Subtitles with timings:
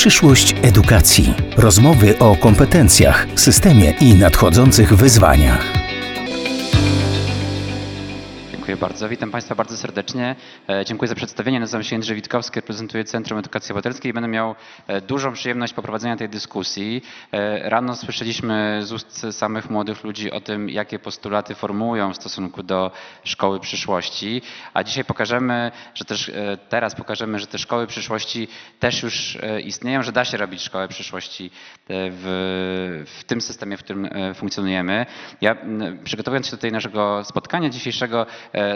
[0.00, 1.34] Przyszłość edukacji.
[1.56, 5.79] Rozmowy o kompetencjach, systemie i nadchodzących wyzwaniach.
[8.80, 9.08] Bardzo.
[9.08, 10.36] Witam Państwa bardzo serdecznie.
[10.68, 11.60] E, Dziękuję za przedstawienie.
[11.60, 14.54] Nazywam się Jędrzej Witkowski, reprezentuję Centrum Edukacji Obywatelskiej i będę miał
[14.86, 17.02] e, dużą przyjemność poprowadzenia tej dyskusji.
[17.32, 22.62] E, Rano słyszeliśmy z ust samych młodych ludzi o tym, jakie postulaty formułują w stosunku
[22.62, 22.90] do
[23.24, 24.42] szkoły przyszłości,
[24.74, 26.30] a dzisiaj pokażemy, że też
[26.68, 31.50] teraz pokażemy, że te szkoły przyszłości też już istnieją, że da się robić szkołę przyszłości
[31.88, 35.06] w, w tym systemie, w którym funkcjonujemy.
[35.40, 35.56] Ja
[36.04, 38.26] przygotowując się do tej naszego spotkania dzisiejszego,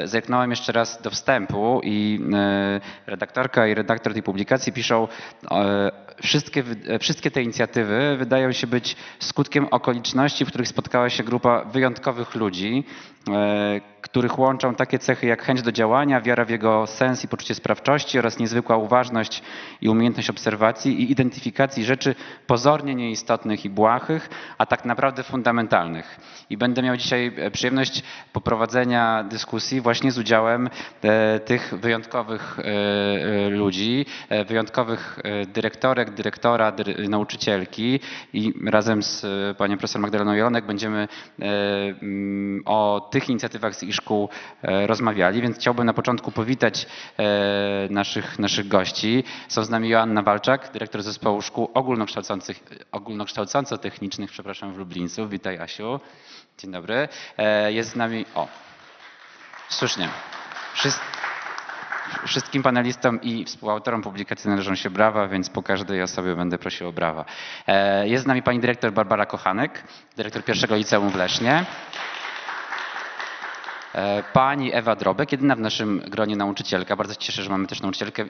[0.04, 5.08] zerknąłem jeszcze raz do wstępu i e, redaktorka i redaktor tej publikacji piszą,
[5.50, 5.90] e,
[6.22, 11.64] wszystkie, e, wszystkie te inicjatywy wydają się być skutkiem okoliczności, w których spotkała się grupa
[11.64, 12.84] wyjątkowych ludzi,
[14.04, 18.18] których łączą takie cechy jak chęć do działania, wiara w jego sens i poczucie sprawczości
[18.18, 19.42] oraz niezwykła uważność
[19.80, 22.14] i umiejętność obserwacji i identyfikacji rzeczy
[22.46, 26.20] pozornie nieistotnych i błahych, a tak naprawdę fundamentalnych.
[26.51, 30.68] I będę miał dzisiaj e, przyjemność poprowadzenia dyskusji właśnie z udziałem
[31.02, 34.07] e, tych wyjątkowych e, ludzi,
[34.46, 36.73] wyjątkowych dyrektorek, dyrektora,
[37.09, 38.01] nauczycielki
[38.32, 39.26] i razem z
[39.57, 44.28] panią profesor Magdaleną Jelonek będziemy mm, o tych inicjatywach ich szkół
[44.62, 46.87] e, rozmawiali, więc chciałbym na początku powitać
[47.18, 47.24] e,
[47.90, 49.24] naszych, naszych gości.
[49.48, 52.60] Są z nami Joanna Walczak, dyrektor zespołu szkół ogólnokształcących,
[52.92, 55.28] ogólnokształcąco-technicznych, przepraszam, w Lublińcu.
[55.28, 56.01] Witaj Asiu.
[56.59, 57.09] Dzień dobry.
[57.38, 58.48] E, Jest z nami, o,
[59.68, 60.08] słusznie.
[60.74, 61.01] Wszyscy,
[62.26, 66.92] Wszystkim panelistom i współautorom publikacji należą się brawa, więc po każdej osobie będę prosił o
[66.92, 67.25] brawa.
[68.04, 69.84] Jest z nami pani dyrektor Barbara Kochanek,
[70.16, 71.64] dyrektor pierwszego liceum w Lesznie.
[73.94, 76.97] E, Pani Ewa Drobek, jedyna w naszym gronie nauczycielka.
[76.97, 78.22] Bardzo się cieszę, że mamy też nauczycielkę.
[78.22, 78.26] e,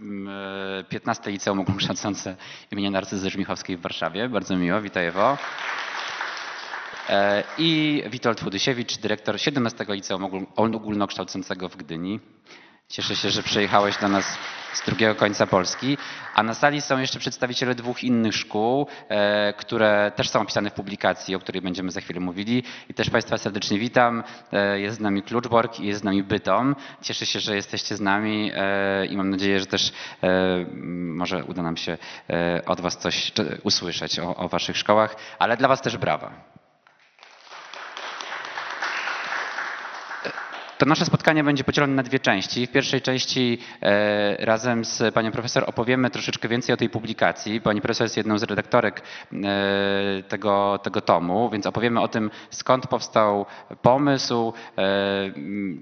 [0.00, 0.28] m,
[0.80, 2.36] e, 15 Liceum Ogólnokształcące
[2.70, 4.28] imienia Narcyzy Żmichowskiej w Warszawie.
[4.28, 5.38] Bardzo miło, witaj Ewo.
[7.08, 10.46] E, I Witold Chudysiewicz, dyrektor 17 Liceum Ogól-
[10.76, 12.20] Ogólnokształcącego w Gdyni.
[12.92, 14.38] Cieszę się, że przyjechałeś do nas
[14.72, 15.98] z drugiego końca Polski.
[16.34, 20.72] A na sali są jeszcze przedstawiciele dwóch innych szkół, e, które też są opisane w
[20.72, 22.62] publikacji, o której będziemy za chwilę mówili.
[22.88, 24.24] I też Państwa serdecznie witam.
[24.52, 26.76] E, jest z nami Kluczborg i jest z nami Bytom.
[27.02, 29.92] Cieszę się, że jesteście z nami e, i mam nadzieję, że też
[30.92, 31.98] może uda nam się
[32.66, 33.32] od Was coś
[33.62, 36.51] usłyszeć o, o Waszych szkołach, ale dla Was też brawa.
[40.82, 42.66] To nasze spotkanie będzie podzielone na dwie części.
[42.66, 47.60] W pierwszej części e, razem z panią profesor opowiemy troszeczkę więcej o tej publikacji.
[47.60, 52.86] Pani profesor jest jedną z redaktorek e, tego, tego tomu, więc opowiemy o tym, skąd
[52.86, 53.46] powstał
[53.82, 54.82] pomysł, e,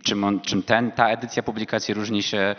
[0.04, 2.56] czym, on, czym ten, ta edycja publikacji różni się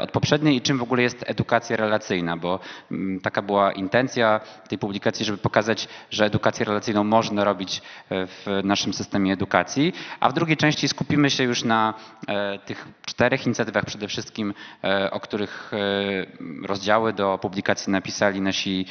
[0.00, 2.60] od poprzedniej i czym w ogóle jest edukacja relacyjna, bo
[2.90, 8.92] m, taka była intencja tej publikacji, żeby pokazać, że edukację relacyjną można robić w naszym
[8.92, 11.81] systemie edukacji, a w drugiej części skupimy się już na
[12.28, 14.54] e, tych czterech inicjatywach przede wszystkim,
[14.84, 18.86] e, o których e, rozdziały do publikacji napisali nasi,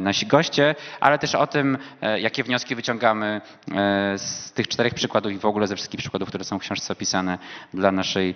[0.00, 1.78] nasi goście, ale też o tym,
[2.18, 3.40] jakie wnioski wyciągamy
[4.16, 7.38] z tych czterech przykładów i w ogóle ze wszystkich przykładów, które są w książce opisane
[7.74, 8.34] dla naszej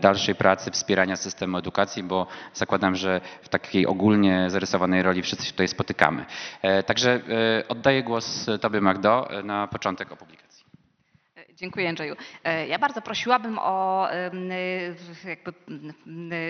[0.00, 5.52] dalszej pracy, wspierania systemu edukacji, bo zakładam, że w takiej ogólnie zarysowanej roli wszyscy się
[5.52, 6.24] tutaj spotykamy.
[6.86, 7.20] Także
[7.68, 10.16] oddaję głos Tobie Magdo na początek o.
[11.60, 12.16] Dziękuję Andrzeju.
[12.44, 15.52] E, Ja bardzo prosiłabym o y, jakby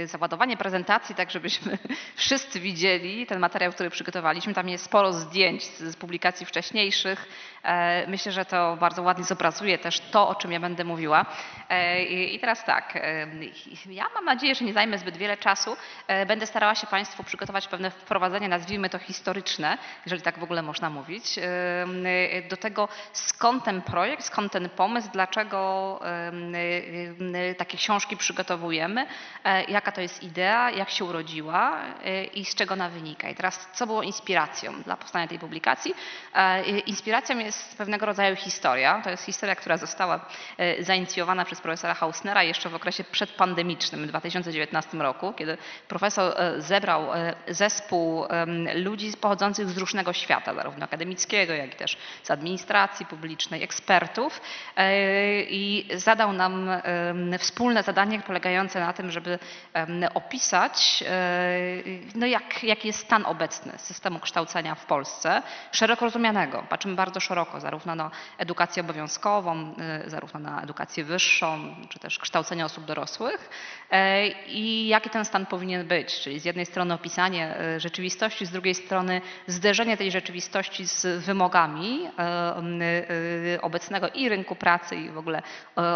[0.03, 1.79] y, załadowanie prezentacji, tak żebyśmy
[2.17, 4.55] wszyscy widzieli ten materiał, który przygotowaliśmy.
[4.55, 7.27] Tam jest sporo zdjęć z publikacji wcześniejszych.
[7.65, 11.27] E, Myślę, że to bardzo ładnie zobrazuje też to, o czym ja będę mówiła.
[11.69, 13.41] E, I teraz tak, em,
[13.87, 15.77] ja mam nadzieję, że nie zajmę zbyt wiele czasu.
[16.07, 20.63] E, Będę starała się Państwu przygotować pewne wprowadzenie, nazwijmy to historyczne, jeżeli tak w ogóle
[20.63, 21.39] można mówić,
[22.51, 26.01] do tego skąd ten projekt, skąd ten pomysł, dlaczego
[27.59, 29.07] takie książki przygotowujemy,
[29.45, 33.29] e, jaka to jest idea, jak się urodziła e, i z czego ona wynika.
[33.29, 35.95] I teraz co było inspiracją dla powstania tej publikacji?
[36.35, 39.01] E, Inspiracją jest pewnego rodzaju historia.
[39.05, 40.27] To jest historia, która została
[40.59, 45.59] e, zainicjowana przez profesora Hausnera jeszcze w okresie przedpandemicznym w 2019 roku, kiedy
[45.89, 48.25] profesor e, zebrał e, zespół
[48.75, 54.41] ludzi pochodzących z różnego świata, zarówno akademickiego, jak i też z administracji publicznej, ekspertów
[55.49, 56.71] i zadał nam
[57.39, 59.39] wspólne zadanie polegające na tym, żeby
[60.15, 61.05] opisać,
[62.15, 65.43] no jak, jaki jest stan obecny systemu kształcenia w Polsce,
[65.73, 66.65] szeroko rozumianego.
[66.69, 72.65] Patrzymy bardzo szeroko, zarówno na edukację obowiązkową, e, zarówno na edukację wyższą, czy też kształcenie
[72.65, 73.51] osób dorosłych.
[73.91, 78.51] E, i jaki ten stan powinien być, czyli z jednej strony opisanie e, rzeczywistości, z
[78.51, 85.43] drugiej strony zderzenie tej rzeczywistości z wymogami e, obecnego i rynku pracy i w ogóle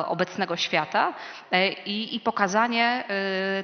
[0.07, 1.15] obecnego świata
[1.51, 3.05] e, i, pokazanie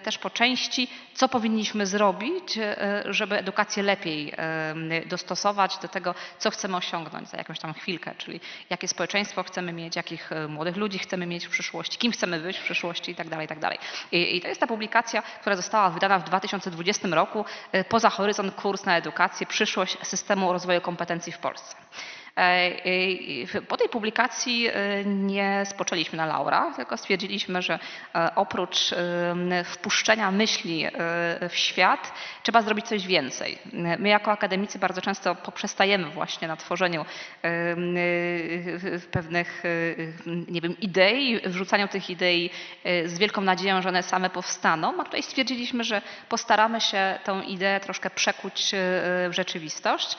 [0.03, 2.59] też po części, co powinniśmy zrobić,
[3.05, 4.35] żeby edukację lepiej
[5.07, 8.41] dostosować do tego, co chcemy osiągnąć za jakąś tam chwilkę, czyli
[8.71, 12.59] jakie społeczeństwo chcemy mieć, jakich e, młodych ludzi chcemy mieć w przyszłości, kim chcemy być
[12.59, 13.61] w przyszłości i tak dalej, i tak.
[14.13, 18.55] I, i to jest ta publikacja, która została wydana w 2020 roku, e, Poza horyzont
[18.55, 21.77] kurs na edukację, przyszłość systemu rozwoju kompetencji w Polsce.
[22.37, 24.73] E, w- Po tej publikacji e,
[25.05, 27.79] nie spoczęliśmy na laurach, tylko stwierdziliśmy, że
[28.15, 30.91] e, oprócz e, wpuszczenia myśli e,
[31.49, 32.13] w świat,
[32.43, 33.59] trzeba zrobić coś więcej.
[33.99, 37.77] My jako akademicy bardzo często poprzestajemy właśnie na tworzeniu e, e,
[39.11, 39.69] pewnych e,
[40.53, 42.51] nie wiem, idei, wrzucaniu tych idei
[42.85, 47.43] e, z wielką nadzieją, że one same powstaną, a tutaj stwierdziliśmy, że postaramy się tą
[47.43, 48.77] ideę troszkę przekuć e,
[49.29, 50.17] w rzeczywistość.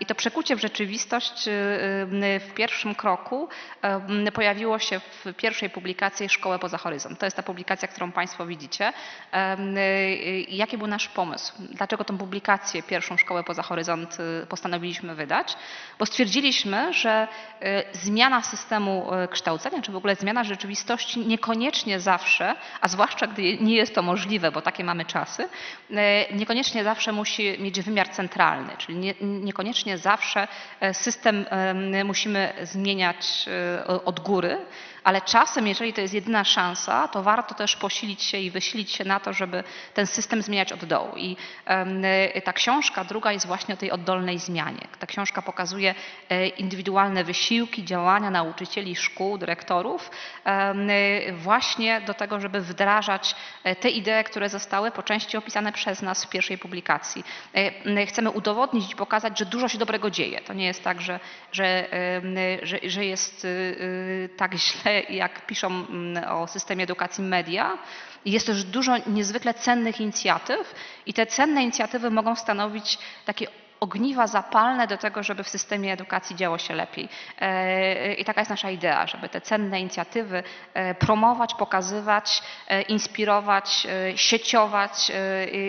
[0.00, 3.48] I to przekucie w rzeczywistość em, w pierwszym kroku
[3.82, 7.18] em, pojawiło się w pierwszej publikacji Szkołę poza horyzont.
[7.18, 8.88] To jest ta publikacja, którą Państwo widzicie.
[8.88, 11.52] Y, Jaki był nasz pomysł?
[11.58, 15.56] Dlaczego tą publikację, pierwszą Szkołę poza horyzont y, postanowiliśmy wydać?
[15.98, 17.28] Bo stwierdziliśmy, że
[17.62, 23.58] y, zmiana systemu y, kształcenia, czy w ogóle zmiana rzeczywistości niekoniecznie zawsze, a zwłaszcza gdy
[23.58, 25.48] nie jest to możliwe, bo takie mamy czasy,
[25.90, 25.96] y,
[26.34, 30.48] niekoniecznie zawsze musi mieć wymiar centralny, czyli nie, niekoniecznie zawsze
[30.96, 34.58] system em, musimy zmieniać e, od góry,
[35.06, 39.04] ale czasem, jeżeli to jest jedyna szansa, to warto też posilić się i wysilić się
[39.04, 39.64] na to, żeby
[39.94, 41.16] ten system zmieniać od dołu.
[41.16, 41.36] I
[41.66, 44.88] e, ta książka druga jest właśnie o tej oddolnej zmianie.
[44.98, 45.94] Ta książka pokazuje
[46.28, 50.10] e, indywidualne wysiłki, działania nauczycieli, szkół, dyrektorów
[50.44, 56.02] e, właśnie do tego, żeby wdrażać e, te idee, które zostały po części opisane przez
[56.02, 57.24] nas w pierwszej publikacji.
[57.54, 60.40] E, Chcemy udowodnić i pokazać, że dużo się dobrego dzieje.
[60.40, 61.20] To nie jest tak, że,
[61.52, 67.24] że, em, że, że jest y, y, tak źle, jak piszą mm, o systemie edukacji
[67.24, 67.78] media.
[68.24, 70.74] Jest też dużo niezwykle cennych inicjatyw
[71.06, 73.46] i te cenne inicjatywy mogą stanowić takie
[73.80, 77.08] ogniwa zapalne do tego, żeby w systemie edukacji działo się lepiej.
[77.40, 80.42] E, I taka jest nasza idea, żeby te cenne inicjatywy
[80.74, 83.86] e, promować, pokazywać, e, inspirować,
[84.16, 85.12] sieciować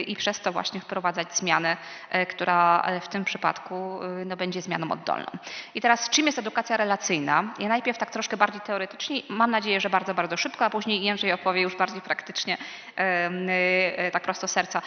[0.07, 1.77] i przez to właśnie wprowadzać zmianę,
[2.29, 5.25] która w tym przypadku no, będzie zmianą oddolną.
[5.75, 7.53] I teraz czym jest edukacja relacyjna?
[7.59, 11.33] Ja najpierw tak troszkę bardziej teoretycznie, mam nadzieję, że bardzo, bardzo szybko, a później Jędrzej
[11.33, 12.57] opowie już bardziej praktycznie,
[14.11, 14.81] tak prosto serca.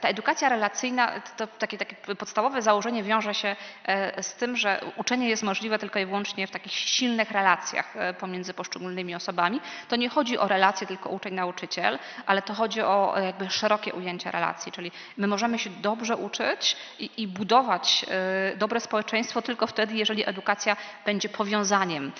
[0.00, 5.28] Ta edukacja relacyjna, to takie, takie podstawowe założenie wiąże się e, z tym, że uczenie
[5.28, 9.60] jest możliwe tylko i wyłącznie w takich silnych relacjach e, pomiędzy poszczególnymi osobami.
[9.88, 14.30] To nie chodzi o relacje tylko uczeń-nauczyciel, ale to chodzi o e, jakby szerokie ujęcie
[14.30, 18.06] relacji, czyli my możemy się dobrze uczyć i, i budować
[18.56, 20.76] dobre społeczeństwo tylko wtedy, jeżeli edukacja
[21.06, 22.12] będzie powiązaniem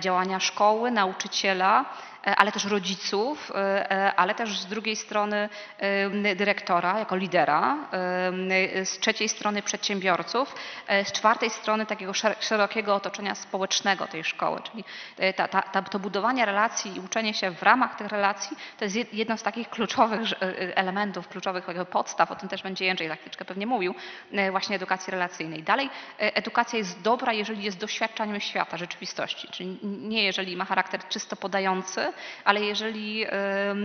[0.00, 1.84] działania szkoły, nauczyciela,
[2.24, 8.84] ale też rodziców, e, e, ale też z drugiej strony e, dyrektora jako lidera, e,
[8.84, 10.54] z trzeciej strony przedsiębiorców,
[10.86, 14.84] e, z czwartej strony takiego szer- szerokiego otoczenia społecznego tej szkoły, czyli
[15.18, 18.84] e, ta, ta, ta, to budowanie relacji i uczenie się w ramach tych relacji to
[18.84, 23.08] jest jed- jedno z takich kluczowych e, elementów, kluczowych podstaw, o tym też będzie Jędrzej
[23.08, 23.94] za chwileczkę pewnie mówił,
[24.32, 25.62] e, właśnie edukacji relacyjnej.
[25.62, 31.08] Dalej, e, edukacja jest dobra, jeżeli jest doświadczaniem świata, rzeczywistości, czyli nie jeżeli ma charakter
[31.08, 32.09] czysto podający,
[32.44, 33.26] ale jeżeli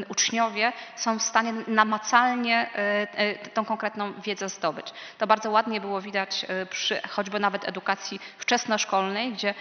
[0.10, 4.94] uczniowie są w stanie namacalnie e, e, tą konkretną wiedzę zdobyć.
[5.18, 9.54] To bardzo ładnie było widać e, przy choćby nawet edukacji wczesnoszkolnej, gdzie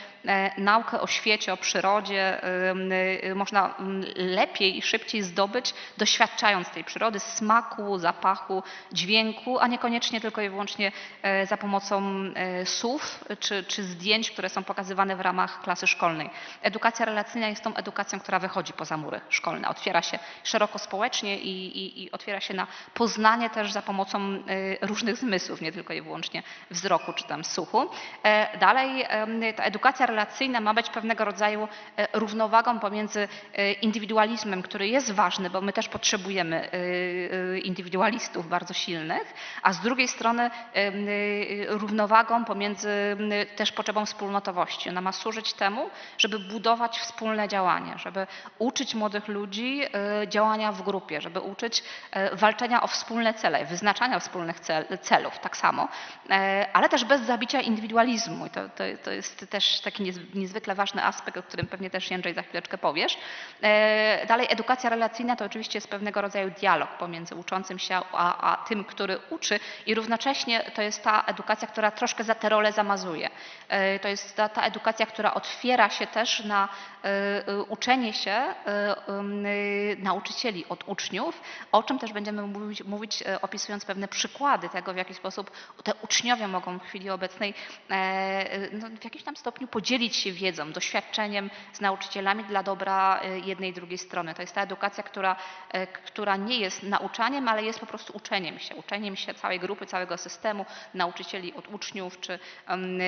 [0.58, 2.40] naukę o świecie, o przyrodzie
[3.34, 3.74] można
[4.16, 10.92] lepiej i szybciej zdobyć, doświadczając tej przyrody, smaku, zapachu, dźwięku, a niekoniecznie tylko i wyłącznie
[11.48, 12.02] za pomocą
[12.64, 16.30] słów czy, czy zdjęć, które są pokazywane w ramach klasy szkolnej.
[16.62, 21.38] Edukacja relacyjna jest tą edukacją, która wychodzi wychodzi poza mury szkolne, otwiera się szeroko społecznie
[21.38, 25.92] i, i, i otwiera się na poznanie też za pomocą y, różnych zmysłów, nie tylko
[25.92, 27.90] i wyłącznie wzroku czy tam słuchu.
[28.22, 29.06] E, Dalej
[29.56, 35.50] ta edukacja relacyjna ma być pewnego rodzaju e, równowagą pomiędzy e, indywidualizmem, który jest ważny,
[35.50, 36.72] bo my też potrzebujemy e,
[37.54, 40.50] e, indywidualistów bardzo silnych, a z drugiej strony
[41.68, 43.16] równowagą pomiędzy
[43.56, 44.88] też potrzebą wspólnotowości.
[44.88, 48.26] Ona ma służyć temu, żeby budować wspólne działanie, żeby
[48.58, 49.82] uczyć młodych ludzi
[50.22, 55.38] e, działania w grupie, żeby uczyć e, walczenia o wspólne cele, wyznaczania wspólnych cel, celów
[55.38, 55.88] tak samo,
[56.30, 58.46] e, ale też bez zabicia indywidualizmu.
[58.46, 62.10] I to, to, to jest też taki niez- niezwykle ważny aspekt, o którym pewnie też
[62.10, 63.18] Jędrzej za chwileczkę powiesz.
[64.28, 68.84] Dalej edukacja relacyjna to oczywiście jest pewnego rodzaju dialog pomiędzy uczącym się a, a tym,
[68.84, 73.30] który uczy i równocześnie to jest ta edukacja, która troszkę za tę rolę zamazuje.
[73.68, 76.68] E, To jest ta, ta edukacja, która otwiera się też na
[77.04, 77.08] e,
[77.48, 78.44] e, uczenie się
[79.98, 81.40] nauczycieli od uczniów,
[81.72, 85.50] o czym też będziemy mówić, mówić opisując pewne przykłady tego, w jaki sposób
[85.84, 87.54] te uczniowie mogą w chwili obecnej
[88.72, 93.72] no, w jakimś tam stopniu podzielić się wiedzą, doświadczeniem z nauczycielami dla dobra jednej i
[93.72, 94.34] drugiej strony.
[94.34, 95.36] To jest ta edukacja, która,
[96.06, 100.16] która nie jest nauczaniem, ale jest po prostu uczeniem się, uczeniem się całej grupy, całego
[100.18, 102.98] systemu, nauczycieli od uczniów, czy em,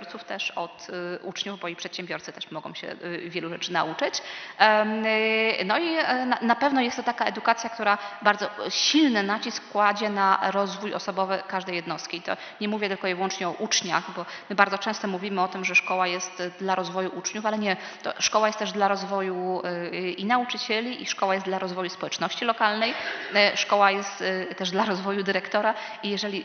[0.00, 4.22] przedsiębiorców też od e, uczniów, bo i przedsiębiorcy też mogą się e, wielu rzeczy nauczyć.
[4.58, 10.10] E, No i e, na, pewno jest to taka edukacja, która bardzo silny nacisk kładzie
[10.10, 12.16] na rozwój osobowy każdej jednostki.
[12.16, 15.48] I to nie mówię tylko i wyłącznie o uczniach, bo my bardzo często mówimy o
[15.48, 17.76] tym, że szkoła jest e, dla rozwoju uczniów, ale nie,
[18.18, 22.94] szkoła jest też dla rozwoju e, i nauczycieli, i szkoła jest dla rozwoju społeczności lokalnej,
[23.34, 26.44] e, szkoła jest e, też dla rozwoju dyrektora i jeżeli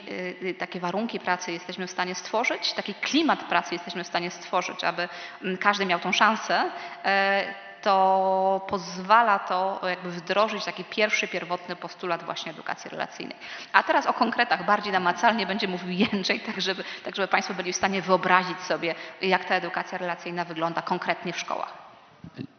[0.50, 4.84] e, takie warunki pracy jesteśmy w stanie stworzyć, taki klimat pracy jesteśmy w stanie stworzyć,
[4.84, 5.10] aby
[5.42, 6.72] mm, każdy miał tą szansę,
[7.06, 13.38] e, to pozwala to jakby wdrożyć taki pierwszy, pierwotny postulat właśnie edukacji relacyjnej.
[13.74, 17.74] A teraz o konkretach bardziej namacalnie będzie mówił Jędrzej, tak żeby, tak żeby Państwo byli
[17.74, 21.74] w stanie wyobrazić sobie, jak ta edukacja relacyjna wygląda konkretnie w szkołach.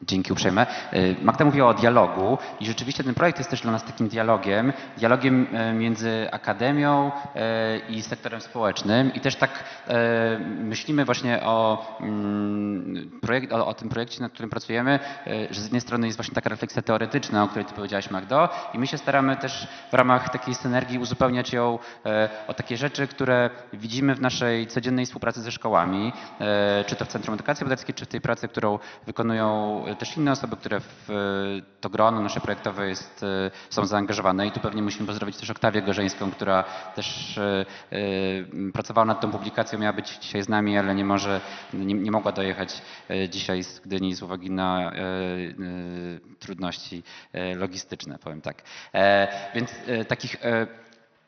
[0.06, 0.66] Dzięki uprzejme.
[0.92, 4.72] Y, Magda mówiła o dialogu i rzeczywiście ten projekt jest też dla nas takim dialogiem,
[4.96, 9.64] dialogiem e, między akademią e, i sektorem społecznym i też tak
[10.58, 14.98] myślimy właśnie o, mm, projekt, o, o tym projekcie, nad którym pracujemy,
[15.50, 18.78] że z jednej strony jest właśnie taka refleksja teoretyczna, o której ty powiedziałaś Magdo i
[18.78, 21.78] my się staramy też w ramach takiej synergii uzupełniać ją
[22.48, 26.12] o takie rzeczy, które widzimy w naszej codziennej współpracy ze szkołami,
[26.86, 30.56] czy to w Centrum Edukacji Obywatelskiej, czy w tej pracy, którą wykonują też inne osoby,
[30.56, 31.14] które w e,
[31.80, 34.46] to grono nasze projektowe jest, e, są zaangażowane.
[34.46, 39.30] I tu pewnie musimy pozdrowić też Oktawię Gorzeńską, która też e, e, pracowała nad tą
[39.30, 41.40] publikacją, miała być dzisiaj z nami, ale nie może,
[41.74, 45.02] nie, nie mogła dojechać e, dzisiaj z Gdyni z uwagi na e, e,
[46.38, 48.62] trudności e, logistyczne, powiem tak.
[48.94, 50.66] E, Więc e, takich e,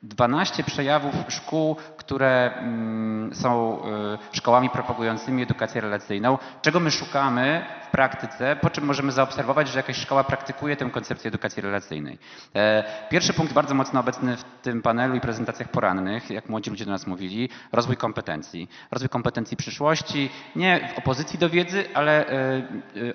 [0.05, 3.79] 12 przejawów szkół, które mm, są
[4.33, 6.39] y, szkołami propagującymi edukację relacyjną.
[6.63, 11.29] Czego my szukamy w praktyce, po czym możemy zaobserwować, że jakaś szkoła praktykuje tę koncepcję
[11.29, 12.19] edukacji relacyjnej.
[12.55, 16.85] E, Pierwszy punkt bardzo mocno obecny w tym panelu i prezentacjach porannych, jak młodzi ludzie
[16.85, 18.69] do nas mówili, rozwój kompetencji.
[18.91, 22.63] Rozwój kompetencji przyszłości, nie w opozycji do wiedzy, ale e, e,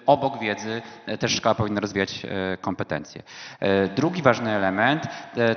[0.05, 0.81] obok wiedzy
[1.19, 2.25] też szkoła powinna rozwijać
[2.61, 3.23] kompetencje.
[3.95, 5.03] Drugi ważny element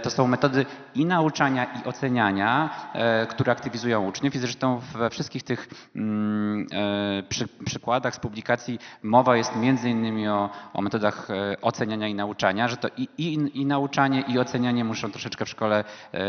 [0.02, 4.34] to są metody i nauczania, i oceniania, e, które aktywizują uczniów.
[4.34, 10.28] I zresztą we wszystkich tych mm, e, przy, przykładach z publikacji mowa jest między innymi
[10.28, 14.84] o, o metodach e, oceniania i nauczania, że to i, i, i nauczanie, i ocenianie
[14.84, 15.84] muszą troszeczkę w szkole,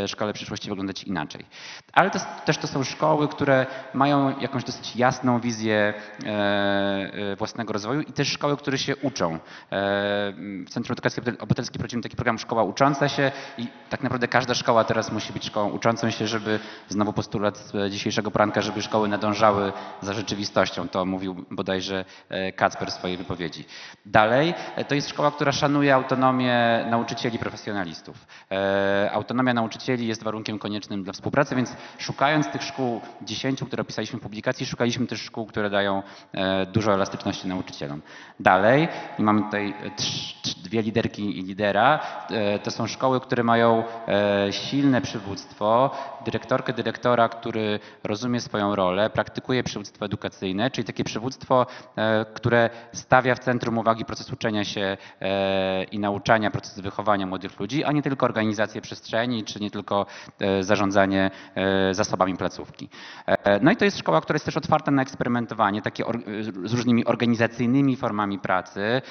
[0.07, 1.45] szkole przyszłości wyglądać inaczej.
[1.93, 5.93] Ale to, też to są szkoły, które mają jakąś dosyć jasną wizję
[7.37, 9.39] własnego rozwoju i też szkoły, które się uczą.
[10.65, 14.82] W Centrum Edukacji Obywatelskiej prowadzimy taki program Szkoła Ucząca się i tak naprawdę każda szkoła
[14.83, 16.59] teraz musi być szkołą uczącą się, żeby,
[16.89, 20.89] znowu postulat z dzisiejszego poranka, żeby szkoły nadążały za rzeczywistością.
[20.89, 23.65] To mówił bodajże e, Kacper w swojej wypowiedzi.
[24.05, 28.27] Dalej, e, to jest szkoła, która szanuje autonomię nauczycieli profesjonalistów.
[28.51, 34.19] E, Autonomia nauczycieli jest warunkiem koniecznym dla współpracy, więc szukając tych szkół dziesięciu, które opisaliśmy
[34.19, 38.01] w publikacji, szukaliśmy też szkół, które dają e, dużo elastyczności nauczycielom.
[38.39, 38.87] Dalej,
[39.19, 41.99] mamy tutaj e, trz, trz, dwie liderki i lidera,
[42.29, 45.91] e, to są szkoły, które mają e, silne przywództwo,
[46.25, 51.65] dyrektorkę, dyrektora, który rozumie swoją rolę, praktykuje przywództwo edukacyjne, czyli takie przywództwo,
[51.95, 57.59] e, które stawia w centrum uwagi proces uczenia się e, i nauczania, proces wychowania młodych
[57.59, 60.05] ludzi, a nie tylko organizację przestrzeni, czy nie tylko
[60.39, 61.31] e, zarządzanie
[61.91, 62.89] zasobami placówki.
[63.61, 66.03] No i to jest szkoła, która jest też otwarta na eksperymentowanie, takie
[66.63, 69.01] z różnymi organizacyjnymi formami pracy,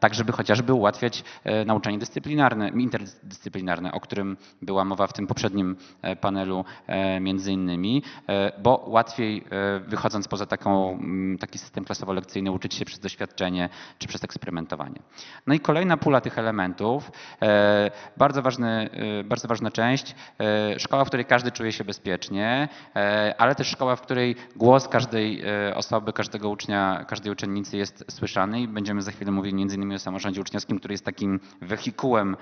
[0.00, 1.24] tak żeby chociażby ułatwiać
[1.66, 8.02] nauczanie dyscyplinarne, interdyscyplinarne, o którym była mowa w tym poprzednim e, panelu e, między innymi,
[8.28, 9.44] e, bo łatwiej
[9.86, 15.00] wychodząc poza taką, mm, taki system klasowo-lekcyjny uczyć się przez doświadczenie czy przez eksperymentowanie.
[15.46, 17.10] No i kolejna pula tych elementów,
[18.16, 18.90] bardzo, ważny,
[19.24, 20.14] bardzo ważna część,
[20.78, 22.68] szkoła, w której każdy czuje się bezpiecznie,
[23.38, 25.42] ale też szkoła, w której głos każdej
[25.74, 29.98] osoby, każdego ucznia, każdej uczennicy jest słyszany i będziemy za chwilę mówili między innymi o
[29.98, 32.36] samorządzie uczniowskim, który jest takim wehikułem,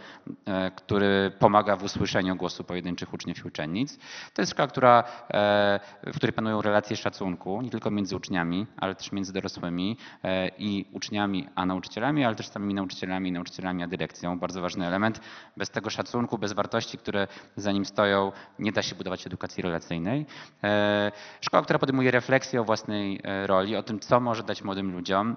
[0.77, 1.98] który pomaga w usłyszeniu
[2.37, 3.99] głosu pojedynczych uczniów i uczennic.
[4.35, 8.95] To jest szkoła, która, e, w której panują relacje szacunku, nie tylko między uczniami, ale
[8.95, 13.87] też między dorosłymi e, i uczniami a nauczycielami, ale też samymi nauczycielami i nauczycielami a
[13.87, 14.39] dyrekcją.
[14.39, 15.21] Bardzo ważny element.
[15.57, 17.27] Bez tego szacunku, bez wartości, które
[17.57, 20.27] za nim stoją, nie da się budować edukacji relacyjnej.
[20.65, 25.37] E, Szkoła, która podejmuje refleksję o własnej roli, o tym, co może dać młodym ludziom,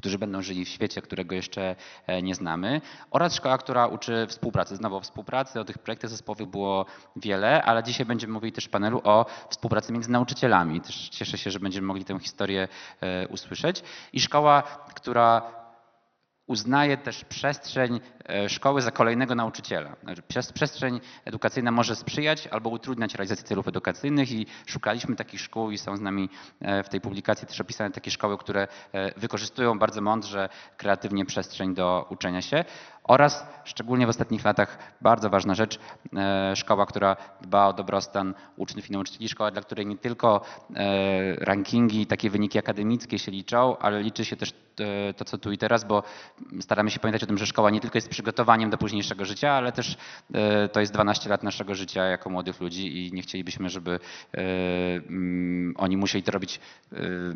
[0.00, 1.76] którzy będą żyli w świecie, którego jeszcze
[2.06, 2.80] e, nie znamy,
[3.10, 4.76] oraz szkoła, która uczy współpracy.
[4.76, 8.70] Znowu o współpracy, o tych projektach zespołowych było wiele, ale dzisiaj będziemy mówili też w
[8.70, 10.80] panelu o współpracy między nauczycielami.
[10.80, 12.68] Też cieszę się, że będziemy mogli tę historię
[13.00, 13.82] e, usłyszeć.
[14.12, 14.62] I szkoła,
[14.94, 15.59] która
[16.50, 19.96] uznaje też przestrzeń e, szkoły za kolejnego nauczyciela.
[20.02, 20.22] Znaczy,
[20.54, 25.96] Przestrzeń edukacyjna może sprzyjać albo utrudniać realizację celów edukacyjnych i szukaliśmy takich szkół i są
[25.96, 26.28] z nami
[26.60, 31.74] e, w tej publikacji też opisane takie szkoły, które e, wykorzystują bardzo mądrze, kreatywnie przestrzeń
[31.74, 32.64] do uczenia się
[33.04, 35.78] oraz szczególnie w ostatnich latach bardzo ważna rzecz,
[36.16, 40.40] e, szkoła, która dba o dobrostan uczniów i nauczycieli, szkoła, dla której nie tylko
[40.74, 45.52] e, rankingi, takie wyniki akademickie się liczą, ale liczy się też e, to, co tu
[45.52, 46.02] i teraz, bo
[46.60, 49.72] staramy się pamiętać o tym, że szkoła nie tylko jest przygotowaniem do późniejszego życia, ale
[49.72, 49.96] też
[50.72, 54.00] to jest 12 lat naszego życia jako młodych ludzi i nie chcielibyśmy, żeby
[55.76, 56.60] oni musieli to robić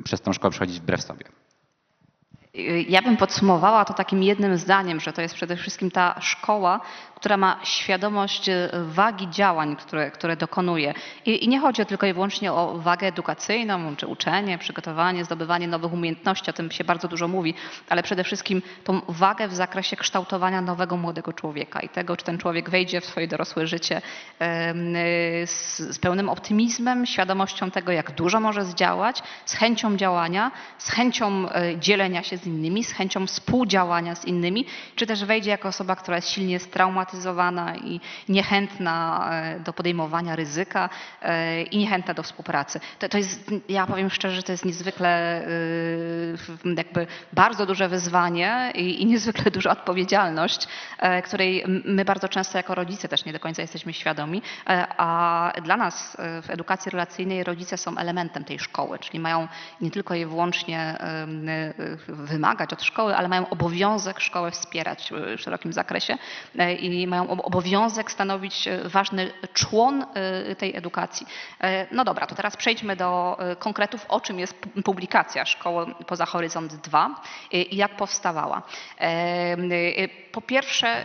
[0.04, 1.25] przez tą szkołę przechodzić wbrew sobie.
[2.88, 6.80] Ja bym podsumowała to takim jednym zdaniem, że to jest przede wszystkim ta szkoła,
[7.25, 10.95] która ma świadomość e, wagi działań, które, które dokonuje.
[11.26, 15.93] I, I nie chodzi tylko i wyłącznie o wagę edukacyjną, czy uczenie, przygotowanie, zdobywanie nowych
[15.93, 17.54] umiejętności, o tym się bardzo dużo mówi,
[17.88, 22.38] ale przede wszystkim tą wagę w zakresie kształtowania nowego młodego człowieka i tego, czy ten
[22.38, 24.02] człowiek wejdzie w swoje dorosłe życie y,
[25.47, 31.49] z, z pełnym optymizmem, świadomością tego, jak dużo może zdziałać, z chęcią działania, z chęcią
[31.50, 34.66] e, dzielenia się z innymi, z chęcią współdziałania z innymi,
[34.97, 37.13] czy też wejdzie jako osoba, która jest silnie straumatyzowana
[37.85, 40.90] i niechętna e, do podejmowania ryzyka
[41.23, 42.80] e, i niechętna do współpracy.
[42.99, 45.49] To, to jest, ja powiem szczerze, to jest niezwykle e,
[46.76, 50.68] jakby bardzo duże wyzwanie i, i niezwykle duża odpowiedzialność,
[51.25, 54.42] której my bardzo często jako rodzice też nie do końca jesteśmy świadomi,
[54.97, 59.49] a dla nas w edukacji relacyjnej rodzice są elementem tej szkoły, czyli mają
[59.80, 60.99] nie tylko i wyłącznie
[62.08, 66.19] wymagać od szkoły, ale mają obowiązek szkołę wspierać w szerokim zakresie
[66.58, 71.26] e, i mają ob- obowiązek stanowić e, ważny człon e, tej edukacji.
[71.61, 76.26] E, No dobra, to teraz przejdźmy do konkretów, o czym jest pu- publikacja Szkoły Poza
[76.26, 77.11] Horyzont 2
[77.52, 78.63] e, i jak powstawała.
[80.33, 81.04] Po pierwsze,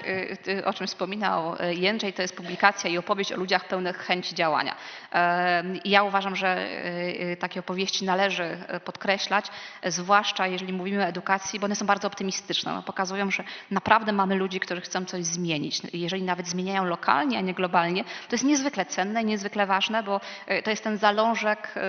[0.66, 4.76] o czym wspominał Jędrzej, to jest publikacja i opowieść o ludziach pełnych chęci działania.
[5.86, 6.68] Ja uważam, że
[7.40, 9.46] takie opowieści należy podkreślać,
[9.86, 12.72] zwłaszcza jeżeli mówimy o edukacji, bo one są bardzo optymistyczne.
[12.74, 15.79] One pokazują, że naprawdę mamy ludzi, którzy chcą coś zmienić.
[15.94, 20.62] Jeżeli nawet zmieniają lokalnie, a nie globalnie, to jest niezwykle cenne niezwykle ważne, bo e,
[20.62, 21.82] to jest ten zalążek, e,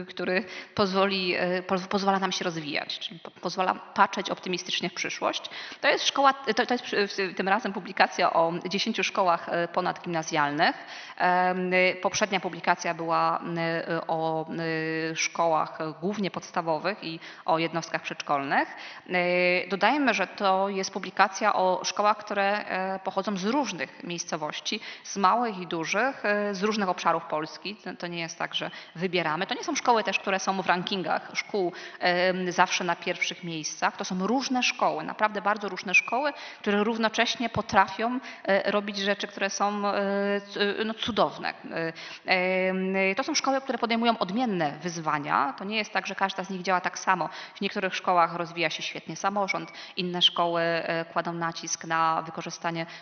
[0.00, 0.44] e, który
[0.74, 1.34] pozwoli,
[1.66, 5.50] poz- pozwala nam się rozwijać, czyli po- pozwala patrzeć optymistycznie w przyszłość.
[5.80, 10.76] To jest szkoła, to, jest tym razem publikacja o 10 szkołach ponadgimnazjalnych.
[12.02, 13.40] Poprzednia publikacja była
[14.08, 14.46] o
[15.14, 18.68] szkołach głównie podstawowych i o jednostkach przedszkolnych.
[19.68, 25.58] Dodajmy, że to jest publikacja o szkołach, które e, pochodzą z różnych miejscowości, z małych
[25.58, 27.76] i dużych, e, z różnych obszarów Polski.
[27.98, 29.46] To- nie jest tak, że wybieramy.
[29.46, 31.72] To nie są szkoły też, które są w rankingach szkół
[32.48, 33.96] zawsze na pierwszych miejscach.
[33.96, 39.50] To są różne szkoły, naprawdę bardzo różne szkoły, które równocześnie potrafią e, robić rzeczy, które
[39.50, 39.82] są
[40.84, 41.54] no, cudowne.
[43.16, 45.54] To są szkoły, które podejmują odmienne wyzwania.
[45.58, 47.28] To nie jest tak, że każda z nich działa tak samo.
[47.54, 50.62] W niektórych szkołach rozwija się świetnie samorząd, inne szkoły
[51.12, 52.41] kładą nacisk na wykorzystanie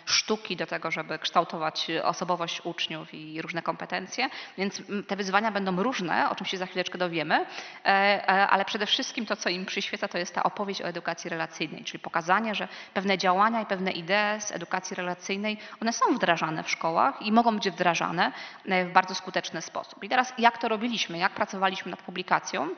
[0.05, 5.83] sztuki do tego, żeby kształtować osobowość uczniów i różne kompetencje, więc mm, te wyzwania będą
[5.83, 9.65] różne, o czym się za chwileczkę dowiemy, e, e, ale przede wszystkim to, co im
[9.65, 13.91] przyświeca, to jest ta opowieść o edukacji relacyjnej, czyli pokazanie, że pewne działania i pewne
[13.91, 18.31] idee z edukacji relacyjnej, one są wdrażane w szkołach i mogą być wdrażane
[18.65, 20.03] e, w bardzo skuteczny sposób.
[20.03, 22.69] I teraz jak to robiliśmy, jak pracowaliśmy nad publikacją?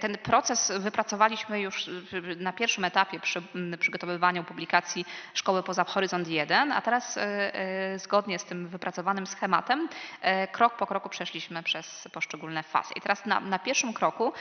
[0.00, 1.90] Ten proces wypracowaliśmy już
[2.36, 3.42] na pierwszym etapie przy
[3.78, 7.22] przygotowywaniu publikacji Szkoły poza Horyzont 1, a teraz e,
[7.54, 9.88] e, zgodnie z tym wypracowanym schematem
[10.20, 12.94] e, krok po kroku przeszliśmy przez poszczególne fazy.
[12.96, 14.32] I teraz na, na pierwszym kroku,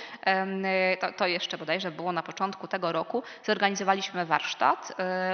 [0.99, 4.93] to, to jeszcze bodajże było na początku tego roku, zorganizowaliśmy warsztat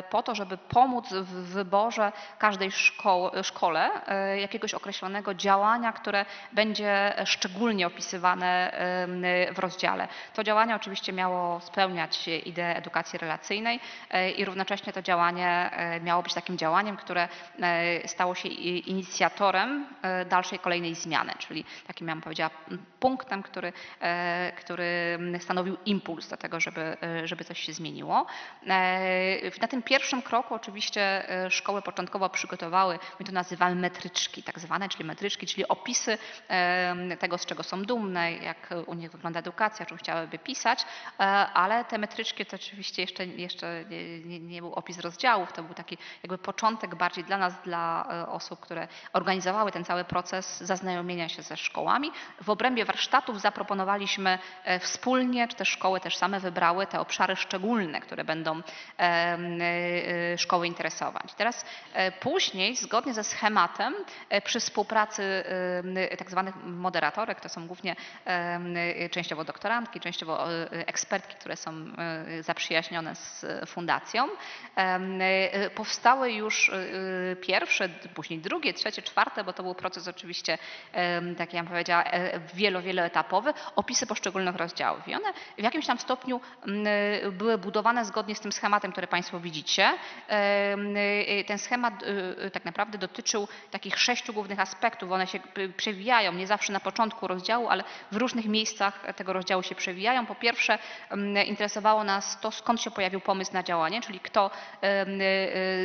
[0.09, 3.89] po to, żeby pomóc w wyborze każdej szkoły, szkole
[4.39, 8.71] jakiegoś określonego działania, które będzie szczególnie opisywane
[9.55, 10.07] w rozdziale.
[10.33, 13.79] To działanie oczywiście miało spełniać ideę edukacji relacyjnej
[14.37, 17.27] i równocześnie to działanie e, miało być takim działaniem, które
[17.62, 22.49] e, stało się inicjatorem e, dalszej kolejnej zmiany, czyli takim, ja bym powiedziała,
[22.99, 23.73] punktem, który,
[24.58, 28.25] który stanowił impuls do tego, żeby, żeby coś się zmieniło.
[29.62, 35.06] Na tym pierwszym kroku oczywiście szkoły początkowo przygotowały, my to nazywamy metryczki tak zwane, czyli
[35.06, 36.17] metryczki, czyli opisy
[37.19, 40.86] tego, z czego są dumne, jak u nich wygląda edukacja, czym chciałyby pisać,
[41.54, 44.99] ale te metryczki to oczywiście jeszcze, jeszcze nie, nie, nie był opis
[45.31, 49.85] rozdziałów, to był taki jakby początek bardziej dla nas, dla e, osób, które organizowały ten
[49.85, 52.11] cały proces zaznajomienia się ze szkołami.
[52.41, 58.01] W obrębie warsztatów zaproponowaliśmy e, wspólnie, czy też szkoły też same wybrały te obszary szczególne,
[58.01, 58.61] które będą
[58.99, 61.33] e, szkoły interesować.
[61.33, 61.65] Teraz
[62.19, 63.93] później, zgodnie ze schematem,
[64.43, 65.43] przy współpracy
[66.17, 67.95] tak zwanych moderatorek, to są głównie
[69.11, 71.71] częściowo doktorantki, częściowo ekspertki, które są
[72.41, 74.27] zaprzyjaźnione z fundacją,
[75.75, 80.57] powstały już e, pierwsze, później drugie, trzecie, czwarte, bo to był proces oczywiście,
[81.38, 85.07] tak jak powiedziała, e, wielo, wieloetapowy, opisy poszczególnych rozdziałów.
[85.07, 86.41] I one w jakimś tam stopniu
[87.25, 89.89] e, były budowane zgodnie z tym schematem, który Państwo widzicie.
[90.29, 95.12] E, Ten schemat e, tak naprawdę dotyczył takich sześciu głównych aspektów.
[95.12, 99.63] One się e, przewijają, nie zawsze na początku rozdziału, ale w różnych miejscach tego rozdziału
[99.63, 100.25] się przewijają.
[100.25, 100.77] Po pierwsze,
[101.47, 105.05] interesowało nas to, skąd się pojawił pomysł na działanie, czyli kto e,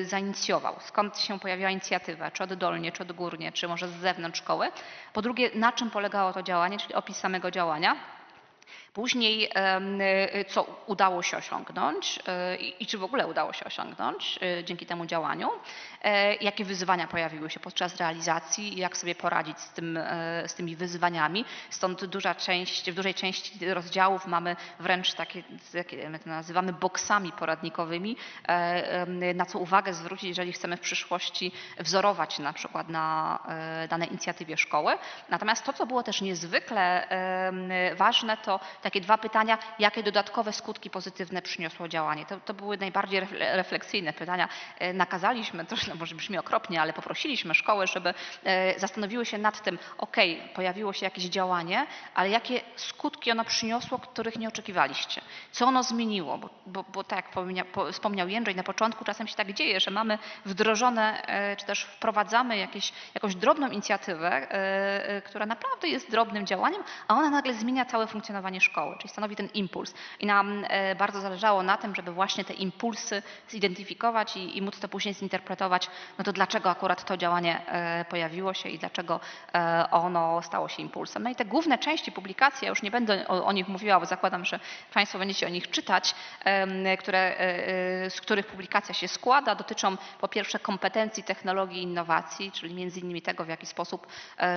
[0.03, 4.69] zainicjował, skąd się pojawiła inicjatywa, czy oddolnie, czy odgórnie, czy może z zewnątrz szkoły.
[5.13, 7.97] Po drugie, na czym polegało to działanie, czyli opis samego działania.
[8.97, 9.51] Później,
[10.41, 14.87] y, co udało się osiągnąć y, i czy w ogóle udało się osiągnąć y, dzięki
[14.87, 15.51] temu działaniu,
[16.03, 20.55] e, jakie wyzwania pojawiły się podczas realizacji i jak sobie poradzić z, tym, e, z
[20.55, 21.45] tymi wyzwaniami.
[21.71, 27.33] Stąd duża część, w dużej części rozdziałów mamy wręcz takie, takie my to nazywamy boksami
[27.33, 28.17] poradnikowymi,
[28.49, 33.39] e, na co uwagę zwrócić, jeżeli chcemy w przyszłości wzorować na przykład na
[33.89, 34.99] danej inicjatywie szkoły.
[35.29, 37.09] Natomiast to, co było też niezwykle
[37.97, 42.27] ważne, to takie dwa pytania, jakie dodatkowe skutki pozytywne przyniosło działanie.
[42.27, 44.49] To, to były najbardziej refle- refleksyjne pytania.
[44.79, 49.79] E, Nakazaliśmy, to może brzmi okropnie, ale poprosiliśmy szkoły, żeby e, zastanowiły się nad tym,
[49.99, 50.17] ok,
[50.55, 55.21] pojawiło się jakieś działanie, ale jakie skutki ono przyniosło, których nie oczekiwaliście?
[55.53, 56.39] Co ono zmieniło?
[56.39, 59.81] Bo, bo, bo tak jak wspomnia- po- wspomniał Jędrzej, na początku czasem się tak dzieje,
[59.81, 64.47] że mamy wdrożone, e, czy też wprowadzamy jakieś, jakąś drobną inicjatywę,
[65.25, 69.49] która naprawdę jest drobnym działaniem, a ona nagle zmienia całe funkcjonowanie szkoły, czyli stanowi ten
[69.55, 69.95] impuls.
[70.21, 74.81] I nam e, bardzo zależało na tym, żeby właśnie te impulsy zidentyfikować i, i móc
[74.81, 79.21] to później zinterpretować, no to dlaczego akurat to działanie e, pojawiło się i dlaczego
[79.55, 81.23] e, ono stało się impulsem.
[81.23, 84.07] No i te główne części publikacji, ja już nie będę o, o nich mówiła, bo
[84.07, 84.61] zakładam, że
[84.95, 86.15] Państwo będziecie o nich czytać,
[86.99, 87.37] które,
[88.09, 93.45] z których publikacja się składa, dotyczą po pierwsze kompetencji, technologii innowacji, czyli między innymi tego,
[93.45, 94.07] w jaki sposób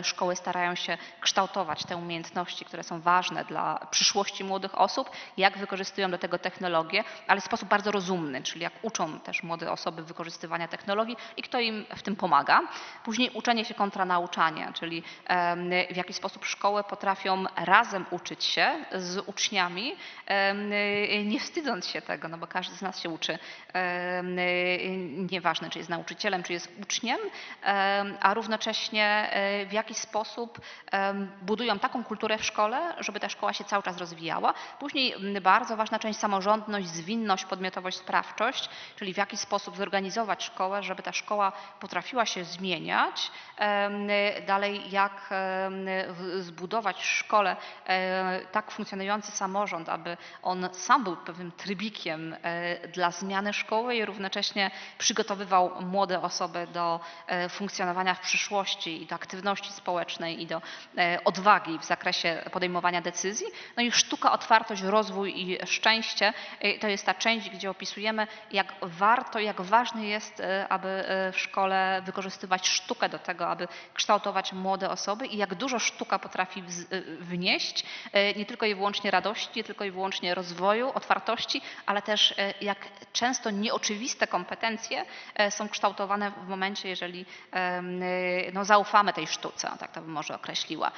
[0.03, 6.11] szkoły starają się kształtować te umiejętności, które są ważne dla przyszłości młodych osób, jak wykorzystują
[6.11, 10.67] do tego technologie, ale w sposób bardzo rozumny, czyli jak uczą też młode osoby wykorzystywania
[10.67, 12.61] technologii i kto im w tym pomaga.
[13.03, 15.03] Później uczenie się kontra nauczanie, czyli
[15.91, 19.95] w jaki sposób szkoły potrafią razem uczyć się z uczniami,
[21.25, 23.39] nie wstydząc się tego, no bo każdy z nas się uczy,
[25.31, 27.19] nieważne czy jest nauczycielem, czy jest uczniem,
[27.61, 30.61] em, a równocześnie e, w jaki sposób
[31.41, 34.53] budują taką kulturę w szkole, żeby ta szkoła się cały czas rozwijała.
[34.79, 40.83] Później m, bardzo ważna część samorządność, zwinność, podmiotowość, sprawczość, czyli w jaki sposób zorganizować szkołę,
[40.83, 43.31] żeby ta szkoła potrafiła się zmieniać.
[44.47, 45.29] Dalej, jak
[46.39, 47.55] zbudować w szkole
[47.87, 54.05] e, tak funkcjonujący samorząd, aby on sam był pewnym trybikiem e, dla zmiany szkoły i
[54.05, 60.61] równocześnie przygotowywał młode osoby do e, funkcjonowania w przyszłości i do aktywności społecznej i do
[61.25, 63.47] odwagi w zakresie podejmowania decyzji.
[63.79, 68.73] No i sztuka, otwartość, rozwój i szczęście e, to jest ta część, gdzie opisujemy, jak
[68.81, 74.53] warto, jak ważne jest, e, aby e, w szkole wykorzystywać sztukę do tego, aby kształtować
[74.53, 76.63] młode osoby i jak dużo sztuka potrafi
[77.19, 77.85] wnieść,
[78.35, 82.77] nie tylko i wyłącznie radości, nie tylko i wyłącznie rozwoju, otwartości, ale też jak
[83.13, 85.05] często nieoczywiste kompetencje
[85.49, 87.25] są kształtowane w momencie, jeżeli
[88.53, 90.91] no, zaufamy tej sztuce, tak to bym może określiła.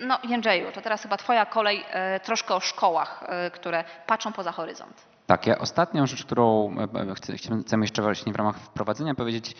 [0.00, 4.52] No Jędrzeju, to teraz chyba twoja kolej e, troszkę o szkołach, e, które patrzą poza
[4.52, 5.06] horyzont.
[5.26, 6.76] Tak, ja ostatnią rzecz, którą
[7.50, 9.54] e, chcemy jeszcze właśnie w ramach wprowadzenia powiedzieć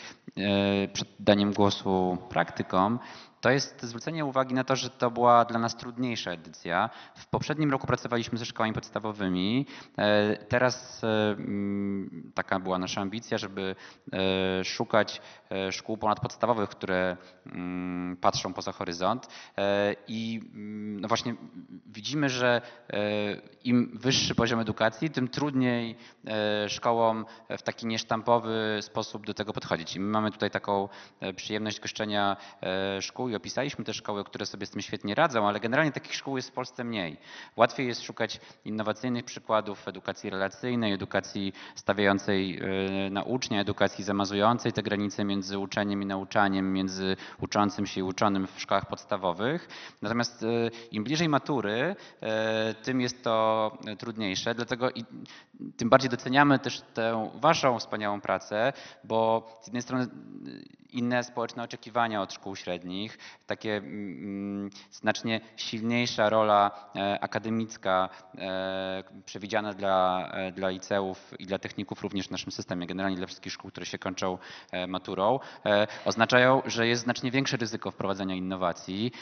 [0.93, 2.99] przed daniem głosu praktykom,
[3.41, 6.91] to jest zwrócenie uwagi na to, że to była dla nas trudniejsza edycja.
[7.17, 9.67] W poprzednim roku pracowaliśmy ze szkołami podstawowymi.
[9.99, 13.77] E, Teraz e, mm, taka była nasza ambicja, żeby
[14.13, 15.21] e, szukać
[15.71, 19.29] szkół ponadpodstawowych, które mm, patrzą poza horyzont.
[20.09, 21.35] I mm, no właśnie
[21.87, 22.63] widzimy, że
[23.65, 25.97] im wyższy poziom edukacji, tym trudniej
[26.69, 27.27] szkołom
[27.59, 29.97] w taki niesztampowy sposób do tego podchodzić.
[29.97, 30.89] I my mamy tutaj taką
[31.37, 32.37] przyjemność goszczenia
[33.01, 36.51] szkół opisaliśmy te szkoły, które sobie z tym świetnie radzą, ale generalnie takich szkół jest
[36.51, 37.17] w Polsce mniej.
[37.57, 42.61] Łatwiej jest szukać innowacyjnych przykładów edukacji relacyjnej, edukacji stawiającej
[43.07, 48.03] e, na ucznia, edukacji zamazującej te granice między uczeniem i nauczaniem, między uczącym się i
[48.03, 49.69] uczonym w szkołach podstawowych.
[50.03, 50.47] Natomiast e,
[50.93, 54.91] im bliżej matury, e, tym jest to trudniejsze, dlatego
[55.77, 58.73] tym bardziej doceniamy też tę waszą wspaniałą pracę,
[59.05, 60.07] bo z jednej strony
[60.91, 63.16] inne społeczne oczekiwania od szkół średnich,
[63.47, 71.59] takie mm, znacznie silniejsza rola e, akademicka e, przewidziana dla, e, dla liceów i dla
[71.59, 74.39] techników również w naszym systemie, generalnie dla wszystkich szkół, które się kończą
[74.89, 75.39] maturą,
[76.05, 79.13] oznaczają, że jest znacznie większe ryzyko wprowadzenia innowacji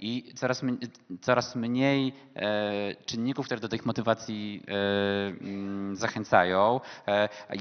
[0.00, 0.62] i coraz,
[1.20, 2.12] coraz mniej
[3.06, 4.62] czynników, które do tych motywacji
[5.40, 6.80] mm, zachęcają.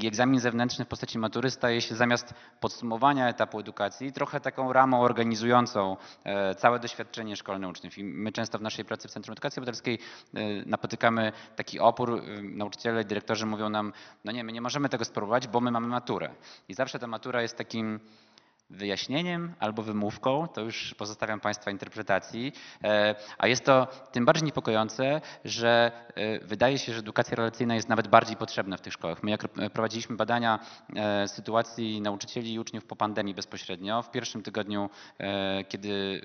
[0.02, 5.08] I egzamin zewnętrzny w postaci matury staje się zamiast podsumowania etapu edukacji trochę taką ramą
[5.32, 7.98] organizującą e, całe doświadczenie szkolne uczniów.
[7.98, 10.00] I my często w naszej pracy w Centrum Edukacji Obywatelskiej
[10.34, 12.12] e, napotykamy taki opór.
[12.12, 13.94] e, Nauczyciele, dyrektorzy mówią nam,
[14.26, 16.30] no nie, my nie możemy tego spróbować, bo my mamy maturę.
[16.70, 18.00] I zawsze ta matura jest takim
[18.72, 22.54] wyjaśnieniem albo wymówką, to już pozostawiam Państwa interpretacji,
[22.84, 27.90] E, a jest to tym bardziej niepokojące, że e, wydaje się, że edukacja relacyjna jest
[27.90, 29.24] nawet bardziej potrzebna w tych szkołach.
[29.24, 30.60] My jak ro- prowadziliśmy badania
[30.96, 34.90] e, sytuacji nauczycieli i uczniów po pandemii bezpośrednio, w pierwszym tygodniu,
[35.68, 36.22] kiedy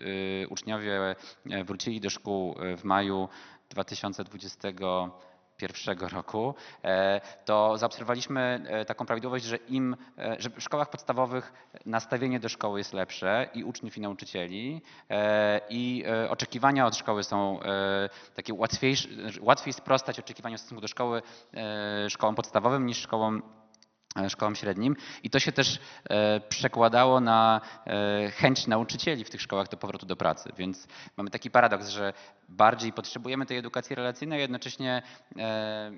[0.50, 1.16] uczniowie
[1.64, 3.28] wrócili do szkół w maju
[3.70, 4.68] 2020
[5.56, 11.52] pierwszego roku, e, to zaobserwowaliśmy e, taką prawidłowość, że im, e, że w szkołach podstawowych
[11.86, 14.82] nastawienie do szkoły jest lepsze i uczniów i nauczycieli
[15.70, 17.60] i oczekiwania od szkoły są
[18.34, 19.08] takie łatwiejsze,
[19.40, 21.22] łatwiej sprostać oczekiwaniom w stosunku do szkoły
[22.08, 23.42] szkołom podstawowym niż szkołom
[24.28, 25.78] szkołom średnim i to się też
[26.10, 30.52] e, przekładało na e, chęć nauczycieli w tych szkołach do powrotu do pracy.
[30.56, 32.12] Więc mamy taki paradoks, że
[32.48, 35.02] bardziej potrzebujemy tej edukacji relacyjnej, a jednocześnie
[35.38, 35.92] e,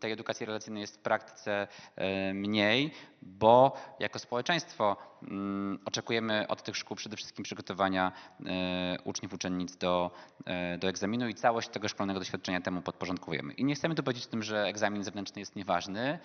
[0.00, 1.68] tej edukacji relacyjnej jest w praktyce
[2.34, 4.96] mniej, bo jako społeczeństwo
[5.84, 8.12] oczekujemy od tych szkół przede wszystkim przygotowania
[9.04, 10.10] uczniów, uczennic do,
[10.78, 13.52] do egzaminu i całość tego szkolnego doświadczenia temu podporządkowujemy.
[13.52, 16.18] I nie chcemy tu powiedzieć tym, że egzamin zewnętrzny jest nieważny,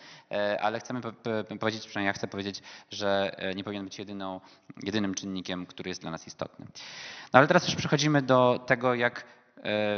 [0.59, 1.01] ale chcemy
[1.59, 4.41] powiedzieć, przynajmniej ja chcę powiedzieć, że e, nie powinien być jedyną,
[4.83, 6.65] jedynym czynnikiem, który jest dla nas istotny.
[7.33, 9.25] No ale teraz już przechodzimy do tego, jak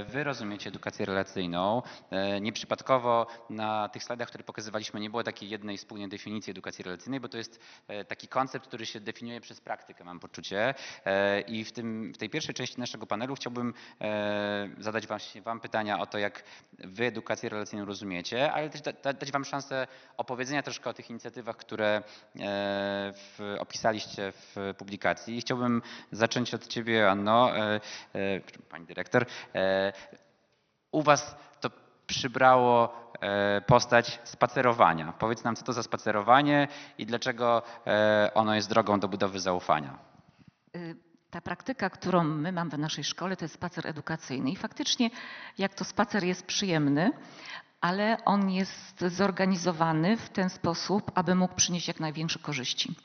[0.08, 1.82] Wy rozumiecie edukację relacyjną.
[2.12, 7.20] E, Nieprzypadkowo na tych slajdach, które pokazywaliśmy, nie było takiej jednej spójnej definicji edukacji relacyjnej,
[7.20, 10.74] bo to jest e, taki koncept, który się definiuje przez praktykę, mam poczucie.
[11.06, 15.60] E, I w, tym, w tej pierwszej części naszego panelu chciałbym e, zadać właśnie Wam
[15.60, 19.88] pytania o to, jak Wy edukację relacyjną rozumiecie, ale też da, da, dać Wam szansę
[20.18, 22.02] opowiedzenia troszkę o tych inicjatywach, które e,
[23.14, 25.38] w, opisaliście w publikacji.
[25.38, 27.80] I chciałbym zacząć od Ciebie, Anno, e,
[28.16, 29.26] e, Pani Dyrektor.
[29.60, 29.94] E,
[30.92, 31.70] U Was to
[32.08, 35.14] przybrało e, postać spacerowania.
[35.20, 36.68] Powiedz nam, co to za spacerowanie
[36.98, 39.98] i dlaczego e, ono jest drogą do budowy zaufania.
[41.30, 44.52] Ta praktyka, którą my mamy w naszej szkole, to jest spacer edukacyjny.
[44.52, 45.10] I faktycznie,
[45.58, 47.12] jak to spacer jest przyjemny,
[47.82, 52.96] ale on jest zorganizowany w ten sposób, aby mógł przynieść jak największe korzyści.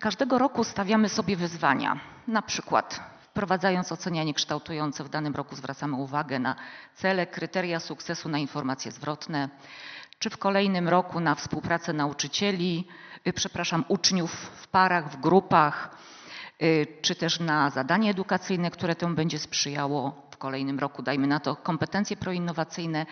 [0.00, 2.00] Każdego roku stawiamy sobie wyzwania.
[2.26, 6.56] Na przykład wprowadzając ocenianie kształtujące w danym roku zwracamy uwagę na
[6.94, 9.48] cele, kryteria sukcesu, na informacje zwrotne,
[10.18, 12.86] czy w kolejnym roku na współpracę nauczycieli,
[13.26, 15.96] y, przepraszam, uczniów w parach, w grupach,
[16.62, 21.40] y, czy też na zadanie edukacyjne, które temu będzie sprzyjało w kolejnym roku, dajmy na
[21.40, 23.06] to kompetencje proinnowacyjne,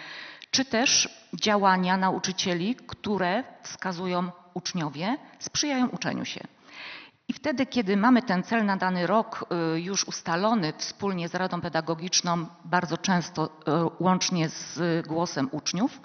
[0.51, 6.56] czy też działania nauczycieli, które wskazują uczniowie, sprzyjają uczeniu się.
[7.29, 11.61] I wtedy, kiedy mamy ten cel na dany rok y, już ustalony wspólnie z Radą
[11.61, 13.51] Pedagogiczną, bardzo często y,
[14.01, 16.01] łącznie z głosem uczniów,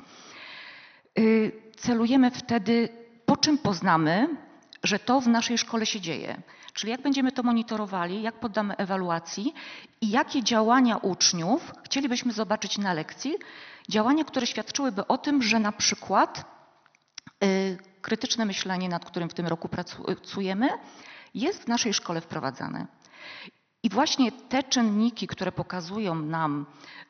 [1.20, 2.90] y, celujemy wtedy,
[3.26, 4.28] po czym poznamy,
[4.84, 6.42] że to w naszej szkole się dzieje.
[6.74, 9.54] Czyli jak będziemy to monitorowali, jak poddamy ewaluacji
[10.02, 13.36] i jakie działania uczniów chcielibyśmy zobaczyć na lekcji,
[13.90, 16.46] działania, które świadczyłyby o tym, że na przykład
[18.02, 20.70] krytyczne myślenie, nad którym w tym roku pracujemy,
[21.34, 22.88] jest w naszej szkole wprowadzane.
[23.84, 26.66] I właśnie te czynniki, które pokazują nam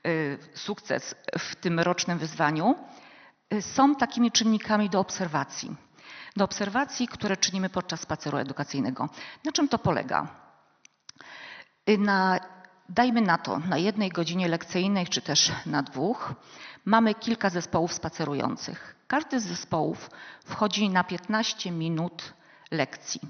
[0.07, 2.75] y, sukces w tym rocznym wyzwaniu,
[3.53, 5.75] y, są takimi czynnikami do obserwacji.
[6.35, 9.09] Do obserwacji, które czynimy podczas spaceru edukacyjnego.
[9.45, 10.27] Na czym to polega?
[11.89, 12.39] Y, Na,
[12.89, 16.33] dajmy na to, na jednej godzinie lekcyjnej, czy też na dwóch,
[16.85, 18.95] mamy kilka zespołów spacerujących.
[19.07, 20.09] Każdy z zespołów
[20.45, 22.33] wchodzi na 15 minut
[22.71, 23.21] lekcji.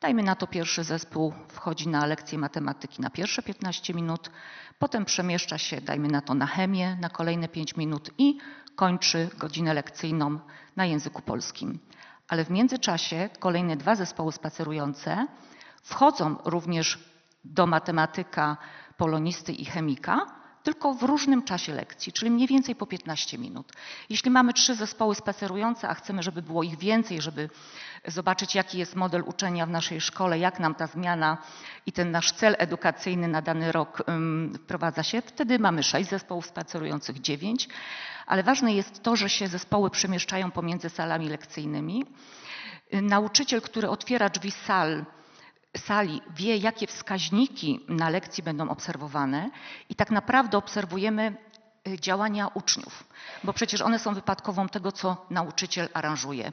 [0.00, 4.30] Dajmy na to pierwszy zespół wchodzi na lekcję matematyki na pierwsze 15 minut,
[4.78, 8.38] potem przemieszcza się, dajmy na to na chemię na kolejne 5 minut i
[8.74, 10.38] kończy godzinę lekcyjną
[10.76, 11.78] na języku polskim.
[12.28, 15.26] Ale w międzyczasie kolejne dwa zespoły spacerujące
[15.82, 16.98] wchodzą również
[17.44, 18.56] do matematyka,
[18.96, 20.26] polonisty i chemika,
[20.66, 23.72] tylko w różnym czasie lekcji, czyli mniej więcej po 15 minut.
[24.10, 27.50] Jeśli mamy trzy zespoły spacerujące, a chcemy, żeby było ich więcej, żeby
[28.06, 31.38] zobaczyć, jaki jest model uczenia w naszej szkole, jak nam ta zmiana
[31.86, 34.02] i ten nasz cel edukacyjny na dany rok
[34.64, 37.68] wprowadza się, wtedy mamy sześć zespołów spacerujących, dziewięć,
[38.26, 42.04] ale ważne jest to, że się zespoły przemieszczają pomiędzy salami lekcyjnymi.
[42.92, 45.04] Nauczyciel, który otwiera drzwi sal,
[45.78, 49.50] sali wie, jakie wskaźniki na lekcji będą obserwowane
[49.88, 51.36] i tak naprawdę obserwujemy
[51.88, 53.04] y, działania uczniów,
[53.44, 56.52] bo przecież one są wypadkową tego, co nauczyciel aranżuje.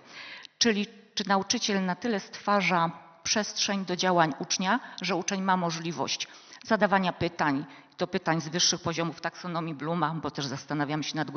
[0.57, 2.91] Czyli czy nauczyciel na tyle stwarza
[3.23, 6.27] przestrzeń do działań ucznia, że uczeń ma możliwość
[6.63, 7.65] zadawania pytań,
[7.97, 11.27] to pytań z wyższych poziomów taksonomii Bluma, bo też zastanawiam się nad,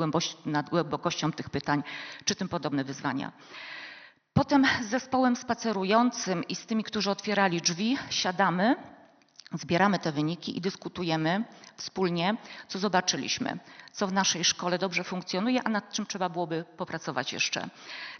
[0.45, 1.83] nad głębokością tych pytań,
[2.25, 3.31] czy tym podobne wyzwania.
[4.37, 8.75] Potem z zespołem spacerującym i z tymi, którzy otwierali drzwi, siadamy,
[9.53, 11.43] zbieramy te wyniki i dyskutujemy
[11.77, 12.35] wspólnie,
[12.67, 13.59] co zobaczyliśmy,
[13.91, 17.69] co w naszej szkole dobrze funkcjonuje, a nad czym trzeba byłoby popracować jeszcze.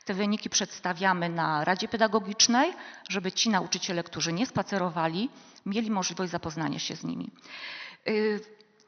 [0.05, 2.73] Te wyniki przedstawiamy na Radzie Pedagogicznej,
[3.09, 5.29] żeby ci nauczyciele, którzy nie spacerowali,
[5.65, 7.31] mieli możliwość zapoznania się z nimi.
[8.07, 8.39] Y,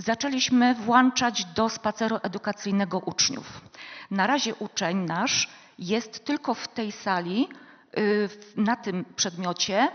[0.02, 3.62] Zaczęliśmy włączać do spaceru edukacyjnego uczniów.
[4.12, 7.48] Na razie uczeń nasz jest tylko w tej sali,
[7.98, 9.90] y, na tym przedmiocie,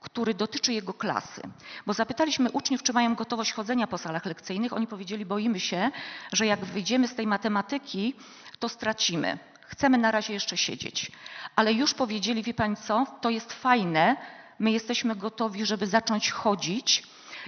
[0.00, 1.42] który dotyczy jego klasy.
[1.86, 4.72] Bo zapytaliśmy uczniów, czy mają gotowość chodzenia po salach lekcyjnych.
[4.72, 5.90] Oni powiedzieli, boimy się,
[6.32, 8.14] że jak wyjdziemy z tej matematyki,
[8.58, 9.38] to stracimy.
[9.66, 11.12] Chcemy na razie jeszcze siedzieć.
[11.56, 14.16] Ale już powiedzieli, wie pani co, to jest fajne,
[14.58, 17.02] my jesteśmy gotowi, żeby zacząć chodzić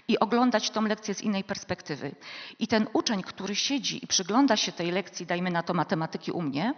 [0.09, 2.15] i oglądać tą lekcję z innej perspektywy.
[2.59, 6.43] I ten uczeń, który siedzi i przygląda się tej lekcji, dajmy na to matematyki u
[6.43, 6.75] mnie,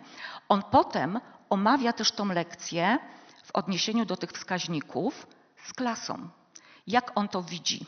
[0.48, 1.20] on potem
[1.50, 2.98] omawia też tą lekcję
[3.44, 5.26] w odniesieniu do tych wskaźników
[5.64, 6.28] z klasą.
[6.86, 7.86] Jak on to widzi?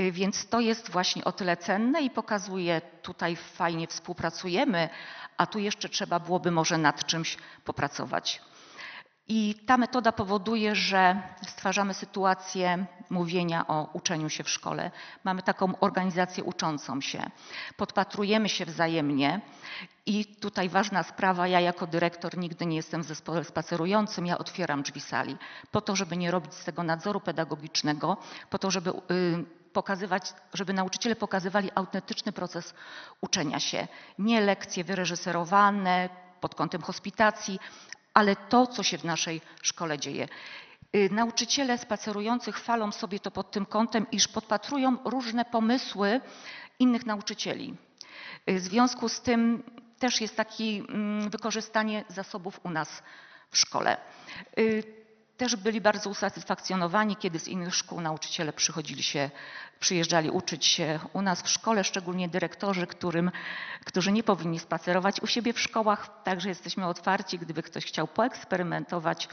[0.00, 4.88] Y, Więc to jest właśnie o tyle cenne i pokazuje, tutaj fajnie współpracujemy,
[5.36, 8.40] a tu jeszcze trzeba byłoby może nad czymś popracować.
[9.28, 14.90] I ta metoda powoduje, że stwarzamy sytuację mówienia o uczeniu się w szkole.
[15.24, 17.30] Mamy taką organizację uczącą się.
[17.76, 19.40] Podpatrujemy się wzajemnie
[20.06, 24.82] i tutaj ważna sprawa, ja jako dyrektor nigdy nie jestem w zespole spacerującym, ja otwieram
[24.82, 25.36] drzwi sali
[25.70, 28.16] po to, żeby nie robić z tego nadzoru pedagogicznego,
[28.50, 28.94] po to, żeby y,
[29.72, 32.74] pokazywać, żeby nauczyciele pokazywali autentyczny proces
[33.20, 33.88] uczenia się.
[34.18, 36.08] Nie lekcje wyreżyserowane
[36.40, 37.58] pod kątem hospitacji,
[38.14, 40.28] ale to, co się w naszej szkole dzieje.
[40.96, 46.20] Y, Nauczyciele spacerujących chwalą sobie to pod tym kątem, iż podpatrują różne pomysły
[46.78, 47.74] innych nauczycieli.
[48.50, 49.62] Y, W związku z tym
[49.98, 50.82] też jest takie
[51.30, 53.02] wykorzystanie zasobów u nas
[53.50, 53.96] w szkole.
[55.42, 59.30] Też byli bardzo usatysfakcjonowani, kiedy z innych szkół nauczyciele przychodzili się,
[59.80, 63.30] przyjeżdżali uczyć się u nas w szkole, szczególnie dyrektorzy, którym,
[63.84, 66.22] którzy nie powinni spacerować u siebie w szkołach.
[66.24, 69.28] Także jesteśmy otwarci, gdyby ktoś chciał poeksperymentować,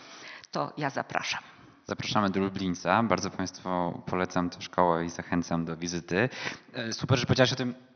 [0.52, 1.42] to ja zapraszam.
[1.86, 3.04] Zapraszamy do Lublińca.
[3.04, 3.70] Bardzo Państwu
[4.06, 6.30] polecam tę szkołę i zachęcam do wizyty.
[6.74, 7.89] E, Super, że powiedziałaś o tym.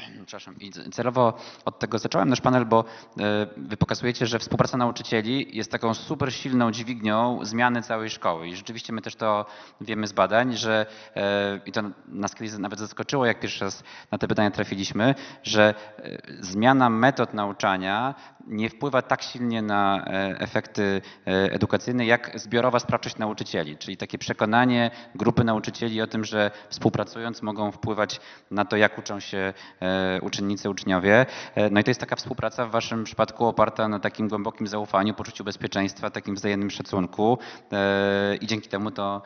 [0.26, 0.56] Przepraszam.
[0.60, 1.34] I celowo
[1.64, 2.84] od tego zacząłem nasz panel, bo
[3.20, 8.48] e, wy pokazujecie, że współpraca nauczycieli jest taką super silną dźwignią zmiany całej szkoły.
[8.48, 9.46] I rzeczywiście my też to
[9.80, 10.86] wiemy z badań, że
[11.16, 15.74] e, i to nas kiedyś nawet zaskoczyło, jak pierwszy raz na te pytania trafiliśmy, że
[15.98, 18.14] e, zmiana metod nauczania
[18.46, 20.04] nie wpływa tak silnie na
[20.38, 27.42] efekty edukacyjne, jak zbiorowa sprawczość nauczycieli, czyli takie przekonanie grupy nauczycieli o tym, że współpracując
[27.42, 29.52] mogą wpływać na to, jak uczą się
[29.90, 31.26] e, uczennicy, uczniowie.
[31.54, 35.14] E, No i to jest taka współpraca w waszym przypadku oparta na takim głębokim zaufaniu,
[35.14, 37.38] poczuciu bezpieczeństwa, takim wzajemnym szacunku
[37.72, 39.22] e, i dzięki temu to,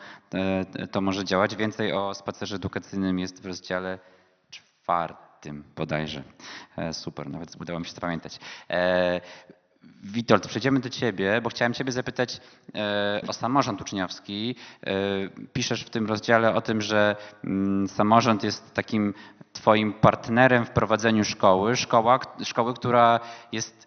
[0.91, 1.57] to może działać.
[1.57, 3.99] Więcej o spacerze edukacyjnym jest w rozdziale
[4.51, 6.23] czwartym bodajże.
[6.93, 8.39] Super, nawet udało mi się zapamiętać.
[10.05, 12.41] E, Witold, przejdziemy do Ciebie, bo chciałem Ciebie zapytać
[12.75, 14.57] e, o samorząd uczniowski.
[14.87, 14.93] E,
[15.53, 19.15] piszesz w tym rozdziale o tym, że mm, samorząd jest takim
[19.53, 23.21] Twoim partnerem w prowadzeniu szkoły, szkoła, szkoły, która
[23.53, 23.87] jest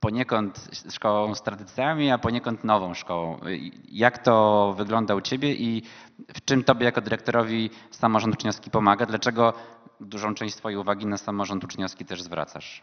[0.00, 3.40] poniekąd szkołą z tradycjami, a poniekąd nową szkołą.
[3.88, 5.82] Jak to wygląda u Ciebie i
[6.34, 9.06] w czym Tobie jako dyrektorowi samorząd uczniowski pomaga?
[9.06, 9.52] Dlaczego
[10.00, 12.82] dużą część swojej uwagi na samorząd uczniowski też zwracasz?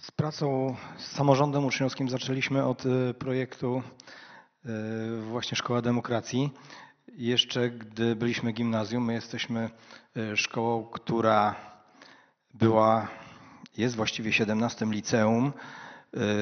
[0.00, 3.82] Z pracą z samorządem uczniowskim zaczęliśmy od y, projektu
[4.66, 6.50] y, właśnie Szkoła Demokracji.
[7.12, 9.70] Jeszcze gdy byliśmy gimnazjum, my jesteśmy
[10.16, 11.54] y, szkołą, która
[12.54, 13.08] była,
[13.76, 15.52] jest właściwie 17 liceum.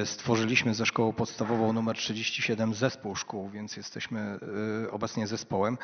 [0.05, 4.39] Stworzyliśmy ze szkołą podstawową numer 37 zespół szkół, więc jesteśmy
[4.91, 5.77] obecnie zespołem.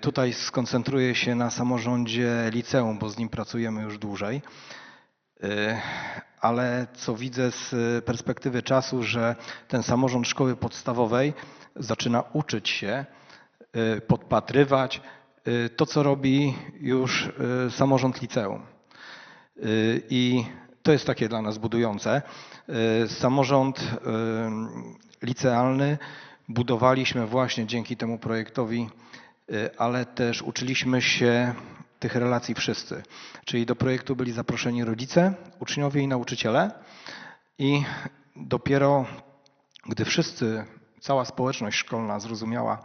[0.00, 4.42] Tutaj skoncentruję się na samorządzie liceum, bo z nim pracujemy już dłużej.
[6.40, 9.36] Ale co widzę z y, perspektywy czasu, że
[9.68, 11.32] ten samorząd szkoły podstawowej
[11.76, 13.04] zaczyna uczyć się,
[13.96, 15.00] y, podpatrywać
[15.48, 17.32] y, to, co robi już
[17.70, 18.62] samorząd liceum.
[20.10, 20.44] I
[20.82, 22.22] to jest takie dla nas budujące.
[23.06, 23.80] Samorząd
[25.22, 25.98] licealny
[26.48, 28.88] budowaliśmy właśnie dzięki temu projektowi,
[29.78, 31.54] ale też uczyliśmy się
[32.00, 33.02] tych relacji wszyscy.
[33.44, 36.70] Czyli do projektu byli zaproszeni rodzice, uczniowie i nauczyciele.
[37.58, 37.82] I
[38.36, 39.06] dopiero
[39.86, 40.64] gdy wszyscy,
[41.00, 42.82] cała społeczność szkolna zrozumiała,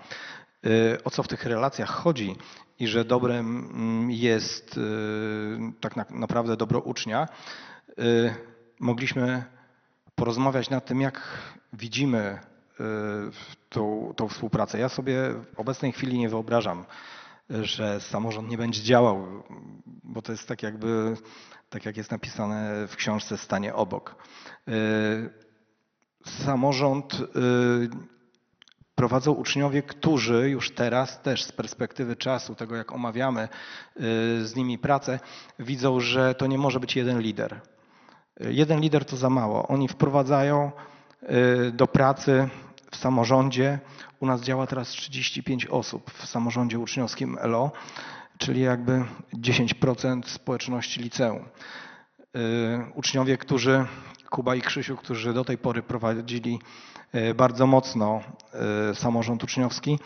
[0.65, 2.35] y, o co w tych relacjach chodzi
[2.79, 4.81] i że dobrem mm, jest y,
[5.81, 7.27] tak na- naprawdę dobro ucznia,
[7.99, 8.33] y,
[8.79, 9.43] mogliśmy
[10.15, 11.21] porozmawiać nad tym, jak
[11.73, 12.39] widzimy
[13.69, 14.79] tą, tą współpracę.
[14.79, 15.15] Ja sobie
[15.55, 16.85] w obecnej chwili nie wyobrażam,
[17.49, 19.43] że samorząd nie będzie działał,
[20.03, 21.17] bo to jest tak jakby,
[21.69, 24.15] tak jak jest napisane w książce, stanie obok.
[24.67, 25.45] Y,
[26.25, 27.19] Samorząd y,
[28.95, 33.49] prowadzą uczniowie, którzy już teraz też z perspektywy czasu, tego jak omawiamy y,
[34.47, 35.19] z nimi pracę,
[35.59, 37.61] widzą, że to nie może być jeden lider.
[38.39, 39.67] Jeden lider to za mało.
[39.67, 40.71] Oni wprowadzają
[41.73, 42.49] do pracy
[42.91, 43.79] w samorządzie.
[44.19, 47.71] U nas działa teraz 35 osób w samorządzie uczniowskim LO,
[48.37, 51.45] czyli jakby 10% społeczności liceum.
[52.35, 53.85] Y, Uczniowie, którzy,
[54.29, 56.59] Kuba i Krzysiu, którzy do tej pory prowadzili
[57.15, 58.21] y, bardzo mocno
[58.91, 59.99] y, samorząd uczniowski,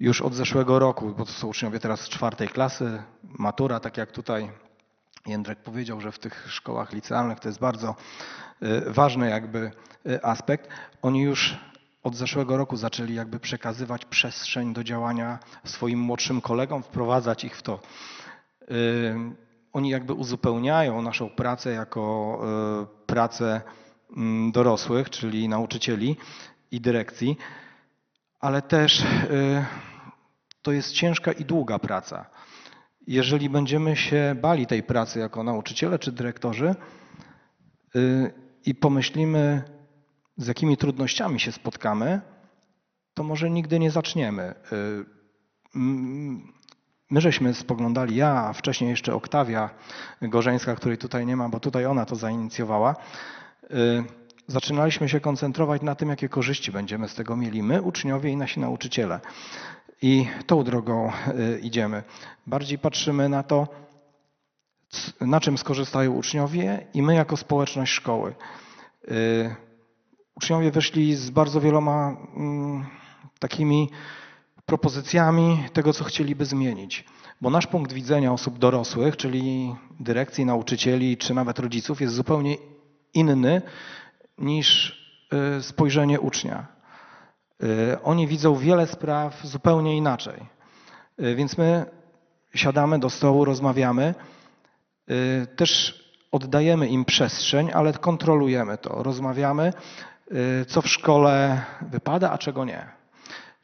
[0.00, 4.50] już od zeszłego roku, bo to są uczniowie teraz czwartej klasy, matura, tak jak tutaj
[5.26, 7.94] Jędrek powiedział, że w tych szkołach licealnych to jest bardzo
[8.86, 9.70] ważny jakby
[10.22, 10.68] aspekt.
[11.02, 11.58] Oni już
[12.02, 17.62] od zeszłego roku zaczęli jakby przekazywać przestrzeń do działania swoim młodszym kolegom, wprowadzać ich w
[17.62, 17.80] to.
[18.70, 19.14] Y,
[19.72, 22.40] Oni jakby uzupełniają naszą pracę jako
[22.82, 23.60] y, pracę
[24.16, 26.16] mm, dorosłych, czyli nauczycieli
[26.70, 27.36] i dyrekcji,
[28.40, 29.04] ale też y,
[30.62, 32.26] to jest ciężka i długa praca.
[33.06, 36.74] Jeżeli będziemy się bali tej pracy jako nauczyciele czy dyrektorzy
[38.66, 39.62] i pomyślimy,
[40.36, 42.20] z jakimi trudnościami się spotkamy,
[43.14, 44.54] to może nigdy nie zaczniemy.
[44.72, 45.20] Y,
[47.10, 49.70] My żeśmy spoglądali, ja, a wcześniej jeszcze Oktawia
[50.22, 52.96] Gorzeńska, której tutaj nie ma, bo tutaj ona to zainicjowała.
[53.70, 54.04] y,
[54.46, 58.60] Zaczynaliśmy się koncentrować na tym, jakie korzyści będziemy z tego mieli my, uczniowie i nasi
[58.60, 59.20] nauczyciele.
[60.02, 62.02] I tą drogą y, idziemy.
[62.46, 63.68] Bardziej patrzymy na to,
[65.20, 68.34] na czym skorzystają uczniowie i my jako społeczność szkoły.
[70.40, 72.86] Uczniowie wyszli z bardzo wieloma mm,
[73.38, 73.90] takimi
[74.66, 77.04] propozycjami tego, co chcieliby zmienić.
[77.40, 82.56] Bo nasz punkt widzenia osób dorosłych, czyli dyrekcji, nauczycieli czy nawet rodziców, jest zupełnie
[83.14, 83.62] inny
[84.38, 84.98] niż
[85.58, 86.66] y, spojrzenie ucznia.
[87.62, 90.40] Y, Oni widzą wiele spraw zupełnie inaczej.
[91.22, 91.84] Y, Więc my
[92.54, 94.14] siadamy do stołu, rozmawiamy.
[95.56, 96.00] Też
[96.32, 99.02] oddajemy im przestrzeń, ale kontrolujemy to.
[99.02, 99.72] Rozmawiamy,
[100.66, 102.86] co w szkole wypada, a czego nie.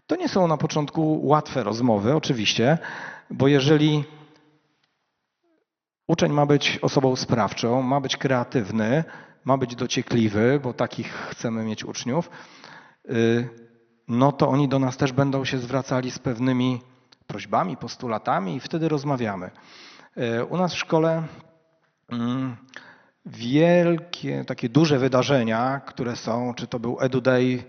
[0.07, 2.79] To nie są na początku łatwe rozmowy, oczywiście,
[3.31, 4.05] bo jeżeli
[6.07, 9.05] uczeń ma być osobą sprawczą, ma być kreatywny,
[9.45, 12.31] ma być dociekliwy, bo takich chcemy mieć uczniów,
[13.11, 13.49] y,
[14.09, 16.81] no to oni do nas też będą się zwracali z pewnymi
[17.27, 19.51] prośbami, postulatami i wtedy rozmawiamy.
[20.19, 21.23] Y, U nas w szkole
[22.09, 22.57] mm,
[23.27, 27.65] wielkie, takie duże wydarzenia, które są, czy to był EduDay,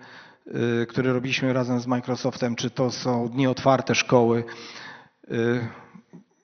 [0.83, 4.43] y, który robiliśmy razem z Microsoftem, czy to są dni otwarte szkoły,
[5.31, 5.67] y,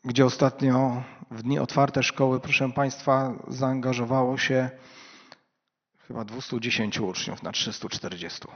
[0.05, 4.70] gdzie ostatnio w dni otwarte szkoły, proszę Państwa, zaangażowało się
[6.07, 8.47] chyba 210 uczniów na 340.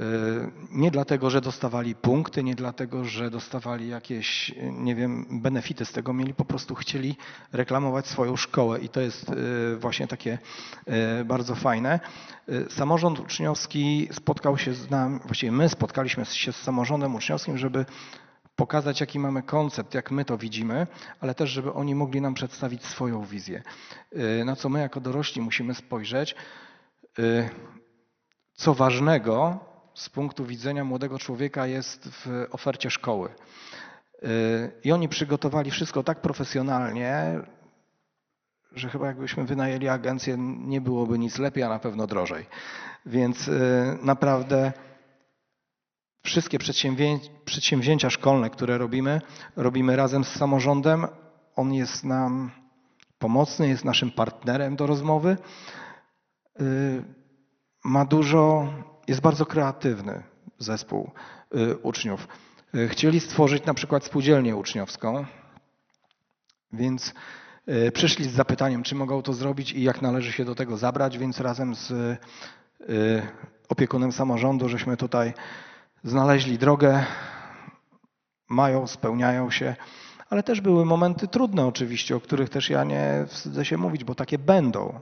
[0.00, 5.84] Y, Nie dlatego, że dostawali punkty, nie dlatego, że dostawali jakieś, y, nie wiem, benefity
[5.84, 7.16] z tego, mieli po prostu chcieli
[7.52, 10.38] reklamować swoją szkołę i to jest y, właśnie takie
[11.24, 12.00] bardzo fajne.
[12.68, 17.84] Samorząd uczniowski spotkał się z nami, właściwie my spotkaliśmy się z samorządem uczniowskim, żeby
[18.56, 20.86] pokazać, jaki mamy koncept, jak my to widzimy,
[21.20, 23.62] ale też, żeby oni mogli nam przedstawić swoją wizję,
[24.44, 26.34] na co my jako dorośli musimy spojrzeć.
[28.52, 33.28] Co ważnego z punktu widzenia młodego człowieka jest w ofercie szkoły.
[34.22, 37.40] Y, I oni przygotowali wszystko tak profesjonalnie,
[38.72, 42.46] że chyba jakbyśmy wynajęli agencję, nie byłoby nic lepiej, a na pewno drożej.
[43.06, 44.72] Więc y, naprawdę
[46.22, 46.58] wszystkie
[47.44, 49.20] przedsięwzięcia szkolne, które robimy,
[49.56, 51.06] robimy razem z samorządem.
[51.56, 52.50] On jest nam
[53.18, 55.36] pomocny, jest naszym partnerem do rozmowy.
[56.60, 57.20] Y,
[57.84, 58.68] Ma dużo,
[59.10, 60.22] jest bardzo kreatywny
[60.58, 61.10] zespół
[61.56, 62.28] y, uczniów.
[62.74, 65.24] Y, Chcieli stworzyć na przykład spółdzielnię uczniowską,
[66.72, 67.14] więc
[67.68, 71.18] y, przyszli z zapytaniem, czy mogą to zrobić i jak należy się do tego zabrać,
[71.18, 71.92] więc razem z
[73.68, 75.34] opiekunem samorządu żeśmy tutaj
[76.04, 77.04] znaleźli drogę,
[78.48, 79.76] mają, spełniają się,
[80.28, 84.14] ale też były momenty trudne oczywiście, o których też ja nie wstydzę się mówić, bo
[84.14, 85.00] takie będą.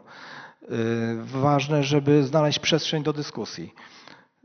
[1.24, 3.74] Ważne, żeby znaleźć przestrzeń do dyskusji.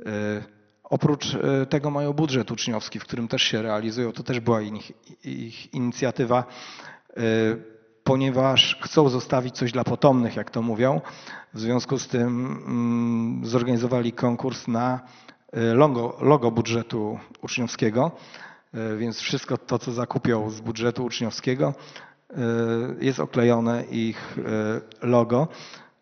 [0.07, 0.43] Y,
[0.83, 4.11] Oprócz y, tego mają budżet uczniowski, w którym też się realizują.
[4.11, 4.91] To też była ich,
[5.25, 6.43] ich inicjatywa,
[7.17, 7.63] y,
[8.03, 11.01] ponieważ chcą zostawić coś dla potomnych, jak to mówią.
[11.53, 12.27] W związku z tym
[12.67, 14.99] mm, zorganizowali konkurs na
[15.53, 18.11] logo, logo budżetu uczniowskiego,
[18.97, 21.73] więc wszystko to, co zakupią z budżetu uczniowskiego,
[22.99, 24.37] jest oklejone ich
[25.01, 25.47] logo.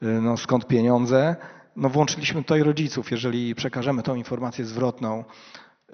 [0.02, 1.36] No, skąd pieniądze?
[1.76, 3.12] No, włączyliśmy tutaj rodziców.
[3.12, 5.24] Jeżeli przekażemy tą informację zwrotną,
[5.90, 5.94] y,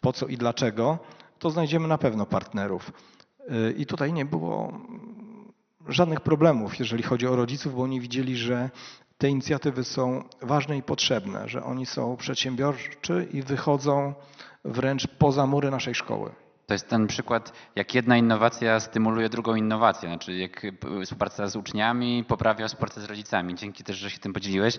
[0.00, 0.98] po co i dlaczego,
[1.38, 2.92] to znajdziemy na pewno partnerów.
[3.40, 5.52] Y, I tutaj nie było mm,
[5.88, 8.70] żadnych problemów, jeżeli chodzi o rodziców, bo oni widzieli, że
[9.18, 14.14] te inicjatywy są ważne i potrzebne, że oni są przedsiębiorczy i wychodzą
[14.64, 16.30] wręcz poza mury naszej szkoły.
[16.66, 20.08] To jest ten przykład, jak jedna innowacja stymuluje drugą innowację.
[20.08, 23.54] Znaczy, jak p- współpraca z uczniami poprawia współpracę z rodzicami.
[23.54, 24.78] Dzięki też, że się tym podzieliłeś.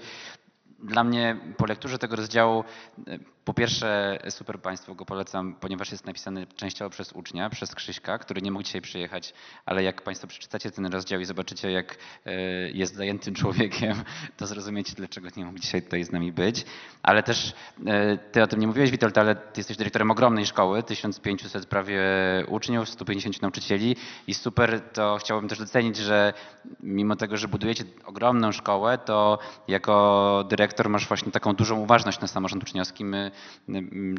[0.80, 2.64] Dla mnie po lekturze tego rozdziału,
[3.08, 8.18] e, po pierwsze super Państwu go polecam, ponieważ jest napisany częściowo przez ucznia, przez Krzyśka,
[8.18, 9.34] który nie mógł dzisiaj przyjechać,
[9.66, 12.32] ale jak Państwo przeczytacie ten rozdział i zobaczycie, jak e,
[12.70, 14.04] jest zajętym człowiekiem,
[14.38, 16.66] to zrozumiecie, dlaczego nie mógł dzisiaj tutaj z nami być.
[17.04, 17.54] Ale też
[17.86, 22.02] e, Ty o tym nie mówiłeś, Witold, ale Ty jesteś dyrektorem ogromnej szkoły, 1500 prawie
[22.48, 23.96] uczniów, 150 nauczycieli
[24.28, 26.34] i super, to chciałbym też docenić, że
[26.80, 32.28] mimo tego, że budujecie ogromną szkołę, to jako dyrektor masz właśnie taką dużą uważność na
[32.28, 33.06] samorząd uczniowski.
[33.06, 33.32] My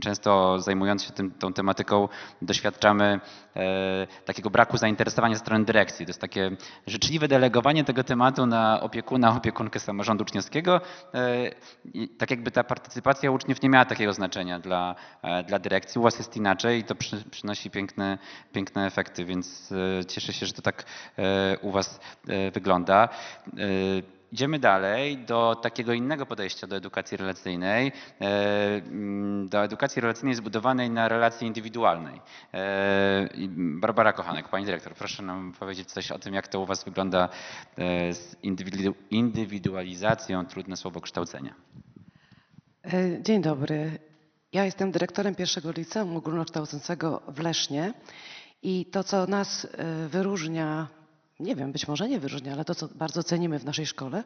[0.01, 2.09] często zajmując się tym, tą tematyką
[2.43, 3.21] doświadczamy
[3.57, 6.07] e, takiego braku zainteresowania ze strony dyrekcji.
[6.07, 6.51] To jest takie
[6.87, 10.81] życzliwe delegowanie tego tematu na opiekuna, opiekunkę samorządu uczniowskiego.
[11.15, 11.51] E,
[11.95, 15.99] i tak jakby ta partycypacja uczniów nie miała takiego znaczenia dla, e, dla dyrekcji.
[15.99, 18.19] U was jest inaczej i to przy, przynosi piękne,
[18.53, 19.75] piękne efekty, więc
[20.09, 20.85] cieszę się, że to tak
[21.63, 22.01] u was
[22.53, 23.09] wygląda.
[24.33, 28.25] Idziemy dalej do takiego innego podejścia do edukacji relacyjnej, e,
[28.75, 32.21] mm, do edukacji relacyjnej zbudowanej na relacji indywidualnej.
[32.55, 33.29] E,
[33.81, 37.29] Barbara Kochanek, pani dyrektor, proszę nam powiedzieć coś o tym, jak to u was wygląda
[37.79, 41.55] e, z indywidu- indywidualizacją, trudne słowo kształcenia.
[43.21, 43.99] Dzień dobry.
[44.53, 47.93] Ja jestem dyrektorem pierwszego liceum ogólnokształcącego w Lesznie
[48.63, 49.67] i to, co nas
[50.09, 50.89] wyróżnia,
[51.41, 54.25] nie wiem, być może nie wyróżnia, ale to, co bardzo cenimy w naszej szkole,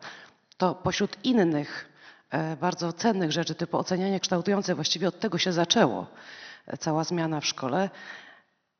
[0.56, 1.88] to pośród innych
[2.30, 6.06] e, bardzo cennych rzeczy, typu ocenianie kształtujące, właściwie od tego się zaczęło
[6.66, 7.90] e, cała zmiana w szkole.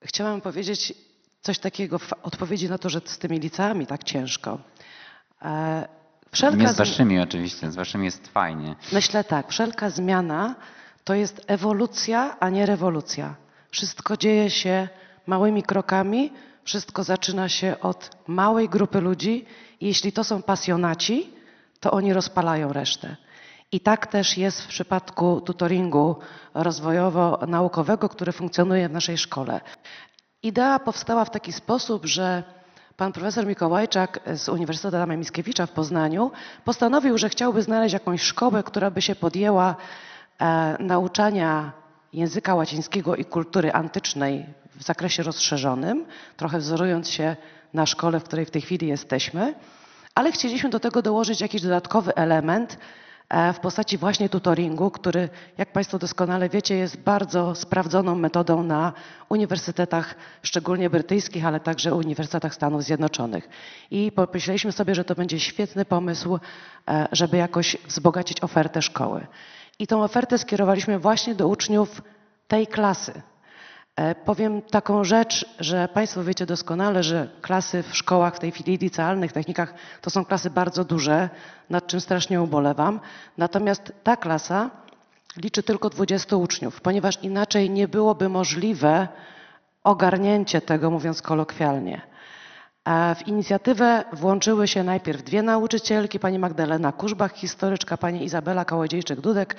[0.04, 0.94] Chciałam powiedzieć
[1.40, 4.58] coś takiego w odpowiedzi na to, że z tymi liceami tak ciężko.
[5.42, 5.88] E,
[6.32, 8.76] Wszelka Nie z waszymi oczywiście, z waszymi jest fajnie.
[8.92, 10.54] Myślę tak, wszelka zmiana
[11.04, 13.34] to jest ewolucja, a nie rewolucja.
[13.70, 14.88] Wszystko dzieje się
[15.26, 16.32] małymi krokami,
[16.64, 19.46] wszystko zaczyna się od małej grupy ludzi
[19.82, 21.30] jeśli to są pasjonaci,
[21.80, 23.16] to oni rozpalają resztę.
[23.72, 26.16] I tak też jest w przypadku tutoringu
[26.54, 29.60] rozwojowo-naukowego, który funkcjonuje w naszej szkole.
[30.42, 32.42] Idea powstała w taki sposób, że
[32.96, 36.30] pan profesor Mikołajczak z Uniwersytetu Adama Mickiewicza w Poznaniu
[36.64, 39.76] postanowił, że chciałby znaleźć jakąś szkołę, która by się podjęła
[40.40, 41.72] e, nauczania
[42.12, 44.46] języka łacińskiego i kultury antycznej
[44.76, 46.04] w zakresie rozszerzonym,
[46.36, 47.36] trochę wzorując się
[47.74, 49.54] na szkole, w której w tej chwili jesteśmy,
[50.14, 52.78] ale chcieliśmy do tego dołożyć jakiś dodatkowy element
[53.28, 58.92] e, w postaci właśnie tutoringu, który, jak Państwo doskonale wiecie, jest bardzo sprawdzoną metodą na
[59.28, 63.48] uniwersytetach, szczególnie brytyjskich, ale także uniwersytetach Stanów Zjednoczonych.
[63.90, 66.38] I pomyśleliśmy sobie, że to będzie świetny pomysł,
[66.88, 69.26] e, żeby jakoś wzbogacić ofertę szkoły.
[69.78, 72.02] I tą ofertę skierowaliśmy właśnie do uczniów
[72.48, 73.22] tej klasy.
[73.96, 78.78] E, Powiem taką rzecz, że Państwo wiecie doskonale, że klasy w szkołach w tej chwili
[78.78, 81.30] licealnych, technikach to są klasy bardzo duże,
[81.70, 83.00] nad czym strasznie ubolewam.
[83.38, 84.70] Natomiast ta klasa
[85.36, 89.08] liczy tylko 20 uczniów, ponieważ inaczej nie byłoby możliwe
[89.84, 92.11] ogarnięcie tego, mówiąc kolokwialnie.
[93.16, 99.54] W inicjatywę włączyły się najpierw dwie nauczycielki, pani Magdalena Kurzbach, historyczka, pani Izabela Kołodziejczyk-Dudek,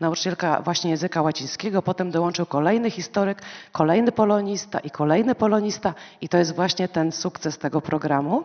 [0.00, 6.38] nauczycielka właśnie języka łacińskiego, potem dołączył kolejny historyk, kolejny polonista i kolejny polonista i to
[6.38, 8.44] jest właśnie ten sukces tego programu.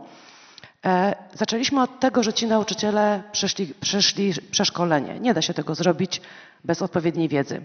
[0.86, 5.20] E, Zaczęliśmy od tego, że ci nauczyciele przeszli, przeszli przeszkolenie.
[5.20, 6.22] Nie da się tego zrobić
[6.64, 7.62] bez odpowiedniej wiedzy.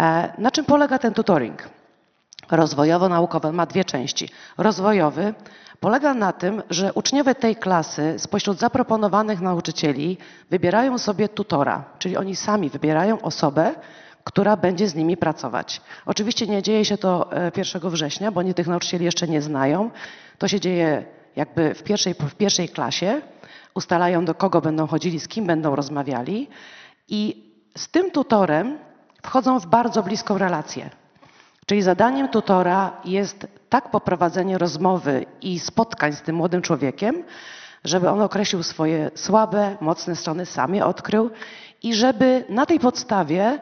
[0.00, 1.62] E, Na czym polega ten tutoring?
[2.50, 4.28] Rozwojowo-naukowy ma dwie części.
[4.58, 5.34] Rozwojowy
[5.80, 10.18] polega na tym, że uczniowie tej klasy spośród zaproponowanych nauczycieli
[10.50, 13.74] wybierają sobie tutora, czyli oni sami wybierają osobę,
[14.24, 15.80] która będzie z nimi pracować.
[16.06, 19.90] Oczywiście nie dzieje się to e, 1 września, bo oni tych nauczycieli jeszcze nie znają.
[20.38, 21.04] To się dzieje
[21.36, 23.22] jakby w pierwszej, w pierwszej klasie.
[23.74, 26.48] Ustalają, do kogo będą chodzili, z kim będą rozmawiali
[27.08, 28.78] i z tym tutorem
[29.22, 30.90] wchodzą w bardzo bliską relację.
[31.66, 37.24] Czyli zadaniem tutora jest tak poprowadzenie rozmowy i spotkań z tym młodym człowiekiem,
[37.84, 41.30] żeby on określił swoje słabe, mocne strony, sam je odkrył
[41.82, 43.58] i żeby na tej podstawie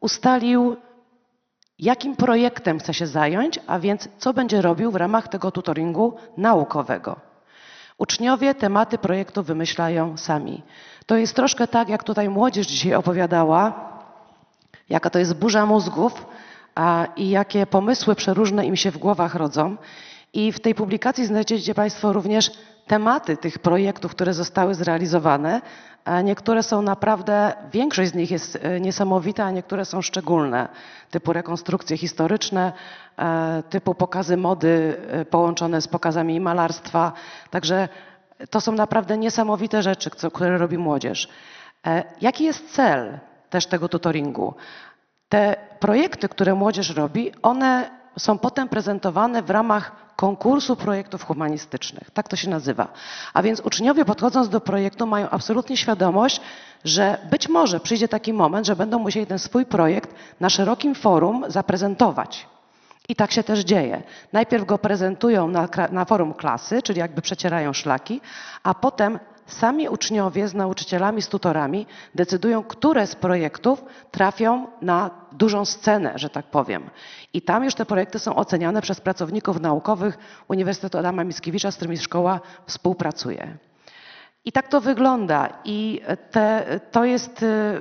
[0.00, 0.76] ustalił,
[1.78, 7.16] jakim projektem chce się zająć, a więc co będzie robił w ramach tego tutoringu naukowego.
[7.98, 10.62] Uczniowie tematy projektu wymyślają sami.
[11.06, 13.92] To jest troszkę tak, jak tutaj młodzież dzisiaj opowiadała,
[14.88, 16.26] jaka to jest burza mózgów
[17.16, 19.76] i jakie pomysły przeróżne im się w głowach rodzą.
[20.32, 22.50] I w tej publikacji znajdziecie Państwo również
[22.86, 25.60] tematy tych projektów, które zostały zrealizowane.
[26.24, 30.68] Niektóre są naprawdę, większość z nich jest e, niesamowita, a niektóre są szczególne,
[31.10, 32.72] typu rekonstrukcje historyczne,
[33.18, 37.12] e, typu pokazy mody e, połączone z pokazami malarstwa.
[37.50, 37.88] Także
[38.50, 41.28] to są naprawdę niesamowite rzeczy, które robi młodzież.
[42.20, 43.18] Jaki jest cel
[43.50, 44.54] też tego tutoringu?
[45.32, 52.10] Te projekty, które młodzież robi, one są potem prezentowane w ramach konkursu projektów humanistycznych.
[52.10, 52.88] Tak to się nazywa.
[53.34, 56.40] A więc uczniowie podchodząc do projektu mają absolutnie świadomość,
[56.84, 61.44] że być może przyjdzie taki moment, że będą musieli ten swój projekt na szerokim forum
[61.48, 62.46] zaprezentować.
[63.08, 64.02] I tak się też dzieje.
[64.32, 68.20] Najpierw go prezentują na, na forum klasy, czyli jakby przecierają szlaki,
[68.62, 69.18] a potem
[69.52, 76.30] sami uczniowie z nauczycielami, z tutorami decydują, które z projektów trafią na dużą scenę, że
[76.30, 76.90] tak powiem.
[77.32, 81.98] I tam już te projekty są oceniane przez pracowników naukowych Uniwersytetu Adama Mickiewicza, z którymi
[81.98, 83.58] szkoła współpracuje.
[84.44, 85.48] I tak to wygląda.
[85.64, 86.00] I
[86.30, 87.80] te, to jest y,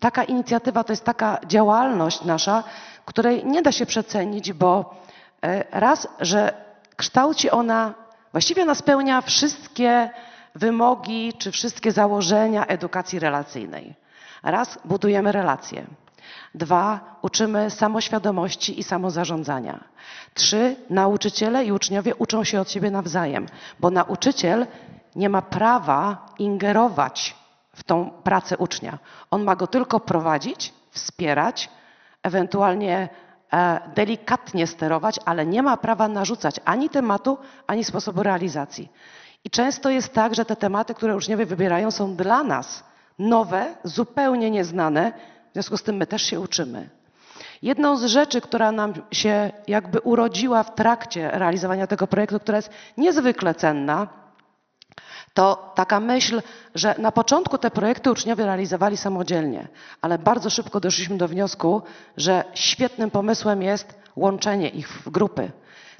[0.00, 2.64] taka inicjatywa, to jest taka działalność nasza,
[3.04, 4.94] której nie da się przecenić, bo
[5.42, 7.94] e, raz, że kształci ona,
[8.32, 10.10] właściwie ona spełnia wszystkie
[10.56, 13.94] wymogi czy wszystkie założenia edukacji relacyjnej.
[14.42, 15.86] Raz, budujemy relacje.
[16.54, 19.84] Dwa, uczymy samoświadomości i samozarządzania.
[20.34, 23.46] Trzy, nauczyciele i uczniowie uczą się od siebie nawzajem,
[23.80, 24.66] bo nauczyciel
[25.16, 27.36] nie ma prawa ingerować
[27.72, 28.98] w tą pracę ucznia.
[29.30, 31.70] On ma go tylko prowadzić, wspierać,
[32.22, 33.08] ewentualnie
[33.52, 38.88] e, delikatnie sterować, ale nie ma prawa narzucać ani tematu, ani sposobu realizacji.
[39.46, 42.84] I często jest tak, że te tematy, które uczniowie wybierają, są dla nas
[43.18, 45.12] nowe, zupełnie nieznane,
[45.50, 46.88] w związku z tym my też się uczymy.
[47.62, 52.70] Jedną z rzeczy, która nam się jakby urodziła w trakcie realizowania tego projektu, która jest
[52.96, 54.08] niezwykle cenna,
[55.34, 56.42] to taka myśl,
[56.74, 59.68] że na początku te projekty uczniowie realizowali samodzielnie,
[60.00, 61.82] ale bardzo szybko doszliśmy do wniosku,
[62.16, 65.50] że świetnym pomysłem jest łączenie ich w grupy.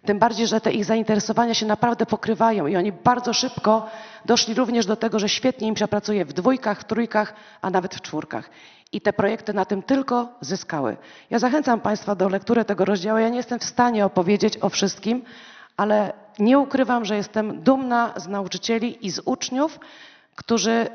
[0.06, 3.86] Tym bardziej, że te ich zainteresowania się naprawdę pokrywają i oni bardzo szybko
[4.24, 7.94] doszli również do tego, że świetnie im się pracuje w dwójkach, w trójkach, a nawet
[7.94, 8.50] w czwórkach.
[8.92, 10.96] I te projekty na tym tylko zyskały.
[11.30, 13.18] Ja zachęcam Państwa do lektury tego rozdziału.
[13.18, 15.22] Ja nie jestem w stanie opowiedzieć o wszystkim,
[15.76, 19.80] ale nie ukrywam, że jestem dumna z nauczycieli i z uczniów,
[20.34, 20.86] którzy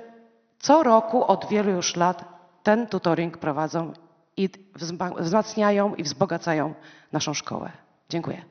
[0.60, 2.26] co roku od wielu już lat
[2.64, 3.94] ten tutoring prowadzą
[4.38, 6.74] i wzma- wzmacniają i wzbogacają
[7.12, 7.72] naszą szkołę.
[8.10, 8.42] Dziękuję.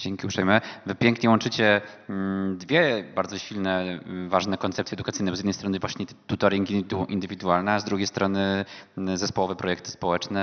[0.00, 0.60] Dzięki uprzejme.
[0.86, 5.36] Wy pięknie łączycie mm, dwie bardzo silne, mm, ważne koncepcje edukacyjne.
[5.36, 8.64] Z jednej strony właśnie tutoring indywidu- indywidualny, a z drugiej strony
[8.98, 10.40] mm, zespołowe projekty społeczne,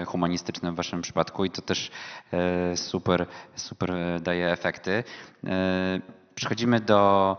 [0.00, 1.90] e, humanistyczne w waszym przypadku i to też
[2.32, 3.26] e, super,
[3.56, 5.04] super daje efekty.
[6.34, 7.36] Przechodzimy do,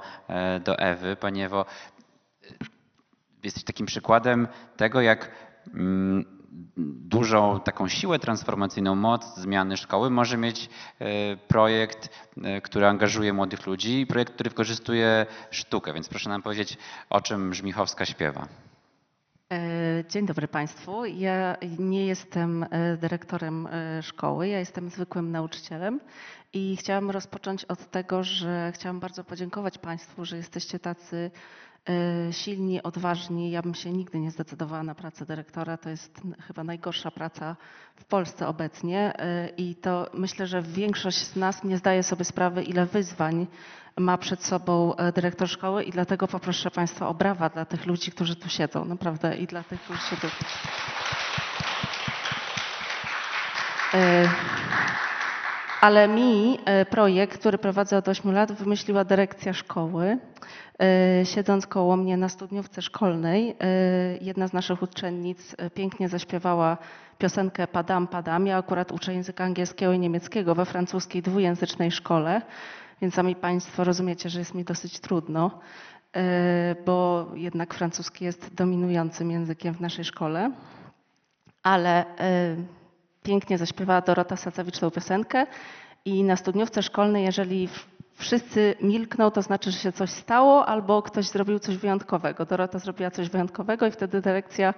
[0.64, 1.16] do Ewy.
[1.16, 1.66] Pani Ewo,
[3.44, 4.48] jesteś takim przykładem
[4.78, 5.32] tego, jak
[5.74, 6.35] mm,
[6.78, 12.10] dużą taką siłę transformacyjną, moc zmiany szkoły może mieć e, projekt,
[12.44, 15.94] e, który angażuje młodych ludzi i projekt, który wykorzystuje sztukę.
[15.94, 16.78] Więc proszę nam powiedzieć,
[17.10, 18.48] o czym Żmichowska śpiewa.
[19.52, 21.06] E, Dzień dobry Państwu.
[21.06, 22.66] Ja nie jestem
[22.98, 23.68] dyrektorem
[24.02, 26.00] szkoły, ja jestem zwykłym nauczycielem
[26.54, 31.32] i chciałam rozpocząć od tego, że chciałam bardzo podziękować Państwu, że jesteście tacy
[32.32, 33.52] silni, odważni.
[33.52, 35.78] Ja bym się nigdy nie zdecydowała na pracę dyrektora.
[35.78, 37.56] To jest chyba najgorsza praca
[37.96, 42.64] w Polsce obecnie e, i to myślę, że większość z nas nie zdaje sobie sprawy,
[42.64, 43.48] ile wyzwań
[43.98, 48.12] ma przed sobą e, dyrektor szkoły i dlatego poproszę Państwa o brawa dla tych ludzi,
[48.12, 50.32] którzy tu siedzą, naprawdę i dla tych, którzy.
[53.94, 54.30] E,
[55.86, 60.18] Ale mi e, projekt, który prowadzę od 8 lat, wymyśliła dyrekcja szkoły.
[60.82, 63.56] E, Siedząc koło mnie na studniówce szkolnej, e,
[64.22, 66.78] jedna z naszych uczennic pięknie zaśpiewała
[67.18, 68.48] piosenkę Padam, Padam.
[68.48, 72.42] Ja akurat uczę języka angielskiego i niemieckiego we francuskiej dwujęzycznej szkole,
[73.02, 75.60] więc sami Państwo rozumiecie, że jest mi dosyć trudno,
[76.86, 80.52] bo jednak francuski jest dominującym językiem w naszej szkole.
[81.64, 82.06] Ale
[83.26, 85.46] pięknie zaśpiewała Dorota Sacewicz tą piosenkę
[86.06, 87.70] i na studniówce szkolnej, jeżeli
[88.16, 92.46] wszyscy milkną, to znaczy, że się coś stało albo ktoś zrobił coś wyjątkowego.
[92.46, 94.74] Dorota zrobiła coś wyjątkowego i wtedy dyrekcja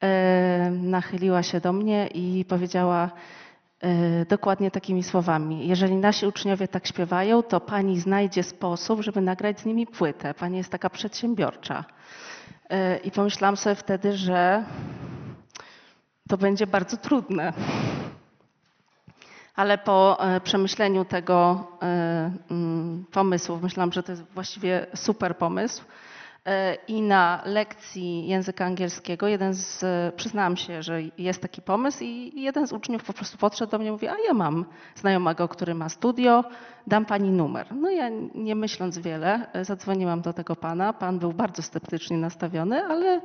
[0.00, 3.10] e, nachyliła się do mnie i powiedziała
[3.80, 5.68] e, dokładnie takimi słowami.
[5.68, 10.34] Jeżeli nasi uczniowie tak śpiewają, to pani znajdzie sposób, żeby nagrać z nimi płytę.
[10.34, 11.84] Pani jest taka przedsiębiorcza.
[12.70, 14.64] E, I pomyślałam sobie wtedy, że
[16.28, 17.52] to będzie bardzo trudne.
[19.56, 25.84] Ale po e, przemyśleniu tego e, mm, pomysłu, myślałam, że to jest właściwie super pomysł.
[26.46, 32.42] E, I na lekcji języka angielskiego jeden z, przyznałam się, że jest taki pomysł i
[32.42, 34.64] jeden z uczniów po prostu podszedł do mnie i mówi, a ja mam
[34.94, 36.44] znajomego, który ma studio,
[36.86, 37.66] dam pani numer.
[37.74, 40.92] No ja nie myśląc wiele, zadzwoniłam do tego pana.
[40.92, 43.20] Pan był bardzo sceptycznie nastawiony, ale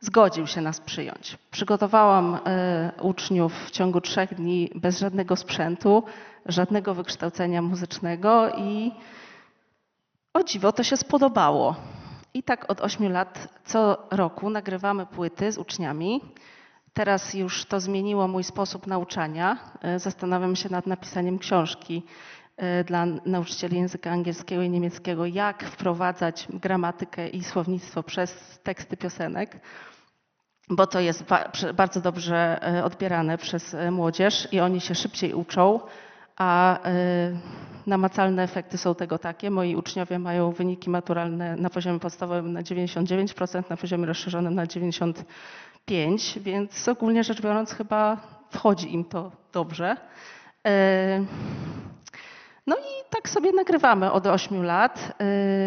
[0.00, 1.38] zgodził się nas przyjąć.
[1.50, 6.02] Przygotowałam e, uczniów w ciągu trzech dni bez żadnego sprzętu,
[6.46, 8.92] żadnego wykształcenia muzycznego i
[10.34, 11.76] o dziwo to się spodobało.
[12.34, 16.20] I tak od ośmiu lat co roku nagrywamy płyty z uczniami.
[16.92, 19.58] Teraz już to zmieniło mój sposób nauczania.
[19.82, 22.02] E, Zastanawiam się nad napisaniem książki
[22.84, 29.60] dla nauczycieli języka angielskiego i niemieckiego, jak wprowadzać gramatykę i słownictwo przez teksty piosenek,
[30.68, 31.24] bo to jest
[31.74, 35.80] bardzo dobrze e, odbierane przez e, młodzież i oni się szybciej uczą,
[36.36, 36.88] a e,
[37.86, 39.50] namacalne efekty są tego takie.
[39.50, 45.24] Moi uczniowie mają wyniki maturalne na poziomie podstawowym na 99%, na poziomie rozszerzonym na 95%,
[46.40, 48.16] więc ogólnie rzecz biorąc chyba
[48.50, 49.96] wchodzi im to dobrze.
[52.66, 55.12] No i tak sobie nagrywamy od 8 lat.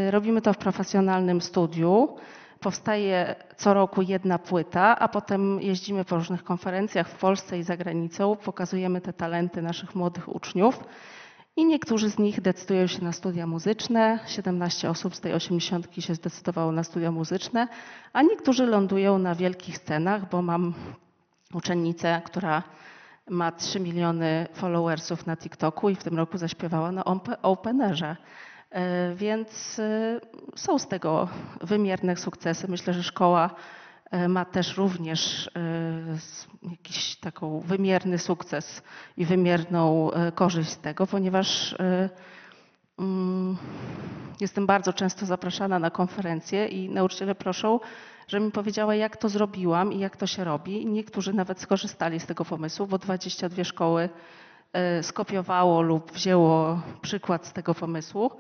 [0.08, 2.16] Y, Robimy to w profesjonalnym studiu.
[2.60, 7.78] Powstaje co roku jedna płyta, a potem jeździmy po różnych konferencjach w Polsce i za
[7.78, 10.80] granicą, pokazujemy te talenty naszych młodych uczniów.
[11.56, 14.20] I niektórzy z nich decydują się na studia muzyczne.
[14.28, 17.68] 17 osób z tej 80 się zdecydowało na studia muzyczne,
[18.14, 20.74] a niektórzy lądują na wielkich scenach, bo mam
[21.54, 22.64] uczennicę, która
[23.30, 27.04] ma 3 miliony followersów na TikToku i w tym roku zaśpiewała na
[27.42, 28.16] Openerze.
[28.72, 30.20] E, Więc e,
[30.56, 31.28] są z tego
[31.62, 32.68] wymierne sukcesy.
[32.68, 33.50] Myślę, że szkoła
[34.12, 35.52] e, ma też również
[36.72, 38.84] jakiś taką wymierny sukces
[39.18, 41.76] i wymierną korzyść z tego, ponieważ
[43.00, 43.58] mm,
[44.42, 47.80] jestem bardzo często zapraszana na konferencje i nauczyciele proszą,
[48.30, 50.86] żebym powiedziała, jak to zrobiłam i jak to się robi.
[50.86, 54.10] Niektórzy nawet skorzystali z tego pomysłu, bo 22 szkoły
[54.74, 58.32] e, skopiowało lub wzięło przykład z tego pomysłu.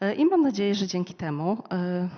[0.00, 2.08] E, I mam nadzieję, że dzięki temu e,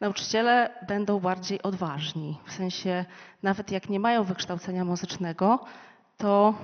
[0.00, 2.38] nauczyciele będą bardziej odważni.
[2.46, 3.04] W sensie,
[3.42, 5.64] nawet jak nie mają wykształcenia muzycznego,
[6.16, 6.54] to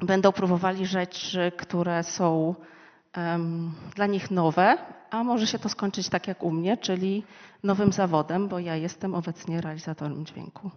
[0.00, 2.54] będą próbowali rzeczy, które są
[3.94, 4.78] dla nich nowe,
[5.10, 7.24] a może się to skończyć tak jak u mnie, czyli
[7.62, 10.70] nowym zawodem, bo ja jestem obecnie realizatorem dźwięku.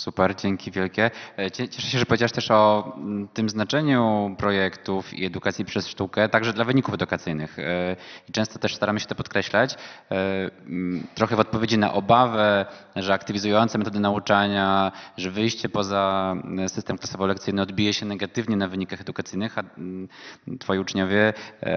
[0.00, 1.10] Super, dzięki wielkie.
[1.36, 5.88] E, cie- Cieszę się, że powiedziałeś też o mm, tym znaczeniu projektów i edukacji przez
[5.88, 7.58] sztukę, także dla wyników edukacyjnych.
[7.58, 7.96] E,
[8.28, 9.74] I często też staramy się to podkreślać.
[10.10, 10.16] E,
[10.66, 16.96] mm, Trochę w odpowiedzi na obawę, że aktywizujące metody nauczania, że wyjście poza mm, system
[16.98, 19.62] klasowo-lekcyjny odbije się negatywnie na wynikach edukacyjnych, a
[20.60, 21.32] twoi uczniowie,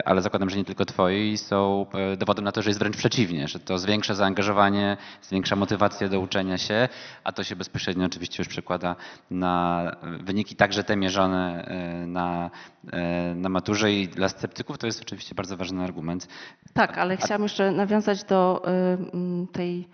[0.05, 1.85] ale zakładam, że nie tylko twoi, są
[2.17, 6.57] dowodem na to, że jest wręcz przeciwnie, że to zwiększa zaangażowanie, zwiększa motywację do uczenia
[6.57, 6.89] się,
[7.23, 8.95] a to się bezpośrednio oczywiście już przekłada
[9.31, 9.83] na
[10.23, 12.51] wyniki także te mierzone e, na,
[12.91, 16.27] e, na maturze i dla sceptyków to jest oczywiście bardzo ważny argument.
[16.73, 19.87] Tak, ale chciałam jeszcze nawiązać do mm, tej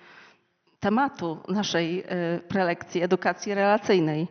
[0.79, 2.03] tematu naszej
[2.47, 4.27] prelekcji edukacji relacyjnej.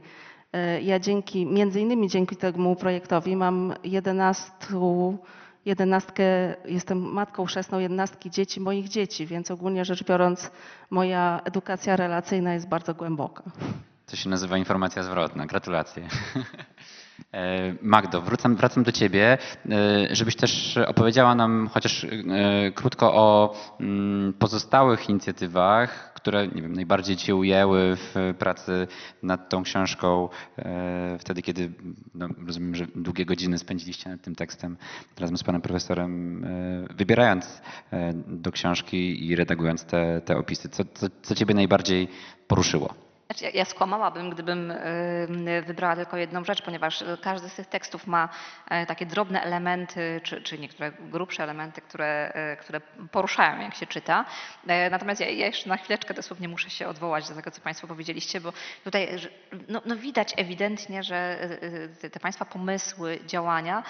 [0.82, 4.50] Ja dzięki, między innymi dzięki temu projektowi mam 11,
[5.68, 6.24] jedenastkę,
[6.64, 10.50] jestem matką chrzestną jedenastki dzieci moich dzieci, więc ogólnie rzecz biorąc
[10.90, 13.42] moja edukacja relacyjna jest bardzo głęboka.
[14.06, 15.46] To się nazywa informacja zwrotna.
[15.46, 16.08] Gratulacje.
[17.32, 19.38] E, Magdo, wracam, wracam do Ciebie,
[19.70, 22.08] e, żebyś też opowiedziała nam chociaż e,
[22.74, 28.86] krótko o mm, pozostałych inicjatywach, które nie wiem, najbardziej Cię ujęły w pracy
[29.22, 31.70] nad tą książką, e, wtedy kiedy
[32.14, 34.76] no, rozumiem, że długie godziny spędziliście nad tym tekstem
[35.18, 37.62] razem z Panem Profesorem, e, wybierając
[37.92, 40.68] e, do książki i redagując te, te opisy.
[40.68, 42.08] Co, co, co Ciebie najbardziej
[42.46, 43.07] poruszyło?
[43.32, 44.72] Znaczy, ja, skłamałabym, gdybym
[45.66, 48.28] wybrała tylko jedną rzecz, ponieważ y, każdy z tych tekstów ma
[48.70, 52.80] e, takie drobne elementy, czy, czy niektóre grubsze elementy, które, e, które
[53.12, 54.24] poruszają, jak się czyta.
[54.66, 58.40] E, Natomiast ja, jeszcze na chwileczkę dosłownie muszę się odwołać do tego, co Państwo powiedzieliście,
[58.40, 58.52] bo
[58.84, 59.08] tutaj
[59.68, 61.38] no, no widać ewidentnie, że
[62.02, 63.82] y, y, te Państwa pomysły, działania,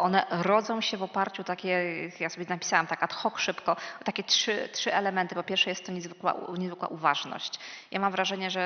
[0.00, 1.84] one rodzą się w oparciu o takie,
[2.20, 5.34] ja sobie napisałam tak ad hoc szybko, takie trzy, trzy elementy.
[5.34, 7.58] Po pierwsze jest to niezwykła, niezwykła uważność.
[7.90, 8.59] Ja mam wrażenie, że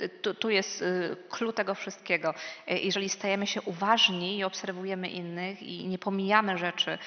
[0.00, 2.34] y, tu, tu jest y, clue tego wszystkiego.
[2.70, 6.98] Y, Jeżeli stajemy się uważni i obserwujemy innych i nie pomijamy rzeczy,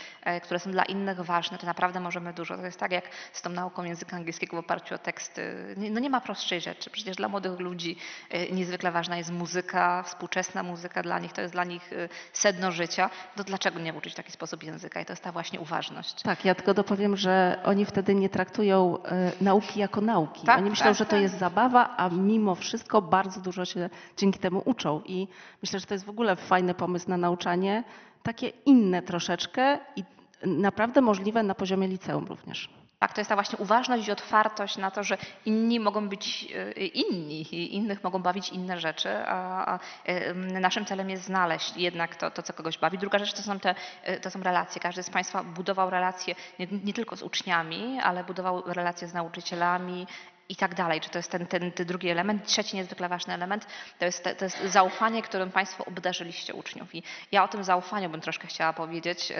[0.43, 2.57] które są dla innych ważne, to naprawdę możemy dużo.
[2.57, 5.75] To jest tak jak z tą nauką języka angielskiego w oparciu o teksty.
[5.77, 6.89] No nie ma prostszej rzeczy.
[6.89, 7.97] Przecież dla młodych ludzi
[8.33, 12.71] y, niezwykle ważna jest muzyka, współczesna muzyka dla nich, to jest dla nich y, sedno
[12.71, 13.09] życia.
[13.35, 15.01] To dlaczego nie uczyć w taki sposób języka?
[15.01, 16.21] I to jest ta właśnie uważność.
[16.21, 18.97] Tak, ja tylko dopowiem, że oni wtedy nie traktują
[19.41, 20.45] nauki jako nauki.
[20.45, 21.21] Tak, oni myślą, tak, że to tak.
[21.21, 25.01] jest zabawa, a mimo wszystko bardzo dużo się dzięki temu uczą.
[25.05, 25.27] I
[25.61, 27.83] myślę, że to jest w ogóle fajny pomysł na nauczanie,
[28.23, 30.03] takie inne troszeczkę i
[30.45, 32.69] naprawdę możliwe na poziomie liceum również.
[33.03, 36.85] Tak, to jest ta właśnie uważność i otwartość na to, że inni mogą być e,
[36.85, 42.31] inni i innych mogą bawić inne rzeczy, a, e, naszym celem jest znaleźć jednak to,
[42.31, 42.97] to, co kogoś bawi.
[42.97, 44.81] Druga rzecz to są, te, e, to są relacje.
[44.81, 50.07] Każdy z Państwa budował relacje nie, nie tylko z uczniami, ale budował relacje z nauczycielami
[50.53, 51.01] i tak dalej.
[51.01, 52.45] Czy to jest ten, ten, ten drugi element?
[52.45, 53.67] Trzeci niezwykle ważny element
[53.99, 56.95] to jest, to jest zaufanie, którym Państwo obdarzyliście uczniów.
[56.95, 59.33] I ja o tym zaufaniu bym troszkę chciała powiedzieć.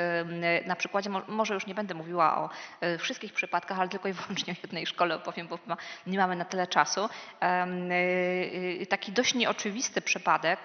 [0.66, 2.49] Na przykładzie, mo- może już nie będę mówiła o
[2.86, 5.59] y, wszystkich przypadkach, ale tylko i wyłącznie o jednej szkole opowiem, bo
[6.07, 7.05] nie mamy na tyle czasu.
[7.05, 7.09] Y,
[8.82, 10.59] y, Taki dość nieoczywisty przypadek,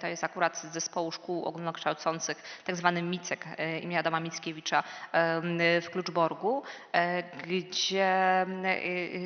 [0.00, 3.44] to jest akurat z zespołu szkół ogólnokształcących, tak zwany MICEK
[3.82, 4.82] imienia Adama Mickiewicza
[5.82, 6.62] w Kluczborgu,
[7.46, 8.46] gdzie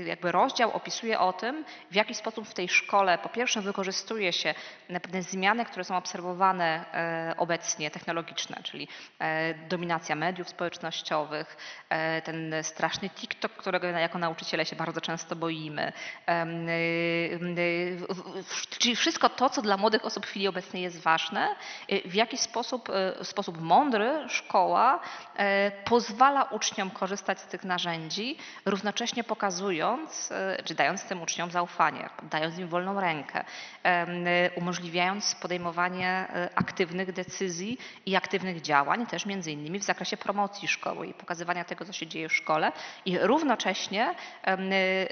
[0.07, 4.55] jakby rozdział opisuje o tym, w jaki sposób w tej szkole po pierwsze wykorzystuje się
[5.03, 8.88] pewne zmiany, które są obserwowane e, obecnie technologiczne, czyli
[9.18, 11.57] e, dominacja mediów społecznościowych,
[11.88, 15.92] e, ten straszny TikTok, którego jako nauczyciele się bardzo często boimy.
[16.28, 17.99] Y, y,
[18.78, 21.49] Czyli wszystko to, co dla młodych osób w chwili obecnej jest ważne,
[21.92, 22.88] y, w jaki sposób,
[23.22, 25.01] w sposób mądry szkoła
[25.84, 30.25] pozwala uczniom korzystać z tych narzędzi, równocześnie pokazując,
[30.64, 33.44] czy dając tym uczniom zaufanie, dając im wolną rękę,
[34.56, 41.06] umożliwiając podejmowanie e, aktywnych decyzji i aktywnych działań, też między innymi w zakresie promocji szkoły
[41.06, 42.72] i pokazywania tego, co się dzieje w szkole
[43.04, 44.14] i równocześnie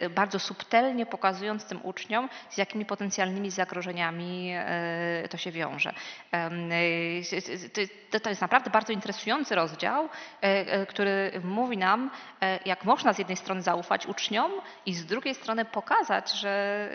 [0.02, 5.94] y, bardzo subtelnie pokazując tym uczniom, z jakimi potencjalnymi zagrożeniami e, to się wiąże.
[8.20, 10.08] To- jest naprawdę bardzo interesujący rozdział, e,
[10.42, 12.10] e, który mówi nam,
[12.42, 14.52] e, jak można z jednej strony zaufać uczniom
[14.86, 16.88] i z drugiej strony pokazać, że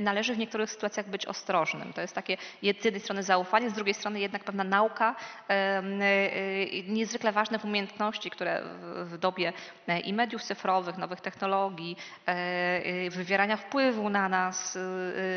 [0.00, 1.92] należy w niektórych sytuacjach być ostrożnym.
[1.92, 5.14] To jest takie z jednej strony zaufanie, z drugiej strony jednak pewna nauka
[6.88, 8.62] niezwykle ważnych umiejętności, które
[9.04, 9.52] w- dobie
[10.04, 11.96] i mediów cyfrowych, nowych technologii,
[12.26, 14.76] e, wywierania wpływu na nas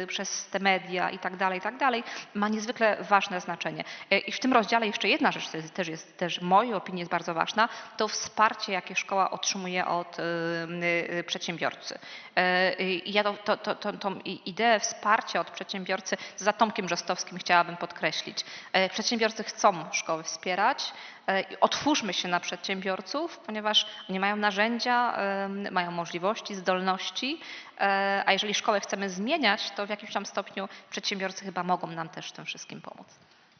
[0.03, 2.03] e, przez te media i tak dalej, i tak dalej,
[2.33, 3.83] ma niezwykle ważne znaczenie.
[4.11, 7.11] E, I w tym rozdziale jeszcze jedna rzecz, też jest, też w mojej opinii jest
[7.11, 11.99] bardzo ważna, to wsparcie, jakie szkoła otrzymuje od e, przedsiębiorcy.
[12.35, 12.73] E,
[13.05, 18.45] ja to, to, to, to, tą ideę wsparcia od przedsiębiorcy za Tomkiem Rzostowskim chciałabym podkreślić.
[18.73, 20.93] E, Przedsiębiorcy chcą szkoły wspierać,
[21.29, 25.17] E, Otwórzmy się na przedsiębiorców, ponieważ oni mają narzędzia,
[25.71, 27.39] mają możliwości, zdolności,
[28.25, 32.29] a jeżeli szkołę chcemy zmieniać, to w jakimś tam stopniu przedsiębiorcy chyba mogą nam też
[32.29, 33.07] w tym wszystkim pomóc.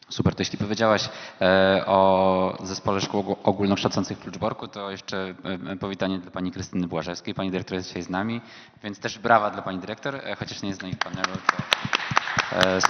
[0.10, 1.10] Super, to jeśli powiedziałaś
[1.42, 5.36] e, o zespole szkół ogó- ogólnokształcących w Kluczborku, to jeszcze
[5.72, 7.34] e, powitanie dla pani Krystyny Błażewskiej.
[7.34, 8.42] Pani dyrektor jest dzisiaj z nami,
[8.84, 11.64] więc też brawa dla pani dyrektor, e, chociaż nie jest z nami w panelu, to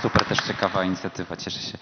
[0.01, 1.77] super, też ciekawa inicjatywa, cieszę się.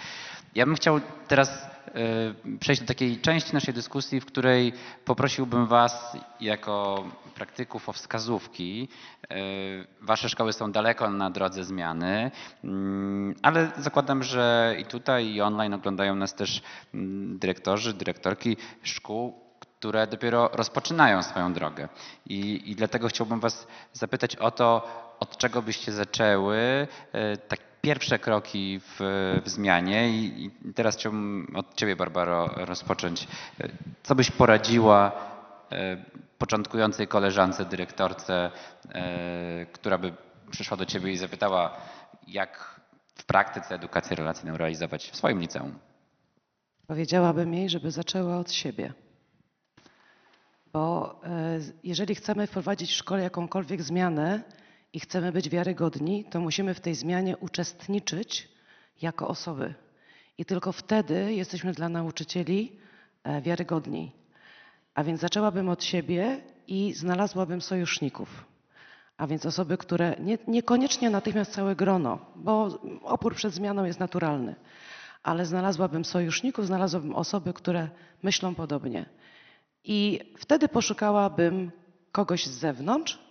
[0.56, 4.74] Ja bym chciał teraz e, przejść do takiej części naszej dyskusji, w której
[5.06, 7.04] poprosiłbym was jako
[7.36, 8.88] praktyków o wskazówki.
[9.30, 9.36] E,
[10.02, 12.32] Wasze szkoły są daleko na drodze zmiany,
[12.64, 16.62] mm, ale zakładam, że i tutaj, i online oglądają nas też
[16.94, 21.90] mm, dyrektorzy, dyrektorki szkół, które dopiero rozpoczynają swoją drogę.
[22.26, 24.88] I, I dlatego chciałbym Was zapytać o to,
[25.20, 26.58] od czego byście zaczęły
[27.12, 28.96] e, tak pierwsze kroki w,
[29.46, 30.10] w zmianie.
[30.10, 33.28] I, I teraz chciałbym od Ciebie, Barbaro, rozpocząć.
[34.04, 35.12] Co byś poradziła
[35.72, 36.06] e,
[36.38, 38.52] początkującej koleżance, dyrektorce,
[38.94, 40.14] e, która by
[40.52, 41.78] przyszła do Ciebie i zapytała,
[42.28, 42.82] jak
[43.16, 45.80] w praktyce edukację relacyjną realizować w swoim liceum?
[46.88, 48.94] Powiedziałabym jej, żeby zaczęła od siebie.
[50.74, 54.44] Bo e, jeżeli chcemy wprowadzić w szkole jakąkolwiek zmianę
[54.96, 58.50] i chcemy być wiarygodni, to musimy w tej zmianie uczestniczyć
[59.02, 59.74] jako osoby.
[60.38, 62.72] I tylko wtedy jesteśmy dla nauczycieli
[63.24, 64.12] e, wiarygodni.
[64.94, 68.46] A więc zaczęłabym od siebie i znalazłabym sojuszników.
[69.18, 74.56] A więc osoby, które nie, niekoniecznie natychmiast całe grono, bo opór przed zmianą jest naturalny,
[75.24, 77.90] ale znalazłabym sojuszników, znalazłabym osoby, które
[78.24, 79.06] myślą podobnie.
[79.84, 81.72] I wtedy poszukałabym
[82.12, 83.25] kogoś z zewnątrz,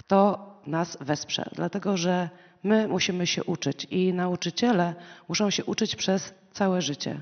[0.00, 2.28] kto nas wesprze, dlatego że
[2.62, 4.94] my musimy się uczyć i nauczyciele
[5.28, 7.20] muszą się uczyć przez całe życie.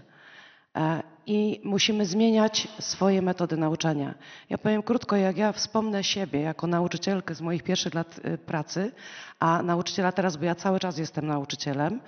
[0.77, 4.15] E, I musimy zmieniać swoje metody nauczania.
[4.51, 8.93] Ja powiem krótko, jak ja wspomnę siebie jako nauczycielkę z moich pierwszych lat y, pracy,
[9.41, 12.01] a nauczyciela teraz, bo ja cały czas jestem nauczycielem,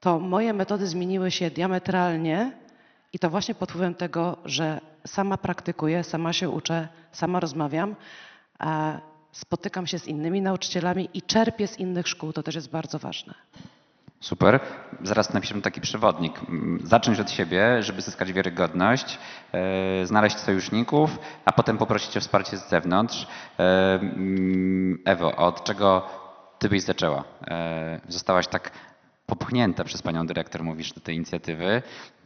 [0.00, 2.52] to moje metody zmieniły się diametralnie
[3.12, 7.96] i to właśnie pod wpływem tego, że sama praktykuję, sama się uczę, sama rozmawiam,
[9.32, 12.32] spotykam się z innymi nauczycielami i czerpię z innych szkół.
[12.32, 13.34] To też jest bardzo ważne.
[14.20, 14.60] Super.
[15.02, 16.40] Zaraz napiszemy taki przewodnik.
[16.84, 19.18] Zacząć od siebie, żeby zyskać wiarygodność,
[19.52, 23.26] e, znaleźć sojuszników, a potem poprosić o wsparcie z zewnątrz.
[23.58, 26.06] E, mm, Ewo, a od czego
[26.58, 27.24] ty byś zaczęła?
[27.46, 28.70] E, Zostałaś tak
[29.26, 31.82] popchnięta przez panią dyrektor, mówisz, do tej inicjatywy.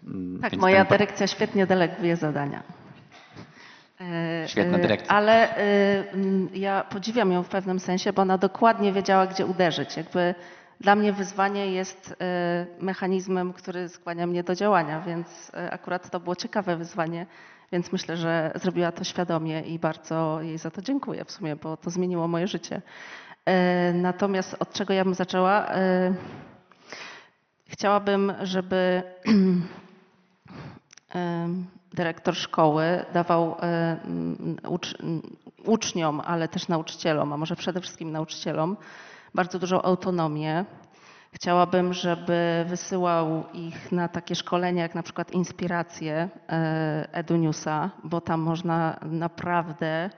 [0.07, 2.63] Mm, Tak, więc moja dyrekcja świetnie deleguje zadania.
[4.03, 5.15] E, Świetna e, dyrekcja.
[5.15, 5.65] Ale e,
[6.55, 9.97] ja podziwiam ją w pewnym sensie, bo ona dokładnie wiedziała, gdzie uderzyć.
[9.97, 10.35] Jakby
[10.81, 12.17] dla mnie wyzwanie jest
[12.81, 17.27] mechanizmem, który skłania mnie do działania, więc akurat to było ciekawe wyzwanie,
[17.73, 21.77] więc myślę, że zrobiła to świadomie i bardzo jej za to dziękuję w sumie, bo
[21.77, 22.83] to zmieniło moje życie.
[23.95, 25.67] Natomiast od czego ja bym zaczęła?
[27.69, 29.03] Chciałabym, żeby
[31.95, 33.97] dyrektor szkoły dawał e,
[34.69, 34.95] ucz,
[35.65, 38.77] uczniom, ale też nauczycielom, a może przede wszystkim nauczycielom,
[39.35, 40.65] bardzo dużą autonomię.
[41.35, 48.41] Chciałabym, żeby wysyłał ich na takie szkolenia, jak na przykład inspiracje e, EduNewsa, bo tam
[48.41, 50.11] można naprawdę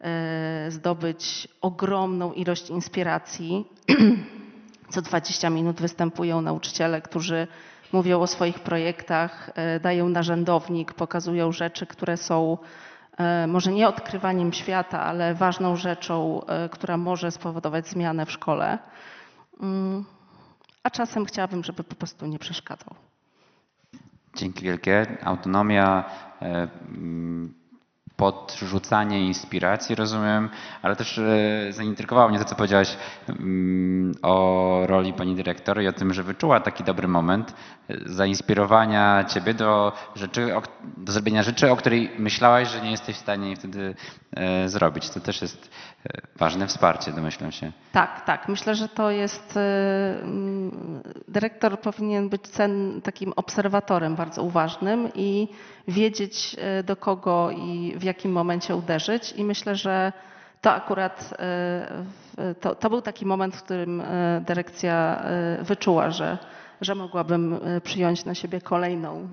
[0.00, 3.64] e, zdobyć ogromną ilość inspiracji.
[4.92, 7.46] Co 20 minut występują nauczyciele, którzy
[7.92, 12.58] mówią o swoich projektach, e, dają narzędownik, pokazują rzeczy, które są
[13.18, 18.78] e, może nie odkrywaniem świata, ale ważną rzeczą, e, która może spowodować zmianę w szkole.
[19.60, 20.04] Mm,
[20.82, 22.94] A czasem chciałabym, żeby po prostu nie przeszkadzał.
[24.36, 25.06] Dzięki wielkie.
[25.24, 26.04] Autonomia,
[26.40, 27.54] mm,
[28.18, 30.48] podrzucanie inspiracji, rozumiem,
[30.82, 32.96] ale też e, zaintrygowało mnie to, co powiedziałaś
[33.28, 37.54] mm, o roli pani dyrektor i o tym, że wyczuła taki dobry moment
[37.90, 40.52] e, zainspirowania ciebie do rzeczy,
[40.96, 43.94] do zrobienia rzeczy, o której myślałaś, że nie jesteś w stanie jej wtedy
[44.36, 45.10] e, zrobić.
[45.10, 45.70] To też jest
[46.36, 47.72] ważne wsparcie, domyślam się.
[47.92, 48.48] Tak, tak.
[48.48, 49.56] Myślę, że to jest.
[49.56, 55.48] mm, Dyrektor powinien być cen, takim obserwatorem bardzo uważnym i
[55.88, 59.32] wiedzieć, do kogo i w jakim momencie uderzyć.
[59.32, 60.12] I myślę, że
[60.60, 61.34] to akurat
[62.38, 64.04] y, to, to był taki moment, w którym y,
[64.46, 65.22] dyrekcja
[65.60, 66.38] y, wyczuła, że,
[66.80, 69.28] że mogłabym przyjąć na siebie kolejną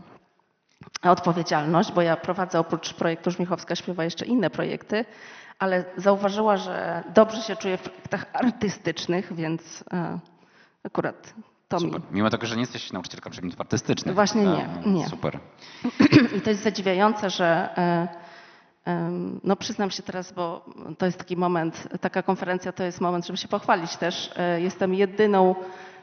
[1.02, 5.06] odpowiedzialność, bo ja prowadzę oprócz projektu Żmichowska śpiewa jeszcze inne projekty,
[5.60, 9.84] ale zauważyła, że dobrze się czuję w projektach artystycznych, więc
[10.84, 11.34] akurat
[11.68, 11.84] to mi.
[11.84, 12.02] Super.
[12.12, 14.16] Mimo tego, że nie jesteś nauczycielką przedmiotów artystycznych.
[14.16, 15.08] Właśnie to, nie, nie.
[15.10, 15.40] Super.
[16.38, 17.70] I to jest zadziwiające, że
[19.44, 20.66] no przyznam się teraz, bo
[20.98, 24.32] to jest taki moment, taka konferencja to jest moment, żeby się pochwalić też.
[24.36, 25.56] E, Jestem jedyną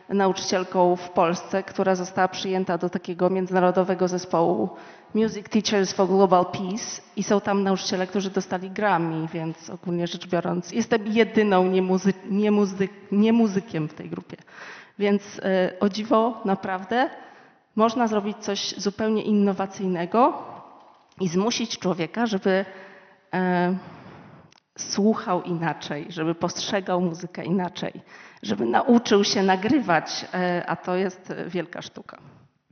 [0.09, 4.69] nauczycielką w Polsce, która została przyjęta do takiego międzynarodowego zespołu
[5.15, 10.27] Music Teachers for Global Peace i są tam nauczyciele, którzy dostali Grammy, więc ogólnie rzecz
[10.27, 14.37] biorąc jestem jedyną niemuzy, niemuzy, niemuzykiem w tej grupie.
[14.99, 17.11] Więc e, o dziwo naprawdę
[17.77, 20.33] można zrobić coś zupełnie innowacyjnego
[21.23, 22.65] i zmusić człowieka, żeby
[23.35, 23.79] e,
[24.79, 27.93] słuchał inaczej, żeby postrzegał muzykę inaczej,
[28.43, 32.19] żeby nauczył się nagrywać, e, a to jest wielka sztuka.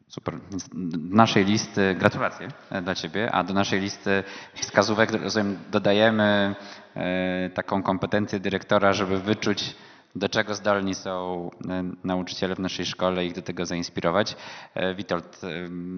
[0.09, 0.35] Super.
[0.73, 4.25] Do naszej listy, gratulacje e, dla Ciebie, a do naszej listy
[4.55, 6.55] wskazówek rozumiem, dodajemy
[6.97, 9.77] e, taką kompetencję dyrektora, żeby wyczuć,
[10.15, 14.37] do czego zdolni są e, nauczyciele w naszej szkole i ich do tego zainspirować.
[14.75, 15.41] E, Witold,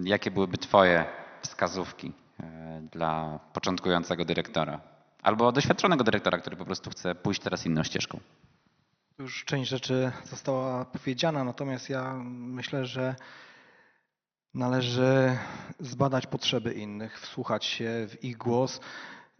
[0.04, 1.04] jakie byłyby Twoje
[1.42, 2.12] wskazówki
[2.92, 4.80] dla początkującego dyrektora?
[5.22, 8.20] Albo doświadczonego dyrektora, który po prostu chce pójść teraz inną ścieżką.
[9.18, 13.14] Już część rzeczy została powiedziana, natomiast ja myślę, że
[14.54, 15.38] należy
[15.80, 18.80] zbadać potrzeby innych, wsłuchać się w ich głos,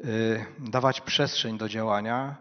[0.00, 2.36] y, dawać przestrzeń do działania,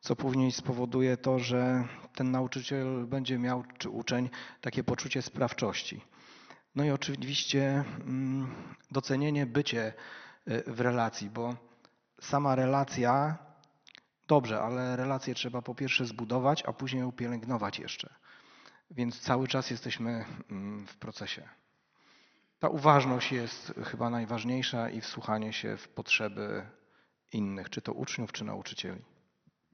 [0.00, 1.84] co później spowoduje to, że
[2.14, 4.30] ten nauczyciel będzie miał, czy uczeń,
[4.60, 6.00] takie poczucie sprawczości.
[6.74, 8.54] No i oczywiście mm,
[8.90, 9.92] docenienie bycie
[10.66, 11.54] w relacji, bo
[12.20, 13.38] sama relacja
[14.28, 18.14] Dobrze, ale relacje trzeba po pierwsze zbudować, a później ją pielęgnować jeszcze.
[18.90, 21.48] Więc cały czas jesteśmy mm, w procesie.
[22.58, 26.66] Ta uważność jest chyba najważniejsza i wsłuchanie się w potrzeby
[27.32, 29.02] innych, czy to uczniów, czy nauczycieli.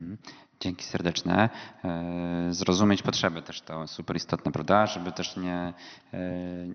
[0.01, 0.19] Mhm.
[0.61, 1.51] Dzięki serdeczne.
[1.85, 4.87] E, Zrozumieć potrzeby też to super istotne, prawda?
[4.87, 5.73] Żeby też nie,
[6.13, 6.19] e,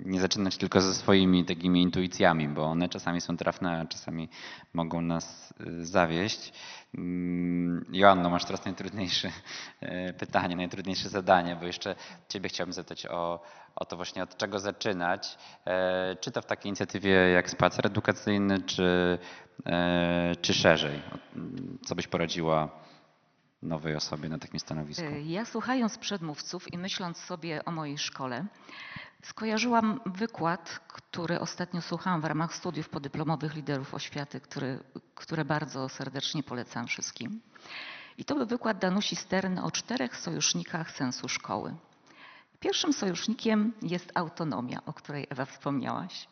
[0.05, 4.29] nie zaczynać tylko ze swoimi takimi intuicjami, bo one czasami są trafne, a czasami
[4.73, 6.53] mogą nas e, zawieść.
[6.95, 9.29] Mm, Joanno, masz teraz najtrudniejsze
[10.19, 11.95] pytanie, najtrudniejsze zadanie, bo jeszcze
[12.29, 13.41] Ciebie chciałbym zapytać o,
[13.75, 15.37] o to właśnie od czego zaczynać.
[16.19, 19.17] Czy to w takiej inicjatywie jak spacer edukacyjny, czy,
[20.41, 21.01] czy szerzej?
[21.85, 22.88] Co byś poradziła?
[23.61, 25.03] Nowej osobie na takim stanowisku?
[25.05, 28.45] Y, Ja słuchając przedmówców i myśląc sobie o mojej szkole,
[29.23, 34.79] skojarzyłam wykład, który ostatnio słuchałam w ramach studiów podyplomowych liderów oświaty, który,
[35.15, 37.41] które bardzo serdecznie polecam wszystkim.
[38.17, 41.75] I to był wykład Danusi Stern o czterech sojusznikach sensu szkoły.
[42.59, 46.27] Pierwszym sojusznikiem jest autonomia, o której Ewa wspomniałaś.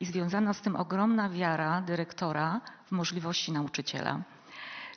[0.00, 4.22] I związana z tym ogromna wiara dyrektora w możliwości nauczyciela.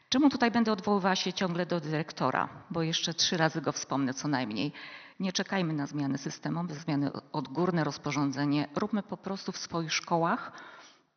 [0.10, 2.50] Czemu tutaj będę odwoływała się ciągle do dyrektora?
[2.70, 4.74] Bo jeszcze trzy razy go wspomnę co najmniej.
[5.20, 8.68] Nie czekajmy na zmiany systemowe, zmiany odgórne, rozporządzenie.
[8.76, 10.52] Róbmy po prostu w swoich szkołach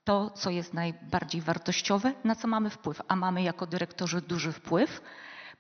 [0.05, 3.03] to, co jest najbardziej wartościowe, na co mamy wpływ.
[3.09, 5.01] A mamy jako dyrektorzy duży wpływ.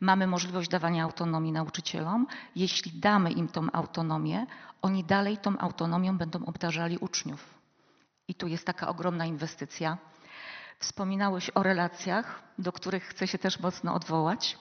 [0.01, 2.27] Mamy możliwość dawania autonomii nauczycielom.
[2.57, 4.47] Jeśli damy im tą autonomię,
[4.83, 7.55] oni dalej tą autonomią będą obdarzali uczniów.
[8.29, 9.99] I tu jest taka ogromna inwestycja.
[10.83, 14.59] Wspominałeś o relacjach, do których chcę się też mocno odwołać.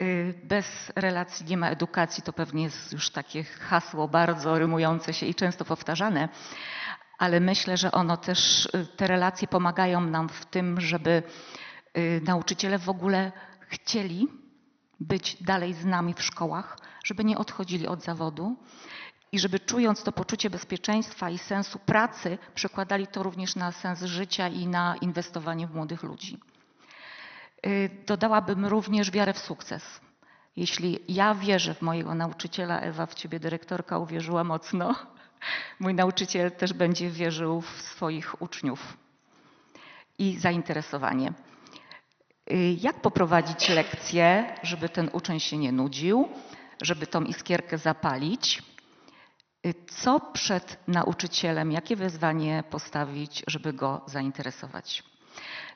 [0.00, 5.26] Y, Bez relacji nie ma edukacji, to pewnie jest już takie hasło bardzo rymujące się
[5.26, 6.28] i często powtarzane,
[7.18, 11.22] ale myślę, że ono też, y, te relacje pomagają nam w tym, żeby
[11.98, 13.32] y, nauczyciele w ogóle
[13.68, 14.28] chcieli
[15.00, 18.56] być dalej z nami w szkołach, żeby nie odchodzili od zawodu
[19.32, 24.48] i żeby czując to poczucie bezpieczeństwa i sensu pracy, przekładali to również na sens życia
[24.48, 26.38] i na inwestowanie w młodych ludzi.
[27.66, 30.00] Y, Dodałabym również wiarę w sukces.
[30.56, 34.94] Jeśli ja wierzę w mojego nauczyciela, Ewa w ciebie dyrektorka uwierzyła mocno,
[35.80, 38.96] mój nauczyciel też będzie wierzył w swoich uczniów
[40.18, 41.32] i zainteresowanie.
[42.50, 46.28] Y, Jak poprowadzić lekcję, żeby ten uczeń się nie nudził,
[46.82, 48.71] żeby tą iskierkę zapalić?
[49.66, 55.02] Y, Co przed nauczycielem, jakie wyzwanie postawić, żeby go zainteresować?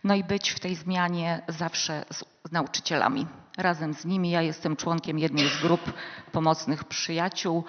[0.05, 3.27] No i być w tej zmianie zawsze z, nauczycielami,
[3.59, 4.31] razem z nimi.
[4.31, 5.93] Ja jestem członkiem jednej z grup
[6.33, 7.65] pomocnych przyjaciół,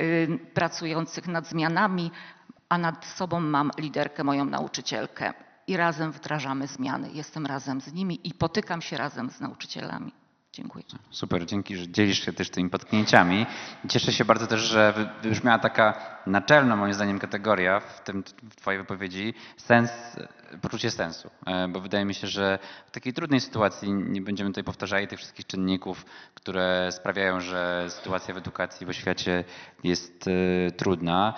[0.00, 2.10] y, pracujących nad zmianami,
[2.68, 5.34] a nad sobą mam liderkę, moją nauczycielkę.
[5.66, 7.10] I razem wdrażamy zmiany.
[7.12, 10.12] Jestem razem z nimi i potykam się razem z nauczycielami.
[10.56, 10.84] Dziękuję.
[11.10, 13.46] Super, dzięki, że dzielisz się też tymi potknięciami.
[13.88, 15.94] Cieszę się bardzo też, że wy- wybrzmiała taka
[16.26, 19.90] naczelna moim zdaniem kategoria w tym w twojej wypowiedzi, sens,
[20.62, 21.30] poczucie sensu.
[21.46, 25.18] E, Bo wydaje mi się, że w takiej trudnej sytuacji nie będziemy tutaj powtarzali tych
[25.18, 26.04] wszystkich czynników,
[26.34, 29.44] które sprawiają, że sytuacja w edukacji w oświacie
[29.84, 31.34] jest e, trudna.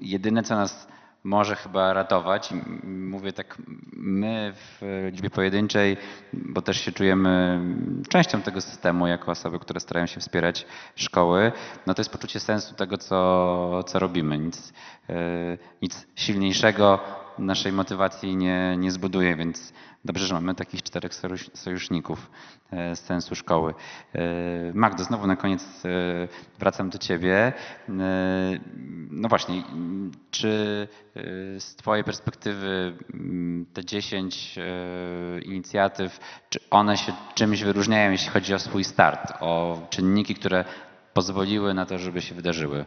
[0.00, 0.88] Jedyne, co nas
[1.26, 2.54] może chyba ratować.
[2.84, 3.56] Mówię tak
[3.92, 4.82] my w
[5.12, 5.96] liczbie pojedynczej,
[6.32, 7.60] bo też się czujemy
[8.08, 11.52] częścią tego systemu jako osoby, które starają się wspierać szkoły.
[11.86, 14.38] No to jest poczucie sensu tego, co, co robimy.
[14.38, 14.72] Nic,
[15.08, 15.14] e,
[15.82, 17.00] nic silniejszego
[17.38, 19.72] naszej motywacji nie, nie zbuduje, więc
[20.04, 22.30] dobrze, że mamy takich czterech sojusz- sojuszników
[22.70, 23.74] e, z sensu szkoły.
[24.14, 24.20] E,
[24.74, 25.88] Magdo, znowu na koniec e,
[26.58, 27.52] wracam do ciebie.
[29.10, 29.62] No właśnie,
[30.30, 30.88] czy
[31.58, 34.62] z twojej perspektywy m, te 10 e,
[35.40, 36.18] inicjatyw,
[36.50, 40.64] czy one się czymś wyróżniają, jeśli chodzi o swój start, o czynniki, które
[41.14, 42.84] pozwoliły na to, żeby się wydarzyły?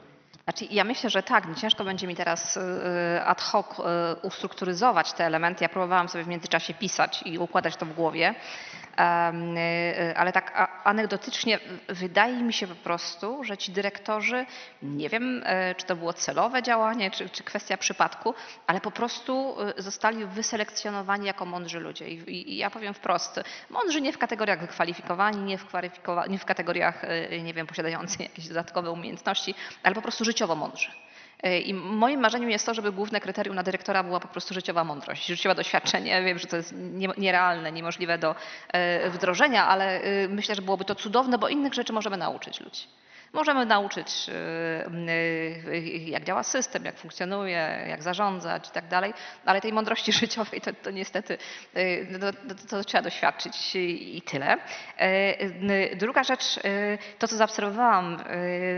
[0.49, 1.55] Znaczy, ja myślę, że tak.
[1.55, 2.61] Ciężko będzie mi teraz y,
[3.25, 3.83] ad hoc y,
[4.21, 5.63] ustrukturyzować te elementy.
[5.63, 8.35] Ja próbowałam sobie w międzyczasie pisać i układać to w głowie.
[8.99, 9.59] Y,
[10.11, 14.45] y, Ale tak anegdotycznie wydaje mi się po prostu, że ci dyrektorzy,
[14.81, 18.33] nie wiem, y, czy to było celowe działanie, czy, czy kwestia przypadku,
[18.67, 22.09] ale po prostu y, zostali wyselekcjonowani jako mądrzy ludzie.
[22.09, 23.39] I, i, ja powiem wprost,
[23.69, 25.65] mądrzy nie w kategoriach wykwalifikowani, nie w,
[26.29, 30.89] nie w kategoriach, y, nie wiem, posiadający jakieś dodatkowe umiejętności, ale po prostu życiowo mądrzy.
[31.45, 34.83] Y, I moim marzeniem jest to, żeby główne kryterium na dyrektora była po prostu życiowa
[34.83, 36.23] mądrość, życiowe doświadczenie.
[36.23, 38.35] Wiem, że to jest nie- nierealne, niemożliwe do
[38.67, 42.81] e, wdrożenia, ale y, myślę, że byłoby to cudowne, bo innych rzeczy możemy nauczyć ludzi.
[43.33, 45.11] Możemy nauczyć, y,
[45.71, 49.13] y, jak działa system, jak funkcjonuje, jak zarządzać i tak dalej,
[49.45, 51.37] ale tej mądrości życiowej to, to niestety
[51.77, 54.57] y, no, to, to, to trzeba doświadczyć i tyle.
[55.95, 56.59] Druga rzecz,
[57.19, 58.17] to co zaobserwowałam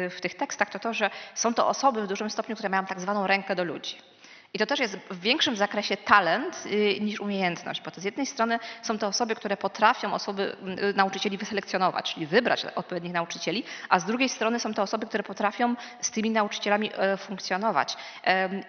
[0.09, 2.99] w tych tekstach, to to, że są to osoby w dużym stopniu, które mają tak
[2.99, 3.97] zwaną rękę do ludzi.
[4.53, 8.25] I to też jest w większym zakresie talent y, niż umiejętność, bo to z jednej
[8.25, 10.55] strony są to osoby, które potrafią osoby,
[10.91, 15.23] y, nauczycieli wyselekcjonować, czyli wybrać odpowiednich nauczycieli, a z drugiej strony są to osoby, które
[15.23, 17.97] potrafią z tymi nauczycielami e, funkcjonować.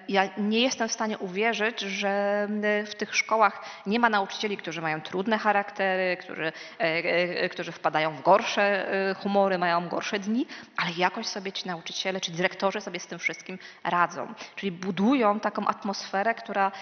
[0.08, 2.48] Ja nie jestem w stanie uwierzyć, że
[2.82, 7.72] y, w tych szkołach nie ma nauczycieli, którzy mają trudne charaktery, którzy, e, e, którzy
[7.72, 8.86] wpadają w gorsze
[9.22, 10.46] humory, mają gorsze dni,
[10.76, 14.34] ale jakoś sobie ci nauczyciele czy dyrektorzy sobie z tym wszystkim radzą.
[14.56, 16.72] Czyli budują taką atmosferę, która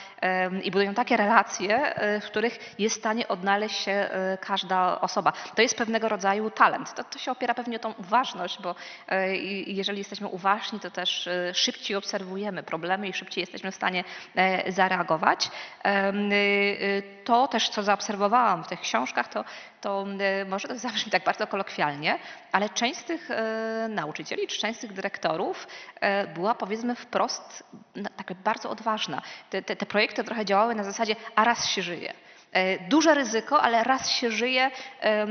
[0.63, 5.33] i budują takie relacje, e, w których jest w stanie odnaleźć się e, każda osoba.
[5.55, 6.95] To jest pewnego rodzaju talent.
[6.95, 8.75] To, to się opiera pewnie o tą uważność, bo
[9.09, 9.37] e,
[9.67, 14.05] jeżeli jesteśmy uważni, to też szybciej obserwujemy problemy i szybciej jesteśmy w stanie
[14.69, 15.47] zareagować.
[15.47, 15.91] Y,
[16.35, 19.45] y, To też, co zaobserwowałam w tych książkach, to,
[19.81, 20.07] to
[20.43, 22.19] y, może to zabrzmi tak bardzo kolokwialnie,
[22.53, 25.67] ale część z tych e, nauczycieli czy część z tych dyrektorów
[26.01, 27.65] e, była powiedzmy wprost
[28.17, 29.23] taka bardzo odważna.
[29.51, 32.13] Te, te, te projekty trochę działały na zasadzie, a raz się żyje.
[32.53, 34.71] E, Duże ryzyko, ale raz się żyje,
[35.01, 35.27] e,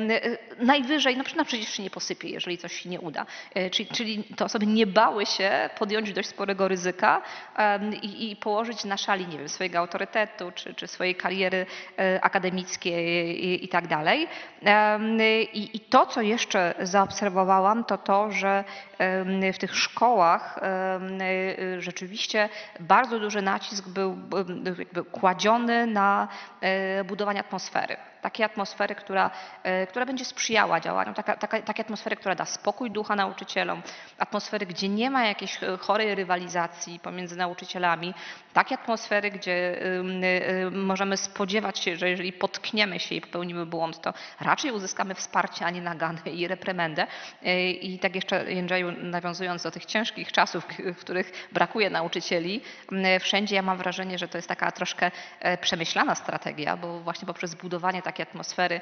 [0.59, 3.25] najwyżej, no przecież przecież się nie posypie, jeżeli coś się nie uda.
[3.55, 7.21] E, Czyli, czyli te osoby nie bały się podjąć dość sporego ryzyka
[8.01, 11.65] i, i położyć na szali, nie wiem, swojego autorytetu, czy, czy swojej kariery
[12.21, 14.27] akademickiej i, i tak dalej.
[15.53, 18.63] I, I to, co jeszcze zaobserwowałam, to to, że
[19.53, 20.59] w tych szkołach
[21.77, 24.17] rzeczywiście bardzo duży nacisk był
[25.11, 26.27] kładziony na
[27.09, 27.97] budowanie atmosfery.
[28.21, 29.31] Takiej atmosfery, która,
[29.63, 33.81] e, która będzie sprzyjała działaniom, taka, taka, takiej atmosfery, która da spokój ducha nauczycielom,
[34.17, 38.13] atmosfery, gdzie nie ma jakiejś e, chorej rywalizacji pomiędzy nauczycielami,
[38.53, 44.01] takiej atmosfery, gdzie ym, y, możemy spodziewać się, że jeżeli potkniemy się i popełnimy błąd,
[44.01, 47.07] to raczej uzyskamy wsparcie, a nie naganę i reprymendę.
[47.43, 52.61] E, I tak jeszcze, Jędrzeju, nawiązując do tych ciężkich czasów, w których brakuje nauczycieli,
[53.19, 55.11] wszędzie ja mam wrażenie, że to jest taka troszkę
[55.61, 58.81] przemyślana strategia, bo właśnie poprzez budowanie takiej atmosfery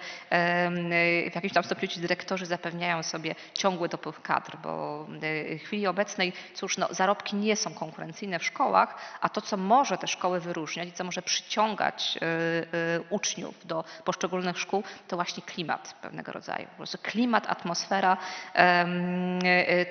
[1.32, 5.88] w jakimś tam stopniu ci dyrektorzy zapewniają sobie ciągły dopływ kadr, bo e, w chwili
[5.88, 10.40] obecnej, cóż, no, zarobki nie są konkurencyjne w szkołach, a to, co może te szkoły
[10.40, 16.32] wyróżniać i co może przyciągać e, e, uczniów do poszczególnych szkół, to właśnie klimat pewnego
[16.32, 16.68] rodzaju.
[16.68, 18.18] Po prostu klimat, atmosfera,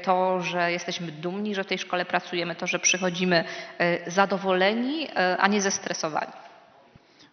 [0.02, 3.44] to, że jesteśmy dumni, że w tej szkole pracujemy, to, że przychodzimy
[4.06, 5.08] zadowoleni,
[5.38, 6.45] a nie zestresowani.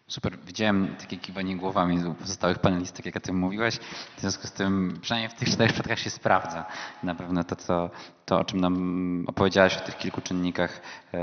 [0.07, 3.75] Super, widziałem takie kiwanie głowami u pozostałych panelistek, jak o tym mówiłeś.
[4.17, 6.65] W związku z tym, przynajmniej w tych czterech przypadkach się sprawdza.
[7.03, 7.89] Na pewno to, co,
[8.25, 10.81] to o czym nam opowiedziałaś o tych kilku czynnikach,
[11.13, 11.19] e,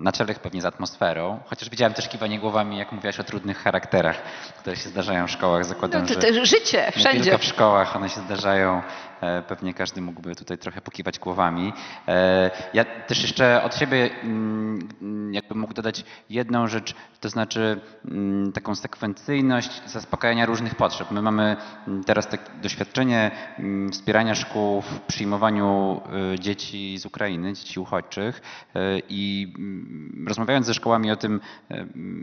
[0.00, 1.40] na czele pewnie z atmosferą.
[1.46, 4.22] Chociaż widziałem też kiwanie głowami, jak mówiłaś o trudnych charakterach,
[4.68, 5.64] które się zdarzają w szkołach.
[5.64, 7.22] Zakładam, No, to, że to życie nie wszędzie.
[7.22, 8.82] tylko w szkołach one się zdarzają.
[9.20, 11.72] E, Pewnie każdy mógłby tutaj trochę pokiwać głowami.
[12.08, 17.80] E, Ja też jeszcze od siebie mm, mm, jakby mógł dodać jedną rzecz, to znaczy
[18.04, 21.10] mm, taką sekwencyjność zaspokajania różnych potrzeb.
[21.10, 21.56] My mamy
[21.88, 23.30] mm, teraz takie doświadczenie
[23.92, 26.00] wspierania szkół w przyjmowaniu
[26.34, 28.40] y, dzieci z Ukrainy, dzieci uchodźczych
[28.76, 29.52] y, i
[30.28, 31.40] rozmawiając ze szkołami o tym,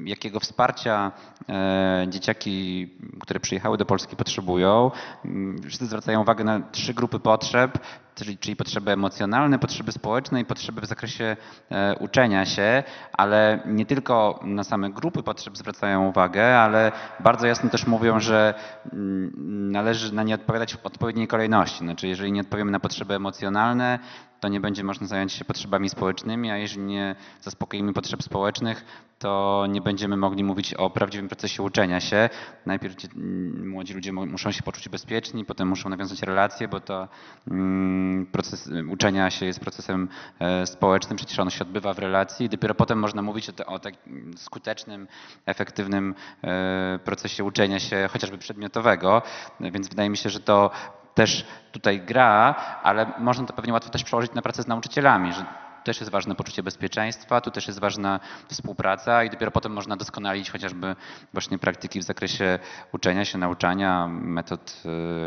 [0.05, 1.11] jakiego wsparcia
[1.49, 2.05] e,
[2.35, 2.89] dzieciaki,
[3.19, 4.91] które przyjechały do Polski potrzebują,
[5.25, 7.79] mm, wszyscy zwracają uwagę na trzy grupy potrzeb,
[8.15, 11.37] czyli, czyli potrzeby emocjonalne, potrzeby społeczne i potrzeby w zakresie
[11.71, 12.83] e, uczenia się,
[13.13, 18.53] ale nie tylko na same grupy potrzeb zwracają uwagę, ale bardzo jasno też mówią, że
[18.93, 21.77] mm, należy na nie odpowiadać w odpowiedniej kolejności.
[21.79, 23.99] Znaczy, jeżeli nie odpowiemy na potrzeby emocjonalne,
[24.39, 28.85] to nie będzie można zająć się potrzebami społecznymi, a jeżeli nie zaspokoimy potrzeb społecznych,
[29.19, 32.29] to nie będziemy mogli mówić o prawdziwym procesie uczenia się.
[32.65, 36.79] Najpierw dzie- m, młodzi ludzie mu- muszą się poczuć bezpieczni, potem muszą nawiązać relacje, bo
[36.79, 37.07] to
[37.51, 40.09] mm, proces uczenia się jest procesem
[40.39, 43.79] e, społecznym, przecież on się odbywa w relacji i dopiero potem można mówić o, o
[43.79, 45.07] takim skutecznym,
[45.45, 49.21] efektywnym e, procesie uczenia się, chociażby przedmiotowego.
[49.59, 50.71] Więc wydaje mi się, że to
[51.13, 55.45] też tutaj gra, ale można to pewnie łatwo też przełożyć na pracę z nauczycielami, że
[55.85, 60.51] też jest ważne poczucie bezpieczeństwa, tu też jest ważna współpraca i dopiero potem można doskonalić
[60.51, 60.95] chociażby
[61.33, 62.59] właśnie praktyki w zakresie
[62.91, 64.83] uczenia się, nauczania, metod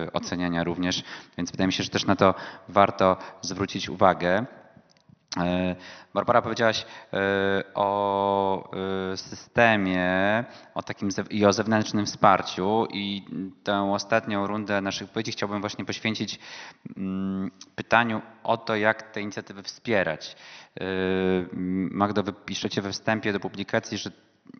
[0.06, 1.02] y, oceniania również,
[1.36, 2.34] więc wydaje mi się, że też na to
[2.68, 4.46] warto zwrócić uwagę.
[5.38, 5.76] E,
[6.14, 7.18] Barbara powiedziałaś e,
[7.74, 8.70] o
[9.12, 10.44] e, systemie
[10.74, 13.24] o takim i o zewnętrznym wsparciu i
[13.64, 16.38] tę ostatnią rundę naszych wypowiedzi chciałbym właśnie poświęcić
[16.96, 20.36] mm, pytaniu o to, jak te inicjatywy wspierać.
[21.90, 24.10] Magdo, wy piszecie we wstępie do publikacji, że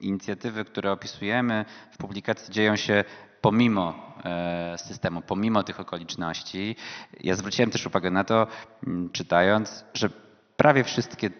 [0.00, 3.04] inicjatywy, które opisujemy w publikacji dzieją się
[3.40, 4.12] pomimo
[4.76, 6.76] systemu, pomimo tych okoliczności.
[7.20, 8.46] Ja zwróciłem też uwagę na to,
[8.86, 10.10] m, czytając, że
[10.58, 11.30] prawie wszystkie e,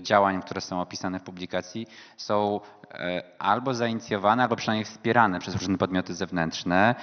[0.00, 2.60] działań, które są opisane w publikacji, są
[2.90, 6.94] e, albo zainicjowane, albo przynajmniej wspierane przez różne podmioty zewnętrzne.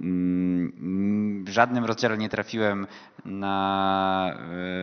[0.00, 2.86] Mm, W żadnym rozdziale nie trafiłem
[3.24, 4.34] na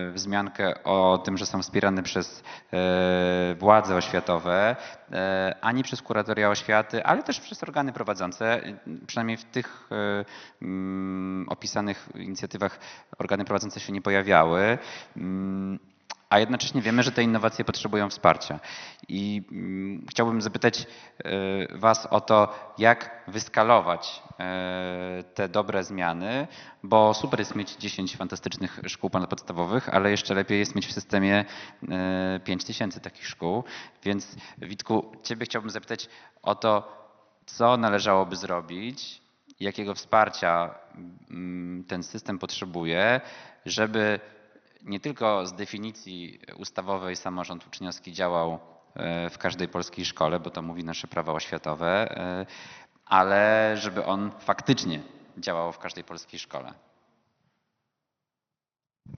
[0.10, 2.44] e, wzmiankę o tym, że są wspierane przez
[2.74, 4.76] e, władze oświatowe,
[5.62, 8.62] ani przez kuratoria oświaty, ale też przez organy prowadzące.
[9.08, 9.90] Przynajmniej w tych
[10.62, 12.80] mm, opisanych inicjatywach
[13.20, 14.78] organy prowadzące się nie pojawiały.
[16.32, 18.60] A jednocześnie wiemy, że te innowacje potrzebują wsparcia.
[19.08, 20.88] I mm, chciałbym zapytać
[21.24, 26.48] e, Was o to, jak wyskalować e, te dobre zmiany,
[26.84, 31.46] bo super jest mieć 10 fantastycznych szkół ponadpodstawowych, ale jeszcze lepiej jest mieć w systemie
[31.90, 33.64] e, 5 tysięcy takich szkół.
[34.04, 36.10] Więc Witku, Ciebie chciałbym zapytać
[36.42, 36.98] o to,
[37.46, 39.22] co należałoby zrobić,
[39.60, 40.76] jakiego wsparcia
[41.32, 43.22] mm, ten system potrzebuje,
[43.66, 44.20] żeby
[44.84, 48.60] nie tylko z definicji ustawowej samorząd uczniowski działał
[48.94, 52.46] e, w każdej polskiej szkole, bo to mówi nasze prawo oświatowe, e,
[53.06, 55.04] ale żeby on faktycznie
[55.38, 56.74] działał w każdej polskiej szkole.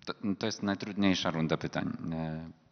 [0.05, 1.97] To, to jest najtrudniejsza runda pytań.
[2.13, 2.63] E,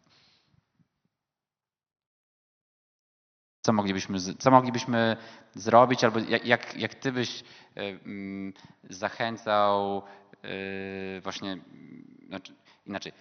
[3.64, 5.16] Co moglibyśmy, co moglibyśmy
[5.54, 7.44] zrobić, albo jak, jak, ty byś
[8.90, 10.02] zachęcał
[11.22, 11.58] właśnie,
[12.26, 12.54] znaczy,
[12.86, 13.12] inaczej,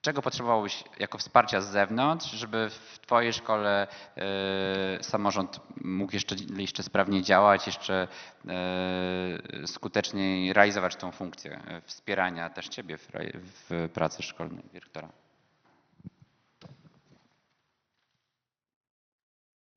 [0.00, 3.86] czego potrzebowałbyś jako wsparcia z zewnątrz, żeby w twojej szkole
[4.16, 8.08] e, samorząd mógł jeszcze, jeszcze sprawniej działać, jeszcze
[8.48, 13.08] e, skuteczniej realizować tą funkcję wspierania też ciebie w,
[13.70, 15.08] w pracy szkolnej dyrektora?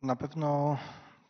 [0.02, 0.77] Na pewno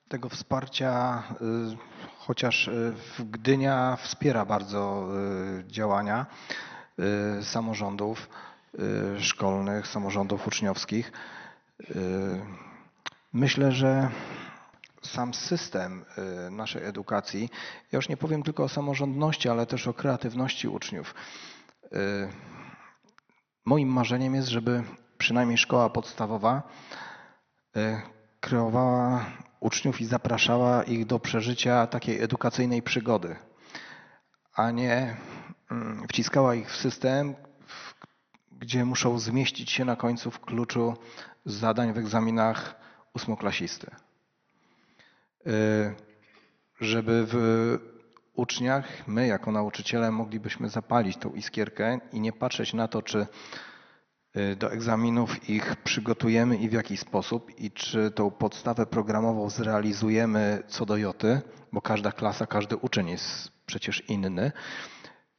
[0.07, 1.77] tego wsparcia, y,
[2.17, 5.07] chociaż y, Gdynia wspiera bardzo
[5.59, 6.72] y, działania y,
[7.41, 8.29] samorządów
[9.17, 11.11] y, szkolnych, samorządów uczniowskich.
[11.89, 12.63] Y,
[13.33, 14.09] Myślę, że
[15.01, 16.05] sam system
[16.47, 17.49] y, naszej edukacji,
[17.91, 21.15] ja już nie powiem tylko o samorządności, ale też o kreatywności uczniów.
[21.83, 22.29] Y,
[23.65, 24.83] Moim marzeniem jest, żeby
[25.17, 26.63] przynajmniej szkoła podstawowa
[27.77, 28.01] y,
[28.39, 29.25] kreowała
[29.59, 33.35] uczniów i zapraszała ich do przeżycia takiej edukacyjnej przygody,
[34.55, 35.17] a nie
[36.09, 37.35] wciskała ich w system,
[38.59, 40.93] gdzie muszą zmieścić się na końcu w kluczu
[41.45, 42.75] zadań w egzaminach
[43.13, 43.91] ósmoklasisty.
[45.47, 45.95] Y,
[46.81, 47.35] Żeby w
[48.33, 53.27] uczniach, my jako nauczyciele moglibyśmy zapalić tą iskierkę i nie patrzeć na to, czy
[54.37, 60.63] y, do egzaminów ich przygotujemy i w jaki sposób i czy tą podstawę programową zrealizujemy
[60.67, 61.41] co do joty,
[61.71, 64.51] bo każda klasa, każdy uczeń jest przecież inny.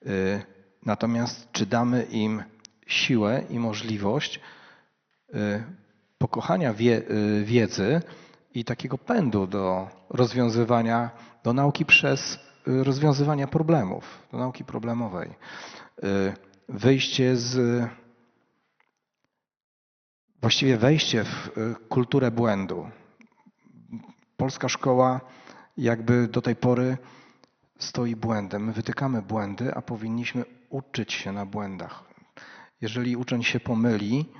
[0.06, 0.55] Y,
[0.86, 2.43] Natomiast czy damy im
[2.86, 4.40] siłę i możliwość
[5.35, 5.64] y,
[6.18, 8.02] pokochania wie, y, wiedzy
[8.55, 11.10] i takiego pędu do rozwiązywania,
[11.44, 15.31] do nauki przez rozwiązywania problemów, do nauki problemowej.
[16.68, 17.85] Wyjście z
[20.40, 21.51] właściwie wejście w
[21.89, 22.90] kulturę błędu.
[24.36, 25.20] Polska szkoła
[25.76, 26.98] jakby do tej pory
[27.78, 28.64] stoi błędem.
[28.64, 32.05] My wytykamy błędy, a powinniśmy uczyć się na błędach.
[32.80, 34.32] Jeżeli uczeń się pomyli,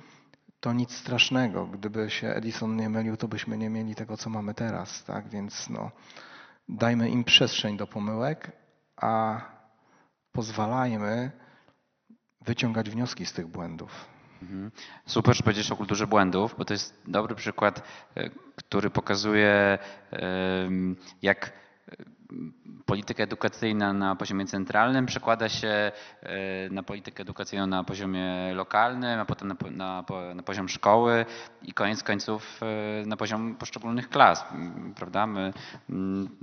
[0.61, 1.67] to nic strasznego.
[1.67, 5.05] Gdyby się Edison nie mylił, to byśmy nie mieli tego, co mamy teraz.
[5.05, 5.29] Tak?
[5.29, 5.91] Więc no,
[6.69, 8.53] dajmy im przestrzeń do pomyłek,
[8.97, 9.41] a
[10.33, 11.31] pozwalajmy
[12.41, 14.15] wyciągać wnioski z tych błędów.
[14.43, 14.71] Mhm.
[15.07, 17.83] Super, że powiedziałeś o kulturze błędów, bo to jest dobry przykład,
[18.15, 19.79] e, który pokazuje,
[21.23, 21.53] jak
[22.87, 25.93] polityka edukacyjna na poziomie centralnym przekłada się e,
[26.71, 30.05] na politykę edukacyjną na poziomie lokalnym, a potem na, na,
[30.35, 31.27] na poziom szkoły
[31.63, 34.45] i koniec końców e, na poziom poszczególnych klas,
[34.97, 35.27] prawda?
[35.27, 35.53] My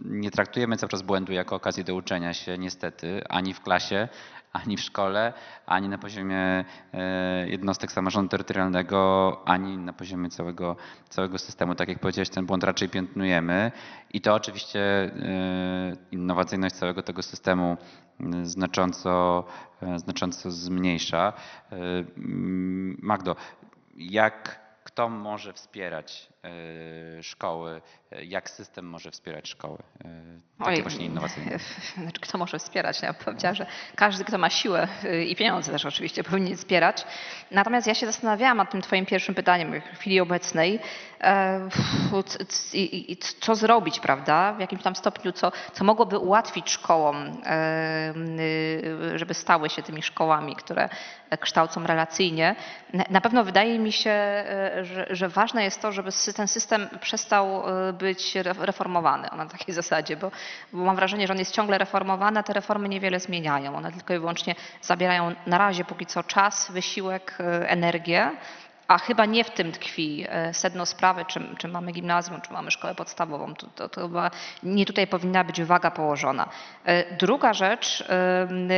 [0.05, 4.07] nie traktujemy cały czas błędu jako okazji do uczenia się, niestety, ani w klasie,
[4.53, 5.33] ani w szkole,
[5.65, 10.75] ani na poziomie e, jednostek samorządu terytorialnego, ani na poziomie całego,
[11.09, 11.75] całego systemu.
[11.75, 13.71] Tak jak powiedziałeś, ten błąd raczej piętnujemy
[14.13, 15.11] i to oczywiście e,
[16.11, 17.77] innowacyjność całego tego systemu
[18.19, 19.43] m, znacząco,
[19.81, 21.33] e, znacząco zmniejsza.
[21.71, 21.75] E,
[23.01, 23.35] Magdo,
[23.95, 26.30] jak kto może wspierać e,
[27.21, 27.81] szkoły,
[28.11, 30.07] e, jak system może wspierać szkoły, e,
[30.59, 31.57] takie Oj, właśnie innowacyjne?
[32.03, 33.01] Znaczy, kto może wspierać?
[33.01, 33.65] Ja bym powiedziała, że
[33.95, 37.05] każdy, kto ma siłę y, i pieniądze też oczywiście powinien wspierać.
[37.51, 40.79] Natomiast ja się zastanawiałam nad tym twoim pierwszym pytaniem w chwili obecnej.
[41.21, 41.69] e,
[43.39, 44.53] co zrobić, prawda?
[44.53, 47.41] W jakimś tam stopniu, co, co mogłoby ułatwić szkołom,
[49.09, 50.89] y, żeby stały się tymi szkołami, które
[51.39, 52.55] kształcą relacyjnie.
[53.09, 54.43] Na- pewno wydaje mi się,
[54.81, 59.45] że, że ważne jest to, żeby sy- ten system przestał e, być re- reformowany na
[59.45, 60.31] takiej zasadzie, bo,
[60.73, 63.75] bo mam wrażenie, że on jest ciągle reformowany, a te reformy niewiele zmieniają.
[63.75, 68.31] One tylko i wyłącznie zabierają na razie póki co czas, wysiłek, e, energię.
[68.91, 72.71] A chyba nie w tym tkwi e, sedno sprawy, czy, czy mamy gimnazjum, czy mamy
[72.71, 73.55] szkołę podstawową.
[73.55, 74.31] To, to, to chyba
[74.63, 76.49] nie tutaj powinna być waga położona.
[76.85, 78.69] E, Druga rzecz, m,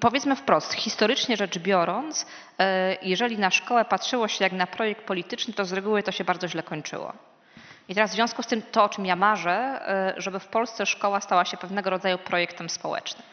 [0.00, 2.26] powiedzmy wprost, historycznie rzecz biorąc,
[2.58, 6.24] e, jeżeli na szkołę patrzyło się jak na projekt polityczny, to z reguły to się
[6.24, 7.12] bardzo źle kończyło.
[7.88, 10.86] I teraz w związku z tym to, o czym ja marzę, e, żeby w Polsce
[10.86, 13.31] szkoła stała się pewnego rodzaju projektem społecznym.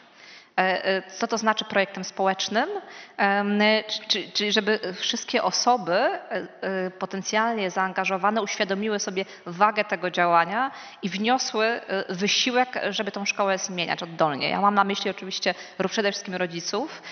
[0.60, 2.68] E, e, Co to znaczy projektem społecznym?
[3.16, 3.58] Em,
[3.88, 10.70] czy- Czy, czy żeby wszystkie osoby e, potencjalnie zaangażowane uświadomiły sobie wagę tego działania
[11.02, 14.48] i wniosły wysiłek, żeby tą szkołę zmieniać oddolnie.
[14.48, 15.54] Ja mam na myśli oczywiście
[15.88, 17.02] przede wszystkim rodziców,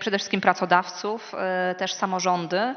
[0.00, 1.32] przede wszystkim pracodawców,
[1.78, 2.74] też samorządy,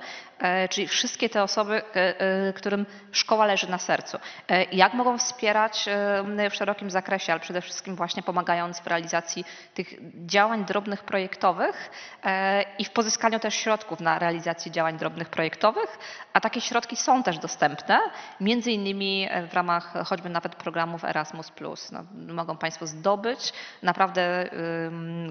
[0.69, 2.19] czyli wszystkie te osoby, e,
[2.49, 4.17] e, którym szkoła leży na sercu.
[4.49, 9.45] E, Jak mogą wspierać e, w szerokim zakresie, ale przede wszystkim właśnie pomagając w realizacji
[9.73, 9.93] tych
[10.25, 11.89] działań drobnych projektowych
[12.23, 15.97] e, i w pozyskaniu też środków na realizację działań drobnych projektowych,
[16.33, 17.99] a takie środki są też dostępne,
[18.41, 21.51] między innymi e, w ramach choćby nawet programów Erasmus+.
[21.91, 22.03] No,
[22.33, 23.53] mogą Państwo zdobyć
[23.83, 24.49] naprawdę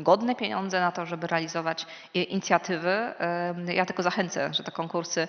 [0.01, 3.15] godne pieniądze na to, żeby realizować inicjatywy.
[3.67, 5.29] Ja tylko zachęcę, że te konkursy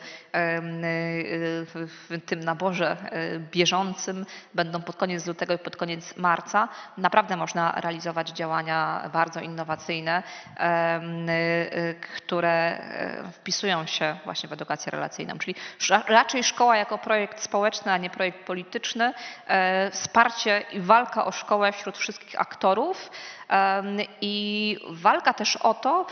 [1.85, 2.97] w tym naborze
[3.35, 6.69] y, bieżącym będą pod koniec lutego i pod koniec marca.
[6.97, 12.79] Naprawdę można realizować działania bardzo innowacyjne, y, które
[13.27, 15.37] y, wpisują się właśnie w edukację relacyjną.
[15.37, 15.55] Czyli
[15.89, 19.13] ra- raczej szkoła jako projekt społeczny, a nie projekt polityczny.
[19.47, 23.09] e, Wsparcie i walka o szkołę wśród wszystkich aktorów.
[24.21, 26.05] I walka też o to,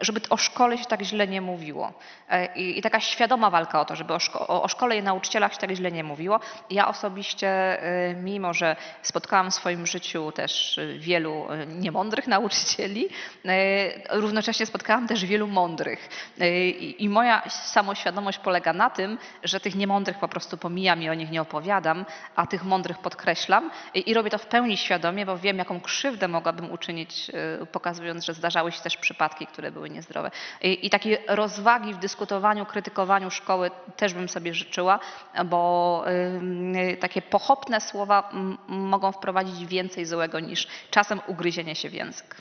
[0.00, 1.92] żeby o szkole się tak źle nie mówiło.
[2.28, 5.70] E, I, taka świadoma walka o to, żeby o, o, szkole i nauczycielach się tak
[5.70, 6.40] źle nie mówiło.
[6.70, 7.48] Ja osobiście,
[7.82, 13.08] e, mimo że spotkałam w swoim życiu też e, wielu e, niemądrych nauczycieli,
[14.10, 16.08] równocześnie spotkałam też wielu mądrych.
[16.98, 21.30] I, moja samoświadomość polega na tym, że tych niemądrych po prostu pomijam i o nich
[21.30, 22.04] nie opowiadam,
[22.36, 23.70] a tych mądrych podkreślam.
[23.94, 27.30] I, robię to w pełni świadomie, bo wiem, jaką krzywdę mogłabym uczynić,
[27.62, 30.30] e, pokazując, że zdarzały się też przypadki, które były niezdrowe.
[30.62, 34.98] I, i takiej rozwagi w dyskutowaniu, krytykowaniu szkoły też bym sobie życzyła,
[35.44, 36.04] bo
[36.36, 38.30] ym, takie pochopne słowa
[38.68, 42.36] mogą wprowadzić więcej złego niż czasem ugryzienie się w język.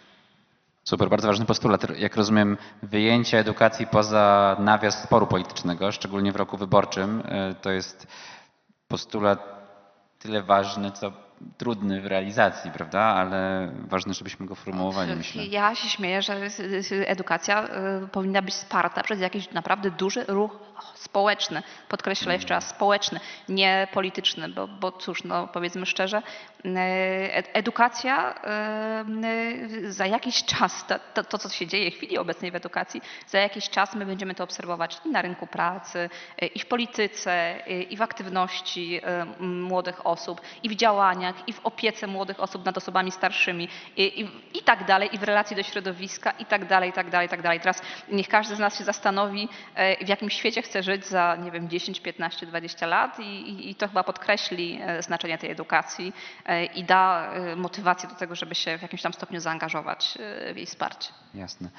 [0.83, 1.99] Super, bardzo ważny postulat.
[1.99, 8.07] Jak rozumiem, wyjęcie edukacji poza nawias sporu politycznego, szczególnie w roku wyborczym, y, to jest
[8.87, 9.39] postulat
[10.19, 11.11] tyle ważny, co
[11.57, 12.99] trudny w realizacji, prawda?
[13.01, 15.45] Ale ważne, żebyśmy go formułowali, myślę.
[15.45, 16.37] Ja się śmieję, że
[17.05, 17.63] edukacja
[18.03, 20.59] y, powinna być wsparta przez jakiś naprawdę duży ruch
[20.95, 21.63] społeczny.
[21.89, 26.17] Podkreślę jeszcze raz społeczny, nie polityczny, bo, bo cóż, no powiedzmy szczerze,
[26.65, 26.69] y,
[27.33, 28.35] ed- edukacja
[29.83, 33.39] y, za jakiś czas, to, to, co się dzieje w chwili obecnej w edukacji, za
[33.39, 36.09] jakiś czas my będziemy to obserwować i na rynku pracy,
[36.55, 37.55] i w polityce,
[37.89, 39.01] i w aktywności
[39.39, 44.29] młodych osób, i w działaniach, i w opiece młodych osób nad osobami starszymi, i, i,
[44.57, 47.29] i tak dalej, i w relacji do środowiska, i tak dalej, i tak dalej, i
[47.29, 47.59] tak dalej.
[47.59, 47.81] Teraz
[48.11, 51.69] niech każdy z nas się zastanowi, e, w jakim świecie chce żyć za, nie wiem,
[51.69, 56.13] 10, 15, 20 lat i, i, i to chyba podkreśli e, znaczenie tej edukacji
[56.45, 60.17] e, i da motywację do tego, żeby się w jakimś tam stopniu zaangażować
[60.53, 61.09] w jej wsparcie.
[61.33, 61.69] Jasne.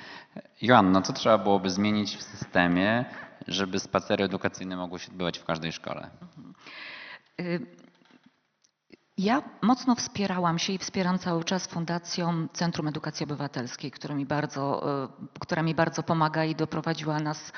[0.62, 3.04] Joanno, co trzeba byłoby zmienić w systemie,
[3.48, 6.10] żeby spacery edukacyjne mogły się odbywać w każdej szkole?
[7.40, 7.60] Y,
[9.18, 14.82] Ja mocno wspierałam się i wspieram cały czas Fundacją Centrum Edukacji Obywatelskiej, która mi bardzo,
[15.04, 17.52] y, która mi bardzo pomaga i doprowadziła nas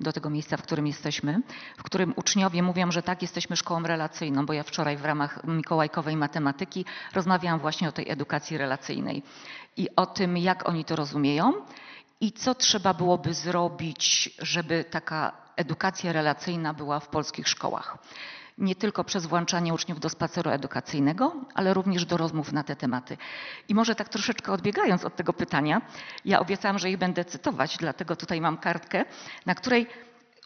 [0.00, 1.42] do tego miejsca, w którym jesteśmy,
[1.76, 6.16] w którym uczniowie mówią, że tak, jesteśmy szkołą relacyjną, bo ja wczoraj w ramach mikołajkowej
[6.16, 6.84] matematyki
[7.14, 9.22] rozmawiałam właśnie o tej edukacji relacyjnej
[9.76, 11.52] i o tym, jak oni to rozumieją
[12.20, 17.98] i co trzeba byłoby zrobić, żeby taka edukacja relacyjna była w polskich szkołach
[18.58, 23.16] nie tylko przez włączanie uczniów do spaceru edukacyjnego, ale również do rozmów na te tematy.
[23.68, 25.80] I może tak troszeczkę odbiegając od tego pytania,
[26.24, 29.04] ja obiecałam, że ich będę cytować, dlatego tutaj mam kartkę,
[29.46, 29.86] na której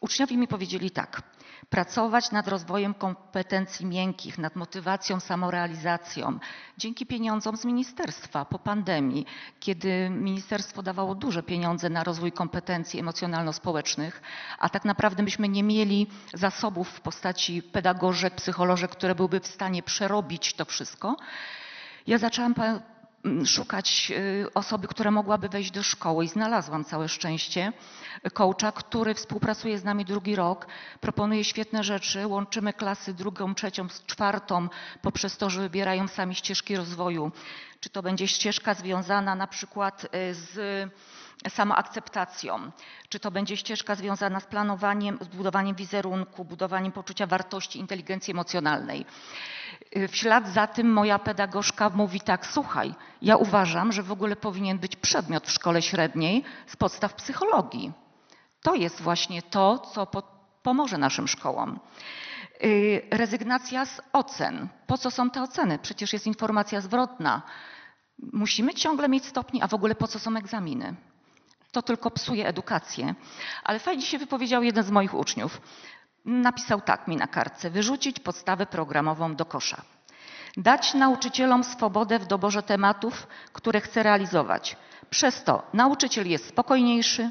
[0.01, 1.23] uczniowie mi powiedzieli tak.
[1.71, 6.39] Pracować nad rozwojem kompetencji miękkich, nad motywacją, samorealizacją.
[6.79, 9.27] Dzięki pieniądzom z ministerstwa po pandemii,
[9.61, 14.23] kiedy ministerstwo dawało duże pieniądze na rozwój kompetencji emocjonalno-społecznych,
[14.59, 19.83] a tak naprawdę myśmy nie mieli zasobów w postaci pedagożek, psycholożek, które byłyby w stanie
[19.83, 21.17] przerobić to wszystko.
[22.07, 22.55] Ja zaczęłam
[23.47, 27.73] szukać y, osoby, która mogłaby wejść do szkoły i znalazłam całe szczęście
[28.35, 30.67] coacha, który współpracuje z nami drugi rok,
[31.01, 34.69] proponuje świetne rzeczy, łączymy klasy drugą, trzecią z czwartą
[35.03, 37.33] poprzez to, że wybierają sami ścieżki rozwoju.
[37.81, 40.59] Czy to będzie ścieżka związana na przykład y, z
[41.49, 42.71] samoakceptacją,
[43.09, 49.07] czy to będzie ścieżka związana z planowaniem, z budowaniem wizerunku, budowaniem poczucia wartości, inteligencji emocjonalnej.
[49.97, 54.37] Y, W ślad za tym moja pedagogzka mówi tak, słuchaj, ja uważam, że w ogóle
[54.37, 57.93] powinien być przedmiot w szkole średniej z podstaw psychologii.
[58.63, 60.23] To jest właśnie to, co po,
[60.63, 61.81] pomoże naszym szkołom.
[62.65, 64.69] Y, Rezygnacja z ocen.
[64.87, 65.79] Po co są te oceny?
[65.79, 67.43] Przecież jest informacja zwrotna.
[68.33, 70.95] Musimy ciągle mieć stopnie, a w ogóle po co są egzaminy?
[71.73, 73.15] To tylko psuje edukację.
[73.65, 75.61] Ale fajnie się wypowiedział jeden z moich uczniów.
[76.27, 79.83] Napisał tak mi na kartce: wyrzucić podstawę programową do kosza.
[80.57, 84.77] Dać nauczycielom swobodę w doborze tematów, które chce realizować.
[85.11, 87.31] Przez to nauczyciel jest spokojniejszy,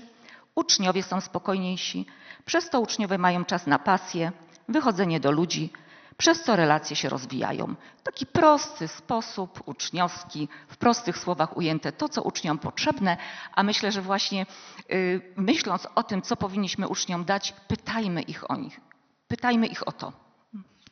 [0.56, 2.06] uczniowie są spokojniejsi,
[2.46, 4.32] przez to uczniowie mają czas na pasję,
[4.70, 5.74] wychodzenie do ludzi,
[6.18, 7.76] przez co relacje się rozwijają.
[8.04, 13.18] Taki prosty sposób uczniowski, w prostych słowach ujęte to, co uczniom potrzebne,
[13.56, 14.46] a myślę, że właśnie
[14.92, 18.80] y, myśląc o tym, co powinniśmy uczniom dać, pytajmy ich o nich.
[19.28, 20.26] Pytajmy ich o to.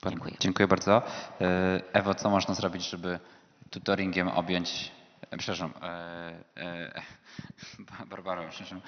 [0.10, 0.36] Dziękuję.
[0.40, 1.02] Dziękuję bardzo.
[1.42, 3.20] E, Ewo, co można zrobić, żeby
[3.70, 4.92] tutoringiem objąć,
[5.32, 7.02] e, przepraszam, e,
[8.10, 8.82] Barbaro, przepraszam,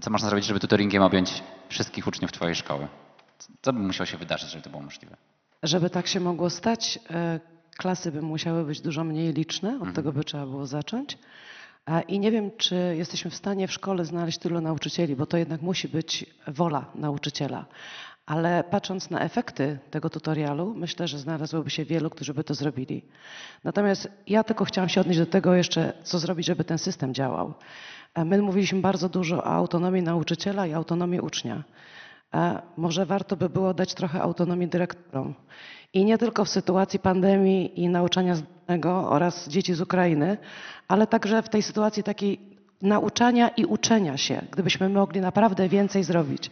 [0.00, 2.88] co można zrobić, żeby tutoringiem objąć wszystkich uczniów Twojej szkoły?
[3.62, 5.16] Co by musiało się wydarzyć, żeby to było możliwe?
[5.64, 7.40] Żeby tak się mogło stać, e,
[7.76, 9.94] klasy by musiały być dużo mniej liczne, od Mhm.
[9.94, 11.18] tego by trzeba było zacząć.
[11.90, 15.36] E, I nie wiem, czy jesteśmy w stanie w szkole znaleźć tylu nauczycieli, bo to
[15.36, 17.66] jednak musi być wola nauczyciela.
[18.26, 23.04] Ale patrząc na efekty tego tutorialu, myślę, że znalazłoby się wielu, którzy by to zrobili.
[23.64, 27.54] Natomiast ja tylko chciałam się odnieść do tego jeszcze, co zrobić, żeby ten system działał.
[28.14, 31.64] E, My mówiliśmy bardzo dużo o autonomii nauczyciela i autonomii ucznia.
[32.76, 35.34] Może warto by było dać trochę autonomii dyrektorom.
[35.92, 40.36] I nie tylko w sytuacji pandemii i nauczania zdalnego oraz dzieci z Ukrainy,
[40.88, 42.40] ale także w tej sytuacji takiej
[42.82, 46.50] nauczania i uczenia się, gdybyśmy mogli naprawdę więcej zrobić.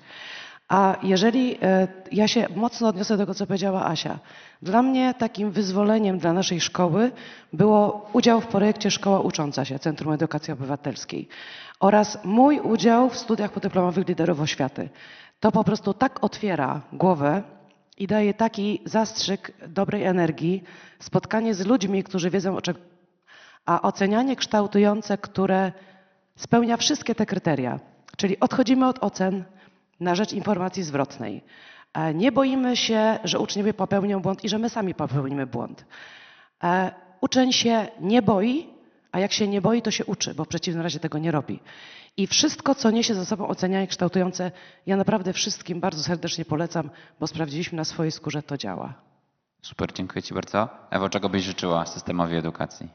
[0.68, 4.18] A jeżeli e, ja się mocno odniosę do tego, co powiedziała Asia,
[4.62, 7.10] dla mnie takim wyzwoleniem dla naszej szkoły
[7.52, 11.28] było udział w projekcie Szkoła Ucząca się Centrum Edukacji Obywatelskiej
[11.80, 14.88] oraz mój udział w studiach podyplomowych liderów oświaty.
[15.42, 17.42] To po prostu tak otwiera głowę
[17.98, 20.62] i daje taki zastrzyk dobrej energii,
[20.98, 22.74] spotkanie z ludźmi, którzy wiedzą o czym,
[23.66, 25.72] a ocenianie kształtujące, które
[26.36, 27.80] spełnia wszystkie te kryteria.
[28.16, 29.44] Czyli odchodzimy od ocen
[30.00, 31.44] na rzecz informacji zwrotnej.
[31.94, 35.84] E, Nie boimy się, że uczniowie popełnią błąd i że my sami popełnimy błąd.
[36.64, 38.66] E, Uczeń się nie boi,
[39.12, 41.60] a jak się nie boi, to się uczy, bo w przeciwnym razie tego nie robi.
[42.16, 44.50] I wszystko, co niesie ze sobą ocenianie kształtujące,
[44.86, 46.90] ja naprawdę wszystkim bardzo serdecznie polecam,
[47.20, 48.94] bo sprawdziliśmy na swojej skórze, to działa.
[49.62, 50.68] Super, dziękuję Ci bardzo.
[50.90, 52.88] Ewo, czego byś życzyła systemowi edukacji?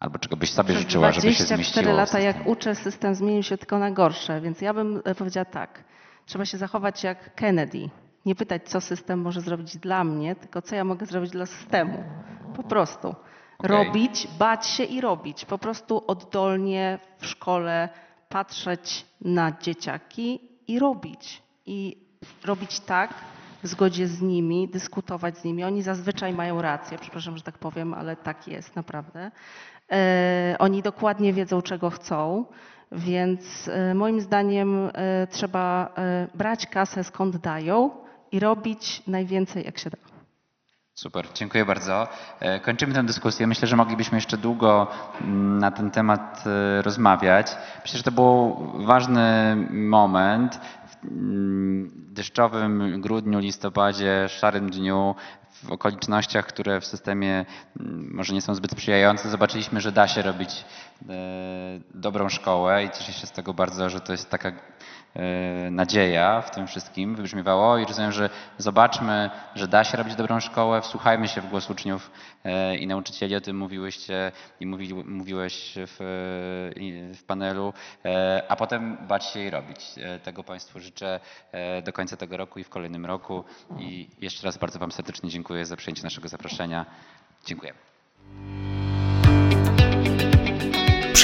[0.00, 3.14] Albo czego byś sobie Przez życzyła, żeby się 24 zmieściło w lata jak uczę, system
[3.14, 5.84] zmienił się tylko na gorsze, więc ja bym e, powiedziała tak.
[6.26, 7.90] Trzeba się zachować jak Kennedy.
[8.26, 12.04] Nie pytać, co system może zrobić dla mnie, tylko co ja mogę zrobić dla systemu.
[12.56, 13.14] Po prostu.
[13.68, 15.44] Robić, bać się i robić.
[15.44, 17.88] Po prostu oddolnie w szkole
[18.28, 21.42] patrzeć na dzieciaki i robić.
[21.66, 21.96] I
[22.44, 23.14] robić tak
[23.62, 25.64] w zgodzie z nimi, dyskutować z nimi.
[25.64, 29.30] Oni zazwyczaj mają rację, przepraszam, że tak powiem, ale tak jest naprawdę.
[29.92, 32.44] E, Oni dokładnie wiedzą, czego chcą,
[32.92, 37.90] więc e, moim zdaniem e, trzeba e, brać kasę skąd dają
[38.32, 40.13] i robić najwięcej, jak się da.
[40.94, 42.08] Super, dziękuję bardzo.
[42.40, 43.46] E, Kończymy tę dyskusję.
[43.46, 44.86] Myślę, że moglibyśmy jeszcze długo
[45.20, 47.56] mm, na ten temat e, rozmawiać.
[47.82, 55.14] Myślę, że to był ważny moment w mm, deszczowym grudniu, listopadzie, szarym dniu,
[55.50, 57.44] w okolicznościach, które w systemie
[57.80, 59.30] mm, może nie są zbyt sprzyjające.
[59.30, 60.64] Zobaczyliśmy, że da się robić
[61.08, 61.14] e,
[61.94, 64.52] dobrą szkołę i cieszę się z tego bardzo, że to jest taka
[65.70, 70.80] nadzieja w tym wszystkim wybrzmiewało i rozumiem, że zobaczmy, że da się robić dobrą szkołę,
[70.80, 72.10] wsłuchajmy się w głos uczniów
[72.44, 75.96] e, i nauczycieli, o tym mówiłyście i mówi, mówiłeś w,
[77.14, 77.72] w panelu,
[78.04, 79.80] e, a potem bać się i robić.
[79.96, 81.20] E, Tego Państwu życzę
[81.52, 83.44] e, do końca tego roku i w kolejnym roku
[83.78, 86.86] i jeszcze raz bardzo Wam serdecznie dziękuję za przyjęcie naszego zaproszenia.
[87.46, 87.74] Dziękuję.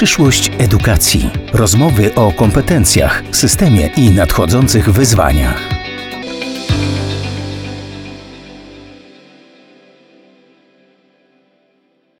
[0.01, 1.29] Przyszłość edukacji.
[1.53, 5.80] Rozmowy o kompetencjach, systemie i nadchodzących wyzwaniach.